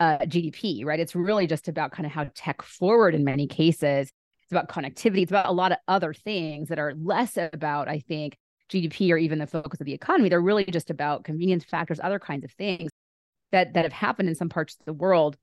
uh, 0.00 0.18
GDP, 0.20 0.84
right? 0.84 0.98
It's 0.98 1.14
really 1.14 1.46
just 1.46 1.68
about 1.68 1.92
kind 1.92 2.06
of 2.06 2.12
how 2.12 2.28
tech 2.34 2.62
forward 2.62 3.14
in 3.14 3.24
many 3.24 3.46
cases. 3.46 4.10
It's 4.42 4.52
about 4.52 4.68
connectivity. 4.68 5.22
It's 5.22 5.30
about 5.30 5.46
a 5.46 5.52
lot 5.52 5.72
of 5.72 5.78
other 5.86 6.12
things 6.12 6.68
that 6.68 6.78
are 6.78 6.94
less 6.96 7.36
about, 7.36 7.88
I 7.88 8.00
think, 8.00 8.36
GDP 8.72 9.10
or 9.10 9.18
even 9.18 9.38
the 9.38 9.46
focus 9.46 9.80
of 9.80 9.86
the 9.86 9.94
economy. 9.94 10.28
They're 10.28 10.40
really 10.40 10.64
just 10.64 10.90
about 10.90 11.24
convenience 11.24 11.64
factors, 11.64 12.00
other 12.02 12.18
kinds 12.18 12.44
of 12.44 12.52
things 12.52 12.90
that 13.52 13.74
that 13.74 13.84
have 13.84 13.92
happened 13.92 14.28
in 14.28 14.34
some 14.34 14.48
parts 14.48 14.76
of 14.80 14.86
the 14.86 14.92
world 14.92 15.36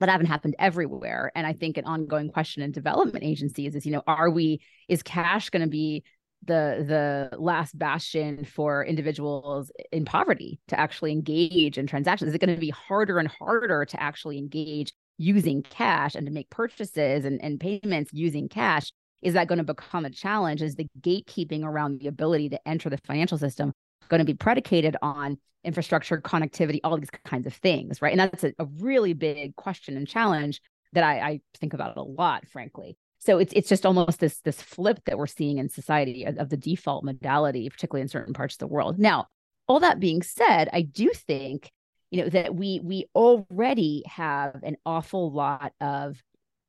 that 0.00 0.08
haven't 0.08 0.26
happened 0.26 0.54
everywhere. 0.58 1.32
And 1.34 1.46
I 1.46 1.52
think 1.52 1.76
an 1.76 1.84
ongoing 1.84 2.30
question 2.30 2.62
in 2.62 2.70
development 2.70 3.24
agencies 3.24 3.74
is, 3.74 3.84
you 3.84 3.92
know, 3.92 4.02
are 4.06 4.30
we, 4.30 4.60
is 4.88 5.02
cash 5.02 5.50
going 5.50 5.62
to 5.62 5.68
be 5.68 6.04
the 6.44 6.84
the 6.86 7.36
last 7.36 7.76
bastion 7.76 8.44
for 8.44 8.84
individuals 8.84 9.72
in 9.90 10.04
poverty 10.04 10.60
to 10.68 10.78
actually 10.78 11.10
engage 11.12 11.78
in 11.78 11.86
transactions? 11.86 12.28
Is 12.28 12.34
it 12.34 12.40
going 12.40 12.54
to 12.54 12.60
be 12.60 12.70
harder 12.70 13.18
and 13.18 13.28
harder 13.28 13.84
to 13.84 14.00
actually 14.00 14.38
engage 14.38 14.92
using 15.16 15.62
cash 15.62 16.14
and 16.14 16.26
to 16.26 16.32
make 16.32 16.48
purchases 16.48 17.24
and, 17.24 17.42
and 17.42 17.58
payments 17.58 18.12
using 18.12 18.48
cash? 18.48 18.92
Is 19.22 19.34
that 19.34 19.48
going 19.48 19.58
to 19.58 19.64
become 19.64 20.04
a 20.04 20.10
challenge? 20.10 20.62
Is 20.62 20.76
the 20.76 20.86
gatekeeping 21.00 21.64
around 21.64 22.00
the 22.00 22.08
ability 22.08 22.50
to 22.50 22.68
enter 22.68 22.88
the 22.88 22.98
financial 22.98 23.38
system 23.38 23.72
going 24.08 24.20
to 24.20 24.24
be 24.24 24.34
predicated 24.34 24.96
on 25.02 25.38
infrastructure, 25.64 26.20
connectivity, 26.20 26.80
all 26.84 26.96
these 26.96 27.10
kinds 27.24 27.46
of 27.46 27.54
things, 27.54 28.00
right? 28.00 28.12
And 28.12 28.20
that's 28.20 28.44
a, 28.44 28.52
a 28.58 28.66
really 28.78 29.12
big 29.12 29.56
question 29.56 29.96
and 29.96 30.06
challenge 30.06 30.60
that 30.92 31.04
I, 31.04 31.20
I, 31.20 31.40
think 31.58 31.74
about 31.74 31.96
a 31.96 32.02
lot, 32.02 32.48
frankly. 32.48 32.96
So 33.18 33.38
it's 33.38 33.52
it's 33.52 33.68
just 33.68 33.84
almost 33.84 34.20
this 34.20 34.40
this 34.40 34.62
flip 34.62 35.00
that 35.06 35.18
we're 35.18 35.26
seeing 35.26 35.58
in 35.58 35.68
society 35.68 36.24
of, 36.24 36.38
of 36.38 36.48
the 36.48 36.56
default 36.56 37.04
modality, 37.04 37.68
particularly 37.68 38.02
in 38.02 38.08
certain 38.08 38.32
parts 38.32 38.54
of 38.54 38.60
the 38.60 38.68
world. 38.68 38.98
Now, 38.98 39.26
all 39.66 39.80
that 39.80 40.00
being 40.00 40.22
said, 40.22 40.70
I 40.72 40.82
do 40.82 41.10
think 41.10 41.70
you 42.10 42.22
know 42.22 42.28
that 42.30 42.54
we 42.54 42.80
we 42.82 43.06
already 43.14 44.04
have 44.06 44.62
an 44.62 44.76
awful 44.86 45.32
lot 45.32 45.72
of 45.80 46.22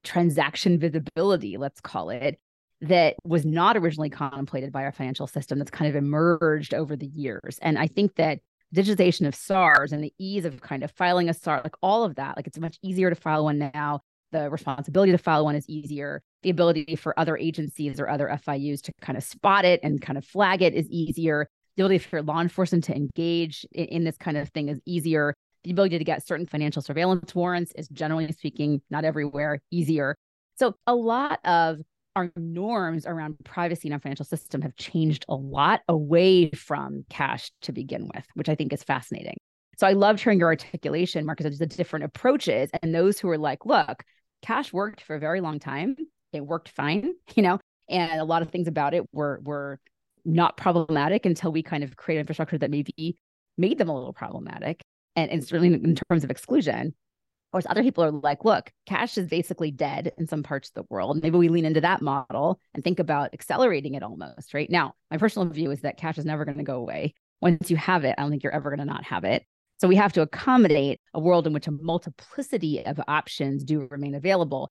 transaction 0.04 0.80
visibility, 0.80 1.58
let's 1.58 1.82
call 1.82 2.10
it, 2.10 2.40
that 2.82 3.16
was 3.24 3.46
not 3.46 3.76
originally 3.76 4.10
contemplated 4.10 4.72
by 4.72 4.84
our 4.84 4.92
financial 4.92 5.28
system 5.28 5.60
that's 5.60 5.72
kind 5.72 5.90
of 5.90 5.96
emerged 5.96 6.74
over 6.74 6.96
the 6.96 7.08
years. 7.08 7.60
And 7.62 7.78
I 7.78 7.88
think 7.88 8.16
that 8.16 8.40
digitization 8.74 9.28
of 9.28 9.36
SARs 9.36 9.92
and 9.92 10.04
the 10.04 10.14
ease 10.18 10.46
of 10.46 10.62
kind 10.62 10.84
of 10.84 10.92
filing 10.92 11.30
a 11.30 11.34
SAR, 11.34 11.62
like 11.64 11.76
all 11.82 12.04
of 12.04 12.16
that, 12.16 12.38
like 12.38 12.48
it's 12.48 12.60
much 12.60 12.78
easier 12.82 13.10
to 13.10 13.16
file 13.16 13.44
one 13.44 13.72
now. 13.74 14.02
The 14.32 14.50
responsibility 14.50 15.12
to 15.12 15.18
file 15.18 15.44
one 15.44 15.56
is 15.56 15.68
easier. 15.68 16.22
The 16.44 16.52
ability 16.52 16.96
for 16.96 17.20
other 17.20 17.36
agencies 17.36 18.00
or 18.00 18.08
other 18.08 18.28
FIUs 18.28 18.82
to 18.84 18.94
kind 19.02 19.18
of 19.18 19.24
spot 19.24 19.66
it 19.66 19.80
and 19.82 20.00
kind 20.02 20.18
of 20.18 20.26
flag 20.26 20.62
it 20.62 20.76
is 20.76 20.88
easier. 20.90 21.50
The 21.76 21.84
ability 21.84 21.98
for 21.98 22.22
law 22.22 22.40
enforcement 22.40 22.84
to 22.86 22.96
engage 22.96 23.66
in, 23.72 23.86
in 23.86 24.04
this 24.04 24.18
kind 24.18 24.38
of 24.38 24.50
thing 24.50 24.70
is 24.70 24.80
easier. 24.86 25.34
The 25.64 25.72
ability 25.72 25.98
to 25.98 26.04
get 26.04 26.26
certain 26.26 26.46
financial 26.46 26.82
surveillance 26.82 27.36
warrants 27.36 27.74
is 27.76 27.88
generally 27.90 28.32
speaking, 28.32 28.82
not 28.90 29.04
everywhere, 29.04 29.62
easier. 29.72 30.16
So 30.56 30.76
a 30.88 30.96
lot 30.96 31.40
of 31.46 31.80
our 32.16 32.32
norms 32.36 33.06
around 33.06 33.38
privacy 33.44 33.88
in 33.88 33.94
our 33.94 34.00
financial 34.00 34.26
system 34.26 34.62
have 34.62 34.76
changed 34.76 35.26
a 35.30 35.36
lot 35.36 35.82
away 35.88 36.50
from 36.52 37.06
cash 37.10 37.52
to 37.62 37.72
begin 37.72 38.10
with, 38.14 38.26
which 38.34 38.50
I 38.50 38.56
think 38.56 38.74
is 38.74 38.84
fascinating. 38.84 39.38
So 39.78 39.88
I 39.88 39.94
loved 39.94 40.20
hearing 40.20 40.40
your 40.40 40.50
articulation, 40.50 41.26
Marcus, 41.26 41.46
of 41.46 41.58
the 41.58 41.66
different 41.66 42.06
approaches 42.06 42.70
and 42.82 42.94
those 42.94 43.20
who 43.20 43.30
are 43.30 43.38
like, 43.38 43.66
look, 43.66 44.04
cash 44.42 44.74
worked 44.74 45.02
for 45.02 45.16
a 45.16 45.20
very 45.20 45.40
long 45.40 45.60
time. 45.60 45.96
It 46.34 46.46
worked 46.46 46.70
fine, 46.70 47.14
you 47.36 47.44
know, 47.44 47.60
and 47.90 48.20
a 48.20 48.26
lot 48.26 48.42
of 48.42 48.50
things 48.50 48.68
about 48.68 48.94
it 48.94 49.04
were 49.14 49.40
were 49.44 49.80
not 50.26 50.58
problematic 50.58 51.26
until 51.26 51.52
we 51.52 51.64
kind 51.64 51.84
of 51.84 51.96
create 51.96 52.20
infrastructure 52.20 52.58
that 52.58 52.70
maybe 52.70 53.18
made 53.58 53.78
them 53.78 53.90
a 53.90 53.96
little 53.96 54.14
problematic. 54.14 54.82
And, 55.16 55.32
and 55.32 55.44
certainly 55.44 55.74
in 55.74 55.96
terms 56.10 56.24
of 56.24 56.32
exclusion, 56.32 56.94
Of 57.50 57.52
course, 57.52 57.66
other 57.68 57.82
people 57.82 58.04
are 58.04 58.12
like, 58.12 58.46
look, 58.46 58.72
cash 58.86 59.18
is 59.18 59.28
basically 59.28 59.72
dead 59.72 60.12
in 60.20 60.28
some 60.28 60.44
parts 60.44 60.70
of 60.70 60.76
the 60.76 60.86
world. 60.88 61.20
Maybe 61.24 61.36
we 61.36 61.50
lean 61.50 61.66
into 61.66 61.82
that 61.82 62.00
model 62.00 62.60
and 62.76 62.84
think 62.84 63.00
about 63.00 63.34
accelerating 63.34 63.96
it 63.96 64.04
almost, 64.04 64.54
right? 64.54 64.70
Now, 64.70 64.94
my 65.10 65.18
personal 65.18 65.50
view 65.50 65.72
is 65.72 65.82
that 65.82 65.98
cash 65.98 66.20
is 66.20 66.26
never 66.26 66.46
going 66.46 66.60
to 66.60 66.64
go 66.64 66.76
away. 66.76 67.16
Once 67.42 67.72
you 67.72 67.78
have 67.78 68.04
it, 68.06 68.14
I 68.16 68.22
don't 68.22 68.30
think 68.30 68.44
you're 68.44 68.54
ever 68.54 68.70
going 68.70 68.86
to 68.86 68.86
not 68.86 69.04
have 69.06 69.24
it. 69.24 69.46
So 69.82 69.88
we 69.88 69.96
have 69.96 70.14
to 70.14 70.22
accommodate 70.22 71.02
a 71.16 71.20
world 71.20 71.48
in 71.48 71.54
which 71.54 71.66
a 71.66 71.72
multiplicity 71.72 72.86
of 72.86 73.02
options 73.08 73.64
do 73.64 73.88
remain 73.90 74.14
available. 74.14 74.70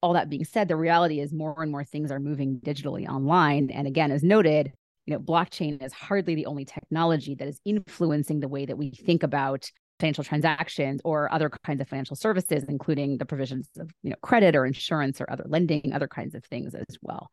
All 0.00 0.14
that 0.14 0.30
being 0.30 0.46
said, 0.46 0.68
the 0.68 0.76
reality 0.76 1.20
is 1.20 1.30
more 1.30 1.60
and 1.60 1.70
more 1.70 1.84
things 1.84 2.10
are 2.10 2.20
moving 2.20 2.58
digitally 2.58 3.06
online. 3.06 3.70
And 3.70 3.86
again, 3.86 4.10
as 4.10 4.22
noted, 4.22 4.72
you 5.06 5.14
know, 5.14 5.20
blockchain 5.20 5.82
is 5.82 5.92
hardly 5.92 6.34
the 6.34 6.46
only 6.46 6.64
technology 6.64 7.34
that 7.34 7.48
is 7.48 7.60
influencing 7.64 8.40
the 8.40 8.48
way 8.48 8.64
that 8.66 8.78
we 8.78 8.90
think 8.90 9.22
about 9.22 9.70
financial 10.00 10.24
transactions 10.24 11.00
or 11.04 11.32
other 11.32 11.50
kinds 11.64 11.80
of 11.80 11.88
financial 11.88 12.16
services, 12.16 12.64
including 12.68 13.18
the 13.18 13.24
provisions 13.26 13.68
of 13.78 13.90
you 14.02 14.10
know 14.10 14.16
credit 14.22 14.56
or 14.56 14.66
insurance 14.66 15.20
or 15.20 15.30
other 15.30 15.44
lending, 15.46 15.92
other 15.92 16.08
kinds 16.08 16.34
of 16.34 16.44
things 16.44 16.74
as 16.74 16.96
well. 17.02 17.30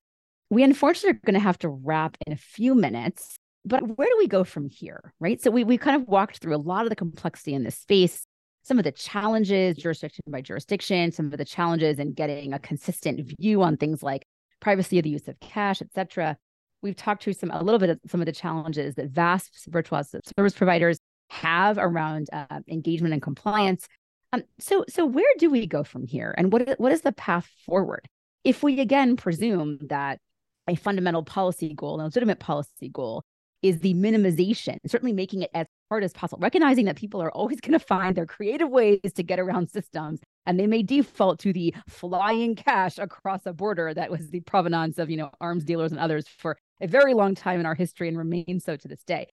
We 0.49 0.63
unfortunately 0.63 1.17
are 1.17 1.25
going 1.25 1.33
to 1.33 1.39
have 1.39 1.57
to 1.59 1.69
wrap 1.69 2.17
in 2.27 2.33
a 2.33 2.37
few 2.37 2.75
minutes, 2.75 3.37
but 3.65 3.97
where 3.97 4.07
do 4.07 4.15
we 4.17 4.27
go 4.27 4.43
from 4.43 4.69
here? 4.69 5.13
Right. 5.19 5.41
So 5.41 5.49
we 5.49 5.63
we 5.63 5.77
kind 5.77 5.95
of 5.95 6.07
walked 6.07 6.37
through 6.37 6.55
a 6.55 6.57
lot 6.57 6.83
of 6.83 6.89
the 6.89 6.95
complexity 6.95 7.53
in 7.53 7.63
this 7.63 7.77
space, 7.77 8.25
some 8.63 8.77
of 8.77 8.83
the 8.83 8.91
challenges 8.91 9.77
jurisdiction 9.77 10.23
by 10.27 10.41
jurisdiction, 10.41 11.11
some 11.11 11.31
of 11.31 11.37
the 11.37 11.45
challenges 11.45 11.99
in 11.99 12.13
getting 12.13 12.53
a 12.53 12.59
consistent 12.59 13.31
view 13.39 13.63
on 13.63 13.77
things 13.77 14.03
like 14.03 14.27
privacy 14.59 14.99
of 14.99 15.03
the 15.03 15.09
use 15.09 15.27
of 15.27 15.39
cash, 15.39 15.81
et 15.81 15.91
cetera. 15.93 16.37
We've 16.81 16.95
talked 16.95 17.23
to 17.23 17.33
some 17.33 17.51
a 17.51 17.63
little 17.63 17.79
bit 17.79 17.89
of 17.89 17.99
some 18.07 18.21
of 18.21 18.25
the 18.25 18.31
challenges 18.31 18.95
that 18.95 19.09
vast 19.09 19.67
virtual 19.67 20.01
service 20.03 20.53
providers 20.53 20.99
have 21.29 21.77
around 21.77 22.29
uh, 22.33 22.59
engagement 22.67 23.13
and 23.13 23.21
compliance. 23.21 23.87
Um, 24.33 24.43
so, 24.59 24.85
so 24.89 25.05
where 25.05 25.33
do 25.37 25.49
we 25.49 25.67
go 25.67 25.83
from 25.83 26.05
here, 26.05 26.33
and 26.37 26.51
what 26.51 26.79
what 26.79 26.91
is 26.91 27.01
the 27.01 27.11
path 27.11 27.49
forward? 27.65 28.07
If 28.43 28.63
we 28.63 28.79
again 28.79 29.17
presume 29.17 29.77
that 29.87 30.19
a 30.67 30.75
fundamental 30.75 31.23
policy 31.23 31.73
goal, 31.73 32.01
a 32.01 32.03
legitimate 32.03 32.39
policy 32.39 32.89
goal, 32.89 33.23
is 33.61 33.79
the 33.79 33.93
minimization, 33.93 34.77
certainly 34.87 35.13
making 35.13 35.43
it 35.43 35.51
as 35.53 35.67
hard 35.89 36.03
as 36.03 36.13
possible, 36.13 36.39
recognizing 36.41 36.85
that 36.85 36.95
people 36.95 37.21
are 37.21 37.31
always 37.31 37.59
going 37.61 37.77
to 37.77 37.79
find 37.79 38.15
their 38.15 38.25
creative 38.25 38.69
ways 38.69 38.99
to 39.15 39.23
get 39.23 39.39
around 39.39 39.69
systems, 39.69 40.19
and 40.45 40.59
they 40.59 40.67
may 40.67 40.81
default 40.81 41.39
to 41.39 41.53
the 41.53 41.73
flying 41.87 42.55
cash 42.55 42.97
across 42.97 43.45
a 43.45 43.53
border 43.53 43.93
that 43.93 44.09
was 44.09 44.29
the 44.29 44.39
provenance 44.41 44.97
of 44.97 45.09
you 45.09 45.17
know 45.17 45.29
arms 45.39 45.63
dealers 45.63 45.91
and 45.91 45.99
others 45.99 46.25
for 46.27 46.57
a 46.81 46.87
very 46.87 47.13
long 47.13 47.35
time 47.35 47.59
in 47.59 47.65
our 47.65 47.75
history 47.75 48.07
and 48.07 48.17
remains 48.17 48.63
so 48.63 48.75
to 48.75 48.87
this 48.87 49.03
day 49.03 49.27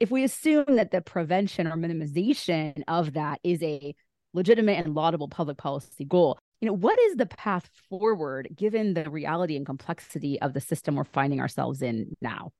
if 0.00 0.10
we 0.10 0.24
assume 0.24 0.64
that 0.66 0.90
the 0.90 1.02
prevention 1.02 1.66
or 1.66 1.76
minimization 1.76 2.82
of 2.88 3.12
that 3.12 3.38
is 3.44 3.62
a 3.62 3.94
legitimate 4.32 4.84
and 4.84 4.94
laudable 4.94 5.28
public 5.28 5.58
policy 5.58 6.06
goal, 6.06 6.38
you 6.60 6.66
know, 6.66 6.72
what 6.72 6.98
is 6.98 7.16
the 7.16 7.26
path 7.26 7.68
forward 7.88 8.48
given 8.56 8.94
the 8.94 9.08
reality 9.10 9.56
and 9.56 9.66
complexity 9.66 10.40
of 10.40 10.54
the 10.54 10.60
system 10.60 10.96
we're 10.96 11.04
finding 11.04 11.40
ourselves 11.40 11.82
in 11.82 12.16
now? 12.22 12.50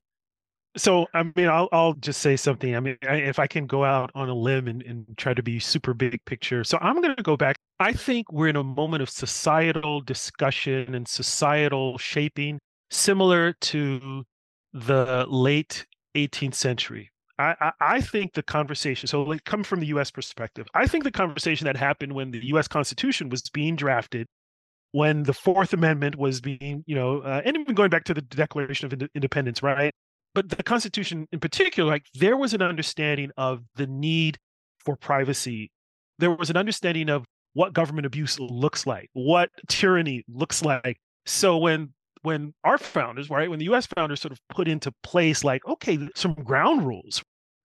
So, 0.77 1.07
I 1.15 1.25
mean, 1.35 1.49
I'll, 1.49 1.69
I'll 1.73 1.95
just 1.95 2.21
say 2.21 2.37
something. 2.37 2.77
I 2.77 2.81
mean, 2.81 2.97
I, 3.09 3.17
if 3.17 3.41
I 3.41 3.49
can 3.49 3.67
go 3.67 3.85
out 3.85 4.13
on 4.15 4.29
a 4.29 4.35
limb 4.35 4.69
and, 4.69 4.83
and 4.83 5.05
try 5.17 5.35
to 5.35 5.43
be 5.43 5.59
super 5.59 5.95
big 5.95 6.25
picture. 6.27 6.63
So, 6.63 6.79
I'm 6.81 7.01
going 7.03 7.17
to 7.17 7.23
go 7.25 7.37
back. 7.37 7.57
I 7.81 7.93
think 7.93 8.31
we're 8.31 8.49
in 8.49 8.57
a 8.57 8.63
moment 8.63 9.03
of 9.03 9.11
societal 9.11 10.01
discussion 10.01 10.95
and 10.95 11.09
societal 11.09 11.99
shaping 11.99 12.61
similar 12.91 13.53
to 13.55 14.25
the 14.73 15.27
late 15.29 15.87
18th 16.17 16.55
century 16.55 17.11
I, 17.41 17.73
I, 17.81 18.01
think 18.01 18.35
the 18.35 18.43
conversation, 18.43 19.07
so 19.07 19.23
like 19.23 19.45
come 19.45 19.65
from 19.65 19.81
the 19.81 19.87
US 19.87 20.11
perspective, 20.11 20.67
I 20.75 20.87
think 20.87 21.05
the 21.05 21.11
conversation 21.11 21.65
that 21.65 21.77
happened 21.77 22.13
when 22.13 22.31
the 22.31 22.45
US 22.49 22.69
Constitution 22.69 23.31
was 23.31 23.43
being 23.49 23.77
drafted, 23.77 24.27
when 24.93 25.23
the 25.23 25.33
Fourth 25.33 25.73
Amendment 25.73 26.17
was 26.17 26.41
being, 26.41 26.85
you 26.87 26.95
know, 26.95 27.21
uh, 27.21 27.41
and 27.45 27.57
even 27.57 27.75
going 27.75 27.91
back 27.91 28.05
to 28.05 28.15
the 28.15 28.21
Declaration 28.21 28.93
of 28.93 29.09
Independence, 29.15 29.63
right? 29.63 29.93
But 30.35 30.51
the 30.51 30.63
Constitution 30.63 31.27
in 31.33 31.41
particular, 31.41 31.91
like 31.91 32.05
there 32.15 32.37
was 32.37 32.53
an 32.53 32.63
understanding 32.63 33.31
of 33.37 33.63
the 33.77 33.87
need 33.87 34.39
for 34.85 34.97
privacy. 34.97 35.71
There 36.19 36.31
was 36.31 36.51
an 36.51 36.57
understanding 36.57 37.09
of 37.09 37.25
what 37.55 37.73
government 37.73 38.07
abuse 38.07 38.39
looks 38.39 38.87
like, 38.87 39.09
what 39.15 39.51
tyranny 39.69 40.25
looks 40.29 40.63
like. 40.63 40.99
So 41.25 41.57
when 41.57 41.95
when 42.23 42.55
our 42.65 42.79
founders, 42.79 43.31
right, 43.31 43.51
when 43.51 43.59
the 43.59 43.67
US 43.67 43.87
founders 43.87 44.21
sort 44.21 44.33
of 44.33 44.41
put 44.49 44.69
into 44.69 44.93
place 45.03 45.45
like, 45.45 45.65
okay, 45.67 45.99
some 46.15 46.35
ground 46.35 46.87
rules, 46.87 47.23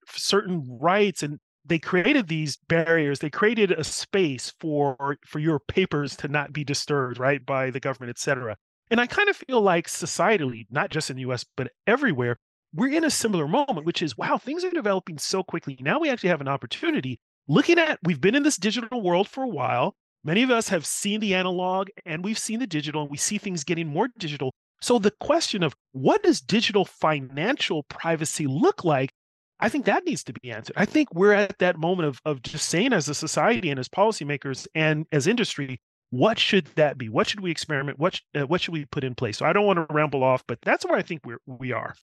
certain 0.07 0.77
rights 0.79 1.23
and 1.23 1.39
they 1.67 1.79
created 1.79 2.27
these 2.27 2.57
barriers 2.67 3.17
they 3.17 3.29
created 3.29 3.71
a 3.71 3.83
space 3.83 4.53
for 4.59 5.17
for 5.25 5.39
your 5.39 5.59
papers 5.59 6.15
to 6.15 6.27
not 6.27 6.53
be 6.53 6.63
disturbed 6.63 7.17
right 7.17 7.43
by 7.43 7.71
the 7.71 7.79
government 7.79 8.11
et 8.11 8.19
cetera 8.19 8.55
and 8.91 9.01
i 9.01 9.07
kind 9.07 9.29
of 9.29 9.35
feel 9.35 9.59
like 9.61 9.87
societally 9.87 10.67
not 10.69 10.91
just 10.91 11.09
in 11.09 11.17
the 11.17 11.23
us 11.23 11.43
but 11.57 11.71
everywhere 11.87 12.37
we're 12.75 12.95
in 12.95 13.05
a 13.05 13.09
similar 13.09 13.47
moment, 13.47 13.85
which 13.85 14.01
is 14.01 14.17
wow, 14.17 14.37
things 14.37 14.63
are 14.63 14.69
developing 14.69 15.17
so 15.17 15.41
quickly. 15.43 15.77
Now 15.79 15.99
we 15.99 16.09
actually 16.09 16.29
have 16.29 16.41
an 16.41 16.47
opportunity. 16.47 17.19
Looking 17.47 17.79
at, 17.79 17.99
we've 18.03 18.19
been 18.19 18.35
in 18.35 18.43
this 18.43 18.57
digital 18.57 19.01
world 19.01 19.29
for 19.29 19.43
a 19.43 19.47
while. 19.47 19.95
Many 20.25 20.41
of 20.41 20.49
us 20.49 20.69
have 20.69 20.87
seen 20.87 21.19
the 21.19 21.35
analog 21.35 21.89
and 22.03 22.25
we've 22.25 22.39
seen 22.39 22.59
the 22.59 22.65
digital, 22.65 23.03
and 23.03 23.11
we 23.11 23.17
see 23.17 23.37
things 23.37 23.63
getting 23.63 23.87
more 23.87 24.09
digital. 24.17 24.51
So 24.81 24.97
the 24.97 25.11
question 25.11 25.61
of 25.61 25.75
what 25.91 26.23
does 26.23 26.41
digital 26.41 26.83
financial 26.83 27.83
privacy 27.83 28.47
look 28.47 28.83
like? 28.83 29.11
I 29.59 29.69
think 29.69 29.85
that 29.85 30.03
needs 30.03 30.23
to 30.23 30.33
be 30.33 30.49
answered. 30.49 30.75
I 30.77 30.85
think 30.85 31.13
we're 31.13 31.33
at 31.33 31.59
that 31.59 31.77
moment 31.77 32.07
of, 32.07 32.19
of 32.25 32.41
just 32.41 32.67
saying 32.69 32.91
as 32.91 33.07
a 33.07 33.13
society 33.13 33.69
and 33.69 33.79
as 33.79 33.87
policymakers 33.87 34.67
and 34.73 35.05
as 35.11 35.27
industry, 35.27 35.79
what 36.09 36.39
should 36.39 36.65
that 36.75 36.97
be? 36.97 37.07
What 37.07 37.27
should 37.27 37.41
we 37.41 37.51
experiment? 37.51 37.99
What 37.99 38.19
uh, 38.33 38.47
what 38.47 38.61
should 38.61 38.73
we 38.73 38.85
put 38.85 39.03
in 39.03 39.13
place? 39.13 39.37
So 39.37 39.45
I 39.45 39.53
don't 39.53 39.65
want 39.65 39.77
to 39.77 39.93
ramble 39.93 40.23
off, 40.23 40.43
but 40.47 40.57
that's 40.63 40.85
where 40.85 40.97
I 40.97 41.03
think 41.03 41.21
we're 41.23 41.39
we 41.45 41.71
are. 41.71 41.95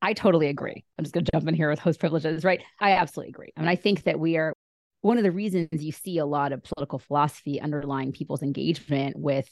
I 0.00 0.14
totally 0.14 0.48
agree. 0.48 0.84
I'm 0.96 1.04
just 1.04 1.12
going 1.12 1.24
to 1.24 1.32
jump 1.32 1.46
in 1.48 1.54
here 1.54 1.68
with 1.68 1.80
host 1.80 2.00
privileges, 2.00 2.44
right? 2.44 2.62
I 2.80 2.92
absolutely 2.92 3.30
agree. 3.30 3.52
I 3.56 3.60
mean, 3.60 3.68
I 3.68 3.76
think 3.76 4.04
that 4.04 4.18
we 4.18 4.36
are 4.36 4.54
one 5.00 5.16
of 5.16 5.22
the 5.22 5.30
reasons 5.30 5.68
you 5.72 5.92
see 5.92 6.18
a 6.18 6.26
lot 6.26 6.52
of 6.52 6.62
political 6.62 6.98
philosophy 6.98 7.60
underlying 7.60 8.12
people's 8.12 8.42
engagement 8.42 9.16
with 9.16 9.48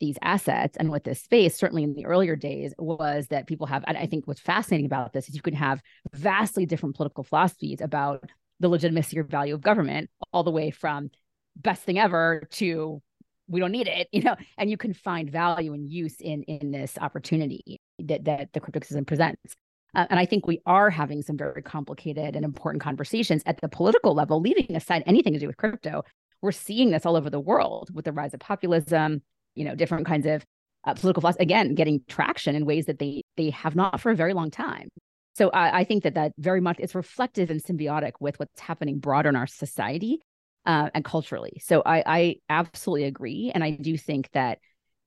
these 0.00 0.16
assets 0.22 0.76
and 0.78 0.90
with 0.90 1.04
this 1.04 1.22
space, 1.22 1.54
certainly 1.56 1.84
in 1.84 1.94
the 1.94 2.06
earlier 2.06 2.34
days, 2.34 2.74
was 2.78 3.26
that 3.28 3.46
people 3.46 3.66
have, 3.66 3.84
I 3.86 4.06
think 4.06 4.26
what's 4.26 4.40
fascinating 4.40 4.86
about 4.86 5.12
this 5.12 5.28
is 5.28 5.34
you 5.34 5.42
can 5.42 5.54
have 5.54 5.80
vastly 6.12 6.66
different 6.66 6.96
political 6.96 7.22
philosophies 7.22 7.80
about 7.80 8.30
the 8.60 8.68
legitimacy 8.68 9.18
or 9.18 9.24
value 9.24 9.54
of 9.54 9.60
government, 9.60 10.10
all 10.32 10.42
the 10.42 10.50
way 10.50 10.70
from 10.70 11.10
best 11.56 11.82
thing 11.82 11.98
ever 11.98 12.46
to 12.52 13.02
we 13.46 13.60
don't 13.60 13.72
need 13.72 13.88
it, 13.88 14.08
you 14.12 14.22
know, 14.22 14.36
and 14.56 14.70
you 14.70 14.76
can 14.76 14.94
find 14.94 15.30
value 15.30 15.72
and 15.74 15.88
use 15.88 16.16
in 16.20 16.42
in 16.44 16.70
this 16.70 16.96
opportunity 17.00 17.80
that 17.98 18.24
that 18.24 18.52
the 18.52 18.60
crypto 18.60 18.80
system 18.80 19.04
presents. 19.04 19.54
Uh, 19.94 20.06
and 20.10 20.20
I 20.20 20.26
think 20.26 20.46
we 20.46 20.60
are 20.66 20.90
having 20.90 21.22
some 21.22 21.36
very 21.36 21.62
complicated 21.62 22.36
and 22.36 22.44
important 22.44 22.82
conversations 22.82 23.42
at 23.46 23.60
the 23.60 23.68
political 23.68 24.14
level, 24.14 24.40
leaving 24.40 24.76
aside 24.76 25.02
anything 25.06 25.32
to 25.32 25.38
do 25.38 25.46
with 25.46 25.56
crypto. 25.56 26.04
We're 26.42 26.52
seeing 26.52 26.90
this 26.90 27.04
all 27.04 27.16
over 27.16 27.30
the 27.30 27.40
world 27.40 27.90
with 27.92 28.04
the 28.04 28.12
rise 28.12 28.32
of 28.34 28.40
populism, 28.40 29.22
you 29.54 29.64
know, 29.64 29.74
different 29.74 30.06
kinds 30.06 30.26
of 30.26 30.44
uh, 30.84 30.94
political 30.94 31.20
philosophy, 31.20 31.42
again, 31.42 31.74
getting 31.74 32.00
traction 32.08 32.54
in 32.54 32.64
ways 32.64 32.86
that 32.86 32.98
they 32.98 33.22
they 33.36 33.50
have 33.50 33.76
not 33.76 34.00
for 34.00 34.10
a 34.10 34.16
very 34.16 34.32
long 34.32 34.50
time. 34.50 34.88
So 35.34 35.50
I, 35.54 35.84
think 35.84 36.02
that 36.02 36.14
that 36.14 36.32
very 36.38 36.60
much 36.60 36.80
is 36.80 36.94
reflective 36.94 37.50
and 37.50 37.62
symbiotic 37.62 38.12
with 38.20 38.38
what's 38.38 38.60
happening 38.60 38.98
broader 38.98 39.28
in 39.28 39.36
our 39.36 39.46
society 39.46 40.20
uh, 40.66 40.90
and 40.92 41.04
culturally. 41.04 41.62
So 41.64 41.82
I, 41.86 42.02
I 42.04 42.36
absolutely 42.50 43.04
agree, 43.04 43.50
and 43.54 43.62
I 43.62 43.70
do 43.70 43.96
think 43.96 44.28
that 44.32 44.58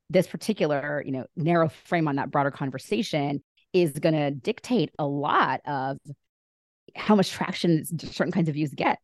this 0.09 0.25
particular, 0.25 1.03
you 1.05 1.11
know, 1.11 1.25
narrow 1.35 1.69
frame 1.69 2.07
on 2.07 2.15
that 2.15 2.31
broader 2.31 2.51
conversation 2.51 3.43
is 3.73 3.91
going 3.99 4.15
to 4.15 4.31
dictate 4.31 4.91
a 4.99 5.05
lot 5.05 5.61
of 5.65 5.97
how 6.95 7.15
much 7.15 7.31
traction 7.31 7.83
certain 7.99 8.31
kinds 8.31 8.47
of 8.47 8.55
views 8.55 8.71
get 8.73 8.99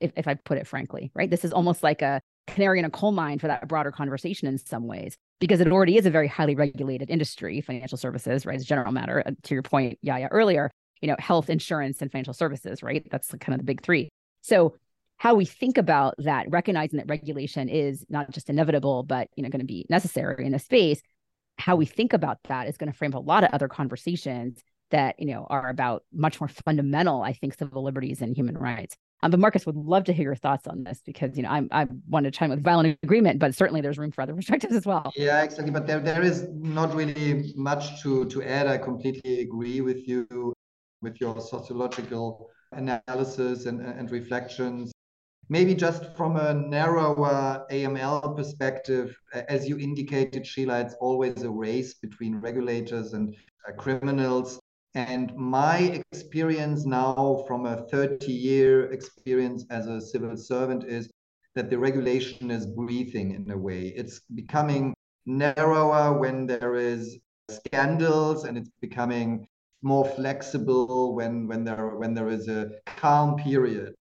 if, 0.00 0.12
if 0.16 0.28
i 0.28 0.34
put 0.34 0.58
it 0.58 0.66
frankly 0.66 1.10
right? 1.14 1.30
This 1.30 1.44
is 1.44 1.52
almost 1.52 1.82
like 1.82 2.02
a 2.02 2.20
canary 2.46 2.78
in 2.78 2.84
a 2.84 2.90
coal 2.90 3.12
mine 3.12 3.38
for 3.38 3.48
that 3.48 3.68
broader 3.68 3.90
conversation 3.90 4.48
in 4.48 4.56
some 4.56 4.86
ways 4.86 5.16
because 5.40 5.60
it 5.60 5.70
already 5.70 5.96
is 5.96 6.06
a 6.06 6.10
very 6.10 6.28
highly 6.28 6.54
regulated 6.54 7.10
industry 7.10 7.60
financial 7.60 7.98
services 7.98 8.46
right 8.46 8.56
as 8.56 8.64
general 8.64 8.92
matter 8.92 9.22
uh, 9.26 9.32
to 9.42 9.54
your 9.54 9.62
point 9.62 9.98
yeah 10.02 10.26
earlier 10.30 10.70
you 11.00 11.08
know 11.08 11.16
health 11.18 11.50
insurance 11.50 12.00
and 12.00 12.10
financial 12.10 12.34
services 12.34 12.82
right? 12.82 13.06
That's 13.10 13.28
kind 13.40 13.54
of 13.54 13.58
the 13.58 13.64
big 13.64 13.82
three. 13.82 14.08
So 14.42 14.74
how 15.16 15.34
we 15.34 15.44
think 15.44 15.78
about 15.78 16.14
that 16.18 16.46
recognizing 16.48 16.98
that 16.98 17.08
regulation 17.08 17.68
is 17.68 18.04
not 18.08 18.30
just 18.30 18.48
inevitable 18.48 19.02
but 19.02 19.28
you 19.36 19.42
know 19.42 19.48
going 19.48 19.60
to 19.60 19.66
be 19.66 19.86
necessary 19.88 20.46
in 20.46 20.54
a 20.54 20.58
space 20.58 21.00
how 21.58 21.76
we 21.76 21.86
think 21.86 22.12
about 22.12 22.38
that 22.44 22.68
is 22.68 22.76
going 22.76 22.90
to 22.90 22.96
frame 22.96 23.12
a 23.12 23.20
lot 23.20 23.44
of 23.44 23.50
other 23.52 23.68
conversations 23.68 24.62
that 24.90 25.18
you 25.18 25.26
know 25.26 25.46
are 25.50 25.68
about 25.68 26.04
much 26.12 26.40
more 26.40 26.48
fundamental 26.48 27.22
i 27.22 27.32
think 27.32 27.54
civil 27.54 27.82
liberties 27.82 28.22
and 28.22 28.36
human 28.36 28.56
rights. 28.56 28.96
Um, 29.20 29.32
but 29.32 29.40
marcus 29.40 29.66
would 29.66 29.76
love 29.76 30.04
to 30.04 30.12
hear 30.12 30.24
your 30.24 30.36
thoughts 30.36 30.66
on 30.68 30.84
this 30.84 31.02
because 31.04 31.36
you 31.36 31.42
know 31.42 31.50
i'm 31.50 31.68
i 31.72 31.86
want 32.08 32.24
to 32.24 32.30
chime 32.30 32.50
with 32.50 32.62
violent 32.62 32.98
agreement 33.02 33.38
but 33.38 33.54
certainly 33.54 33.80
there's 33.80 33.98
room 33.98 34.12
for 34.12 34.22
other 34.22 34.34
perspectives 34.40 34.74
as 34.74 34.86
well. 34.86 35.12
Yeah 35.16 35.42
exactly. 35.42 35.72
But 35.72 35.86
there, 35.86 36.00
there 36.00 36.22
is 36.22 36.46
not 36.52 36.94
really 36.94 37.52
much 37.56 38.00
to 38.02 38.24
to 38.26 38.42
add. 38.42 38.66
I 38.66 38.78
completely 38.78 39.40
agree 39.40 39.80
with 39.80 40.08
you 40.08 40.54
with 41.02 41.20
your 41.20 41.40
sociological 41.40 42.48
analysis 42.72 43.66
and, 43.66 43.80
and 43.80 44.10
reflections 44.10 44.92
Maybe 45.50 45.74
just 45.74 46.14
from 46.14 46.36
a 46.36 46.52
narrower 46.52 47.64
AML 47.70 48.36
perspective, 48.36 49.16
as 49.32 49.66
you 49.66 49.78
indicated, 49.78 50.46
Sheila, 50.46 50.80
it's 50.80 50.94
always 51.00 51.42
a 51.42 51.50
race 51.50 51.94
between 51.94 52.36
regulators 52.36 53.14
and 53.14 53.34
uh, 53.66 53.72
criminals. 53.72 54.60
And 54.94 55.34
my 55.36 56.02
experience 56.12 56.84
now, 56.84 57.44
from 57.46 57.64
a 57.64 57.86
30 57.88 58.30
year 58.30 58.92
experience 58.92 59.64
as 59.70 59.86
a 59.86 60.00
civil 60.02 60.36
servant, 60.36 60.84
is 60.84 61.10
that 61.54 61.70
the 61.70 61.78
regulation 61.78 62.50
is 62.50 62.66
breathing 62.66 63.30
in 63.30 63.50
a 63.50 63.56
way. 63.56 63.88
It's 63.96 64.20
becoming 64.34 64.92
narrower 65.24 66.18
when 66.18 66.46
there 66.46 66.76
is 66.76 67.18
scandals, 67.48 68.44
and 68.44 68.58
it's 68.58 68.70
becoming 68.80 69.46
more 69.82 70.04
flexible 70.04 71.14
when 71.14 71.46
when 71.46 71.64
there 71.64 71.96
when 71.96 72.12
there 72.12 72.28
is 72.28 72.48
a 72.48 72.70
calm 72.96 73.36
period. 73.36 73.94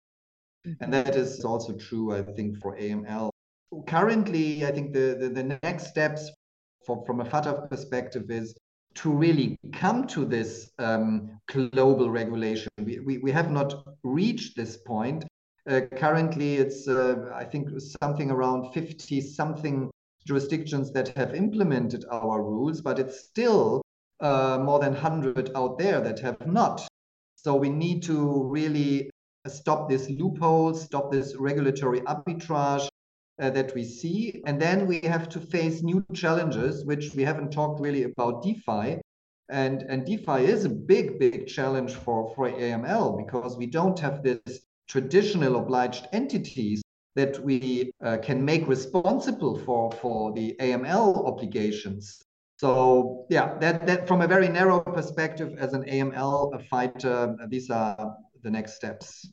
And 0.82 0.94
that 0.94 1.16
is 1.16 1.44
also 1.44 1.74
true, 1.74 2.16
I 2.16 2.22
think, 2.22 2.60
for 2.62 2.78
AML. 2.78 3.30
Currently, 3.86 4.66
I 4.66 4.72
think 4.72 4.94
the, 4.94 5.18
the, 5.20 5.30
the 5.30 5.60
next 5.64 5.88
steps 5.88 6.32
for, 6.86 7.06
from 7.06 7.22
a 7.22 7.26
FATF 7.26 7.70
perspective 7.70 8.30
is 8.30 8.56
to 8.96 9.12
really 9.12 9.58
come 9.74 10.08
to 10.08 10.26
this 10.26 10.72
um, 10.80 11.40
global 11.48 12.10
regulation. 12.10 12.70
We, 12.80 13.00
we, 13.00 13.18
we 13.20 13.32
have 13.32 13.52
not 13.52 13.86
reached 14.04 14.56
this 14.56 14.78
point. 14.78 15.26
Uh, 15.70 15.82
currently, 15.98 16.56
it's, 16.56 16.88
uh, 16.88 17.32
I 17.34 17.44
think, 17.44 17.70
something 18.02 18.32
around 18.32 18.74
50 18.74 19.22
something 19.22 19.92
jurisdictions 20.26 20.92
that 20.92 21.10
have 21.18 21.36
implemented 21.36 22.06
our 22.12 22.42
rules, 22.42 22.82
but 22.82 23.00
it's 23.00 23.20
still 23.20 23.82
uh, 24.20 24.60
more 24.62 24.80
than 24.80 24.94
100 24.94 25.52
out 25.56 25.78
there 25.78 26.02
that 26.02 26.20
have 26.20 26.46
not. 26.48 26.88
So 27.36 27.56
we 27.56 27.70
need 27.70 28.04
to 28.04 28.44
really 28.44 29.10
stop 29.50 29.90
this 29.90 30.10
loophole, 30.10 30.74
stop 30.74 31.12
this 31.12 31.36
regulatory 31.36 32.02
arbitrage 32.02 32.88
uh, 33.40 33.50
that 33.52 33.74
we 33.76 33.84
see. 33.84 34.42
And 34.46 34.62
then 34.62 34.88
we 34.88 35.00
have 35.02 35.30
to 35.30 35.40
face 35.40 35.82
new 35.82 36.06
challenges, 36.14 36.86
which 36.86 37.14
we 37.14 37.24
haven't 37.24 37.52
talked 37.52 37.80
really 37.80 38.04
about 38.04 38.44
DeFi. 38.44 39.00
And, 39.50 39.84
and 39.84 40.06
DeFi 40.06 40.46
is 40.46 40.66
a 40.66 40.70
big, 40.70 41.20
big 41.20 41.48
challenge 41.48 41.94
for, 41.94 42.34
for 42.36 42.50
AML 42.50 43.26
because 43.26 43.58
we 43.58 43.66
don't 43.68 44.00
have 44.00 44.24
this 44.24 44.40
traditional 44.88 45.58
obliged 45.58 46.08
entities 46.12 46.82
that 47.16 47.40
we 47.44 47.92
uh, 48.04 48.18
can 48.18 48.44
make 48.44 48.68
responsible 48.68 49.58
for, 49.60 49.92
for 49.94 50.34
the 50.34 50.56
AML 50.60 51.26
obligations. 51.26 52.22
So 52.58 53.26
yeah, 53.30 53.58
that, 53.60 53.86
that 53.88 54.08
from 54.08 54.22
a 54.22 54.28
very 54.28 54.48
narrow 54.48 54.80
perspective 54.80 55.56
as 55.58 55.74
an 55.74 55.84
AML 55.84 56.68
fighter, 56.68 57.36
these 57.50 57.70
are 57.70 58.16
the 58.44 58.52
next 58.52 58.76
steps 58.76 59.28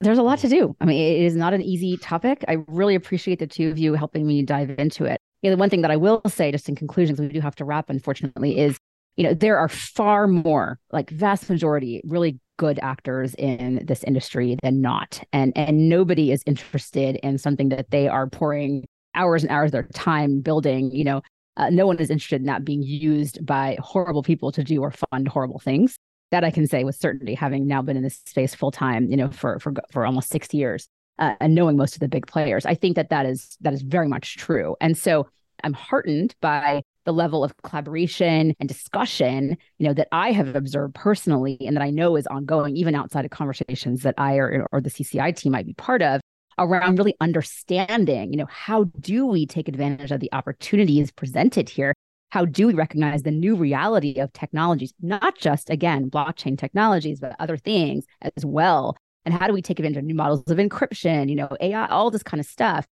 there's 0.00 0.18
a 0.18 0.22
lot 0.22 0.38
to 0.40 0.48
do. 0.48 0.74
I 0.80 0.86
mean, 0.86 0.98
it 0.98 1.24
is 1.24 1.36
not 1.36 1.52
an 1.52 1.62
easy 1.62 1.96
topic. 1.98 2.44
I 2.48 2.58
really 2.68 2.94
appreciate 2.94 3.38
the 3.38 3.46
two 3.46 3.68
of 3.68 3.78
you 3.78 3.94
helping 3.94 4.26
me 4.26 4.42
dive 4.42 4.70
into 4.78 5.04
it. 5.04 5.20
You 5.42 5.50
know, 5.50 5.56
the 5.56 5.60
one 5.60 5.70
thing 5.70 5.82
that 5.82 5.90
I 5.90 5.96
will 5.96 6.22
say, 6.26 6.50
just 6.50 6.68
in 6.68 6.74
conclusion, 6.74 7.14
because 7.14 7.28
we 7.28 7.32
do 7.32 7.40
have 7.40 7.56
to 7.56 7.64
wrap, 7.64 7.90
unfortunately, 7.90 8.58
is 8.58 8.78
you 9.16 9.24
know 9.24 9.34
there 9.34 9.58
are 9.58 9.68
far 9.68 10.26
more, 10.26 10.78
like 10.92 11.10
vast 11.10 11.50
majority, 11.50 12.00
really 12.04 12.38
good 12.58 12.78
actors 12.82 13.34
in 13.36 13.84
this 13.86 14.02
industry 14.04 14.56
than 14.62 14.80
not, 14.80 15.22
and 15.32 15.52
and 15.56 15.88
nobody 15.88 16.32
is 16.32 16.42
interested 16.46 17.16
in 17.16 17.38
something 17.38 17.68
that 17.70 17.90
they 17.90 18.08
are 18.08 18.26
pouring 18.26 18.86
hours 19.14 19.42
and 19.42 19.50
hours 19.50 19.68
of 19.68 19.72
their 19.72 19.88
time 19.94 20.40
building. 20.40 20.90
You 20.92 21.04
know, 21.04 21.22
uh, 21.56 21.68
no 21.70 21.86
one 21.86 21.98
is 21.98 22.10
interested 22.10 22.40
in 22.40 22.46
that 22.46 22.64
being 22.64 22.82
used 22.82 23.44
by 23.44 23.76
horrible 23.80 24.22
people 24.22 24.52
to 24.52 24.64
do 24.64 24.80
or 24.80 24.92
fund 24.92 25.28
horrible 25.28 25.58
things 25.58 25.98
that 26.30 26.44
I 26.44 26.50
can 26.50 26.66
say 26.66 26.84
with 26.84 26.96
certainty, 26.96 27.34
having 27.34 27.66
now 27.66 27.82
been 27.82 27.96
in 27.96 28.02
this 28.02 28.20
space 28.26 28.54
full 28.54 28.70
time, 28.70 29.10
you 29.10 29.16
know, 29.16 29.30
for 29.30 29.58
for 29.58 29.72
for 29.90 30.06
almost 30.06 30.30
six 30.30 30.52
years, 30.54 30.88
uh, 31.18 31.34
and 31.40 31.54
knowing 31.54 31.76
most 31.76 31.94
of 31.94 32.00
the 32.00 32.08
big 32.08 32.26
players, 32.26 32.66
I 32.66 32.74
think 32.74 32.96
that 32.96 33.10
that 33.10 33.26
is 33.26 33.56
that 33.60 33.72
is 33.72 33.82
very 33.82 34.08
much 34.08 34.36
true. 34.36 34.76
And 34.80 34.96
so 34.96 35.26
I'm 35.62 35.72
heartened 35.72 36.34
by 36.40 36.82
the 37.04 37.12
level 37.12 37.42
of 37.42 37.56
collaboration 37.62 38.54
and 38.60 38.68
discussion, 38.68 39.56
you 39.78 39.86
know, 39.86 39.94
that 39.94 40.08
I 40.12 40.32
have 40.32 40.54
observed 40.54 40.94
personally, 40.94 41.58
and 41.60 41.76
that 41.76 41.82
I 41.82 41.90
know 41.90 42.16
is 42.16 42.26
ongoing, 42.26 42.76
even 42.76 42.94
outside 42.94 43.24
of 43.24 43.30
conversations 43.30 44.02
that 44.02 44.14
I 44.18 44.36
or 44.36 44.66
or 44.72 44.80
the 44.80 44.90
CCI 44.90 45.34
team 45.36 45.52
might 45.52 45.66
be 45.66 45.74
part 45.74 46.02
of, 46.02 46.20
around 46.58 46.98
really 46.98 47.16
understanding, 47.20 48.32
you 48.32 48.36
know, 48.36 48.48
how 48.48 48.84
do 49.00 49.26
we 49.26 49.46
take 49.46 49.66
advantage 49.66 50.12
of 50.12 50.20
the 50.20 50.32
opportunities 50.32 51.10
presented 51.10 51.68
here 51.68 51.94
how 52.30 52.44
do 52.44 52.66
we 52.66 52.74
recognize 52.74 53.22
the 53.22 53.30
new 53.30 53.56
reality 53.56 54.18
of 54.18 54.32
technologies, 54.32 54.92
not 55.00 55.36
just, 55.38 55.68
again, 55.68 56.10
blockchain 56.10 56.56
technologies, 56.56 57.20
but 57.20 57.36
other 57.38 57.56
things 57.56 58.04
as 58.36 58.44
well? 58.44 58.96
And 59.24 59.34
how 59.34 59.46
do 59.46 59.52
we 59.52 59.62
take 59.62 59.78
advantage 59.78 59.98
of 59.98 60.04
new 60.04 60.14
models 60.14 60.42
of 60.48 60.58
encryption, 60.58 61.28
you 61.28 61.36
know, 61.36 61.48
AI, 61.60 61.86
all 61.86 62.10
this 62.10 62.22
kind 62.22 62.40
of 62.40 62.46
stuff 62.46 62.86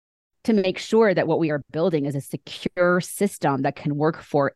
to 0.45 0.53
make 0.53 0.77
sure 0.77 1.13
that 1.13 1.27
what 1.27 1.39
we 1.39 1.51
are 1.51 1.61
building 1.71 2.05
is 2.05 2.15
a 2.15 2.21
secure 2.21 3.01
system 3.01 3.63
that 3.63 3.75
can 3.75 3.95
work 3.95 4.21
for 4.21 4.53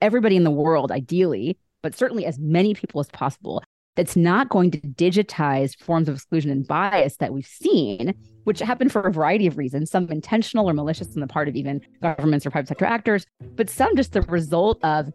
everybody 0.00 0.36
in 0.36 0.44
the 0.44 0.50
world, 0.50 0.90
ideally, 0.90 1.58
but 1.82 1.94
certainly 1.94 2.26
as 2.26 2.38
many 2.38 2.74
people 2.74 3.00
as 3.00 3.08
possible 3.08 3.62
that's 4.00 4.16
not 4.16 4.48
going 4.48 4.70
to 4.70 4.78
digitize 4.78 5.76
forms 5.78 6.08
of 6.08 6.14
exclusion 6.14 6.50
and 6.50 6.66
bias 6.66 7.16
that 7.16 7.34
we've 7.34 7.44
seen, 7.44 8.14
which 8.44 8.58
happen 8.58 8.88
for 8.88 9.02
a 9.02 9.12
variety 9.12 9.46
of 9.46 9.58
reasons, 9.58 9.90
some 9.90 10.08
intentional 10.10 10.70
or 10.70 10.72
malicious 10.72 11.14
on 11.14 11.20
the 11.20 11.26
part 11.26 11.48
of 11.48 11.54
even 11.54 11.82
governments 12.00 12.46
or 12.46 12.50
private 12.50 12.68
sector 12.68 12.86
actors, 12.86 13.26
but 13.56 13.68
some 13.68 13.94
just 13.94 14.14
the 14.14 14.22
result 14.22 14.82
of 14.82 15.12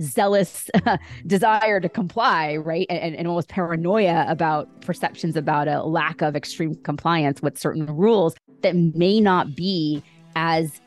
zealous 0.00 0.68
desire 1.28 1.78
to 1.78 1.88
comply, 1.88 2.56
right? 2.56 2.88
And, 2.90 3.14
and 3.14 3.28
almost 3.28 3.50
paranoia 3.50 4.26
about 4.28 4.80
perceptions 4.80 5.36
about 5.36 5.68
a 5.68 5.84
lack 5.84 6.20
of 6.20 6.34
extreme 6.34 6.74
compliance 6.82 7.40
with 7.40 7.56
certain 7.56 7.86
rules 7.86 8.34
that 8.62 8.74
may 8.74 9.20
not 9.20 9.54
be 9.54 10.02
as 10.34 10.80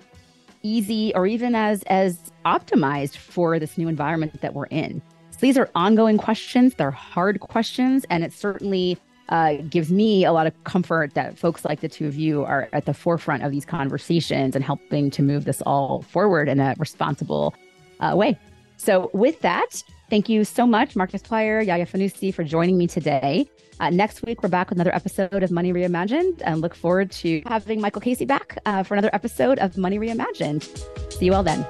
easy 0.63 1.13
or 1.15 1.25
even 1.25 1.55
as 1.55 1.81
as 1.83 2.19
optimized 2.45 3.15
for 3.15 3.57
this 3.57 3.77
new 3.77 3.87
environment 3.87 4.41
that 4.41 4.53
we're 4.53 4.65
in. 4.65 5.01
These 5.41 5.57
are 5.57 5.69
ongoing 5.75 6.17
questions. 6.17 6.75
They're 6.75 6.91
hard 6.91 7.39
questions, 7.39 8.05
and 8.09 8.23
it 8.23 8.31
certainly 8.31 8.97
uh, 9.29 9.55
gives 9.69 9.91
me 9.91 10.23
a 10.23 10.31
lot 10.31 10.45
of 10.45 10.63
comfort 10.65 11.13
that 11.15 11.37
folks 11.37 11.65
like 11.65 11.81
the 11.81 11.89
two 11.89 12.05
of 12.05 12.15
you 12.15 12.43
are 12.43 12.69
at 12.73 12.85
the 12.85 12.93
forefront 12.93 13.43
of 13.43 13.51
these 13.51 13.65
conversations 13.65 14.55
and 14.55 14.63
helping 14.63 15.09
to 15.11 15.23
move 15.23 15.45
this 15.45 15.61
all 15.63 16.03
forward 16.03 16.47
in 16.47 16.59
a 16.59 16.75
responsible 16.77 17.55
uh, 18.01 18.13
way. 18.15 18.37
So, 18.77 19.09
with 19.13 19.39
that, 19.41 19.83
thank 20.09 20.29
you 20.29 20.43
so 20.43 20.67
much, 20.67 20.95
Marcus 20.95 21.21
Pleyer, 21.21 21.65
Yaya 21.65 21.85
Fanusie, 21.85 22.33
for 22.33 22.43
joining 22.43 22.77
me 22.77 22.87
today. 22.87 23.47
Uh, 23.79 23.89
next 23.89 24.23
week, 24.23 24.43
we're 24.43 24.49
back 24.49 24.69
with 24.69 24.77
another 24.77 24.93
episode 24.93 25.41
of 25.41 25.49
Money 25.49 25.73
Reimagined 25.73 26.41
and 26.45 26.61
look 26.61 26.75
forward 26.75 27.09
to 27.11 27.41
having 27.47 27.81
Michael 27.81 28.01
Casey 28.01 28.25
back 28.25 28.59
uh, 28.67 28.83
for 28.83 28.93
another 28.93 29.09
episode 29.13 29.57
of 29.57 29.75
Money 29.75 29.97
Reimagined. 29.97 30.63
See 31.11 31.25
you 31.25 31.33
all 31.33 31.43
then. 31.43 31.65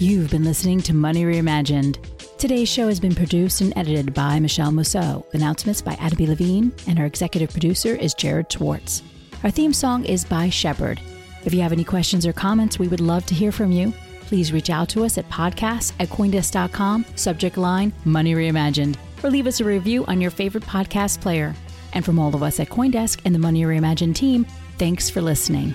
You've 0.00 0.30
been 0.30 0.44
listening 0.44 0.80
to 0.82 0.94
Money 0.94 1.24
Reimagined. 1.24 1.98
Today's 2.38 2.68
show 2.68 2.86
has 2.86 3.00
been 3.00 3.16
produced 3.16 3.62
and 3.62 3.76
edited 3.76 4.14
by 4.14 4.38
Michele 4.38 4.70
Musso. 4.70 5.26
Announcements 5.32 5.82
by 5.82 5.94
Adaby 5.94 6.28
Levine, 6.28 6.72
and 6.86 7.00
our 7.00 7.04
executive 7.04 7.50
producer 7.50 7.96
is 7.96 8.14
Jared 8.14 8.52
Schwartz. 8.52 9.02
Our 9.42 9.50
theme 9.50 9.72
song 9.72 10.04
is 10.04 10.24
by 10.24 10.50
Shepard. 10.50 11.00
If 11.44 11.52
you 11.52 11.62
have 11.62 11.72
any 11.72 11.82
questions 11.82 12.24
or 12.28 12.32
comments, 12.32 12.78
we 12.78 12.86
would 12.86 13.00
love 13.00 13.26
to 13.26 13.34
hear 13.34 13.50
from 13.50 13.72
you. 13.72 13.92
Please 14.20 14.52
reach 14.52 14.70
out 14.70 14.88
to 14.90 15.04
us 15.04 15.18
at 15.18 15.28
podcasts 15.30 15.92
at 15.98 16.10
Coindesk.com, 16.10 17.04
subject 17.16 17.56
line 17.56 17.92
Money 18.04 18.34
Reimagined, 18.36 18.94
or 19.24 19.30
leave 19.30 19.48
us 19.48 19.58
a 19.58 19.64
review 19.64 20.04
on 20.06 20.20
your 20.20 20.30
favorite 20.30 20.62
podcast 20.62 21.20
player. 21.20 21.56
And 21.92 22.04
from 22.04 22.20
all 22.20 22.32
of 22.36 22.44
us 22.44 22.60
at 22.60 22.68
Coindesk 22.68 23.22
and 23.24 23.34
the 23.34 23.40
Money 23.40 23.62
Reimagined 23.62 24.14
team, 24.14 24.44
thanks 24.78 25.10
for 25.10 25.20
listening. 25.20 25.74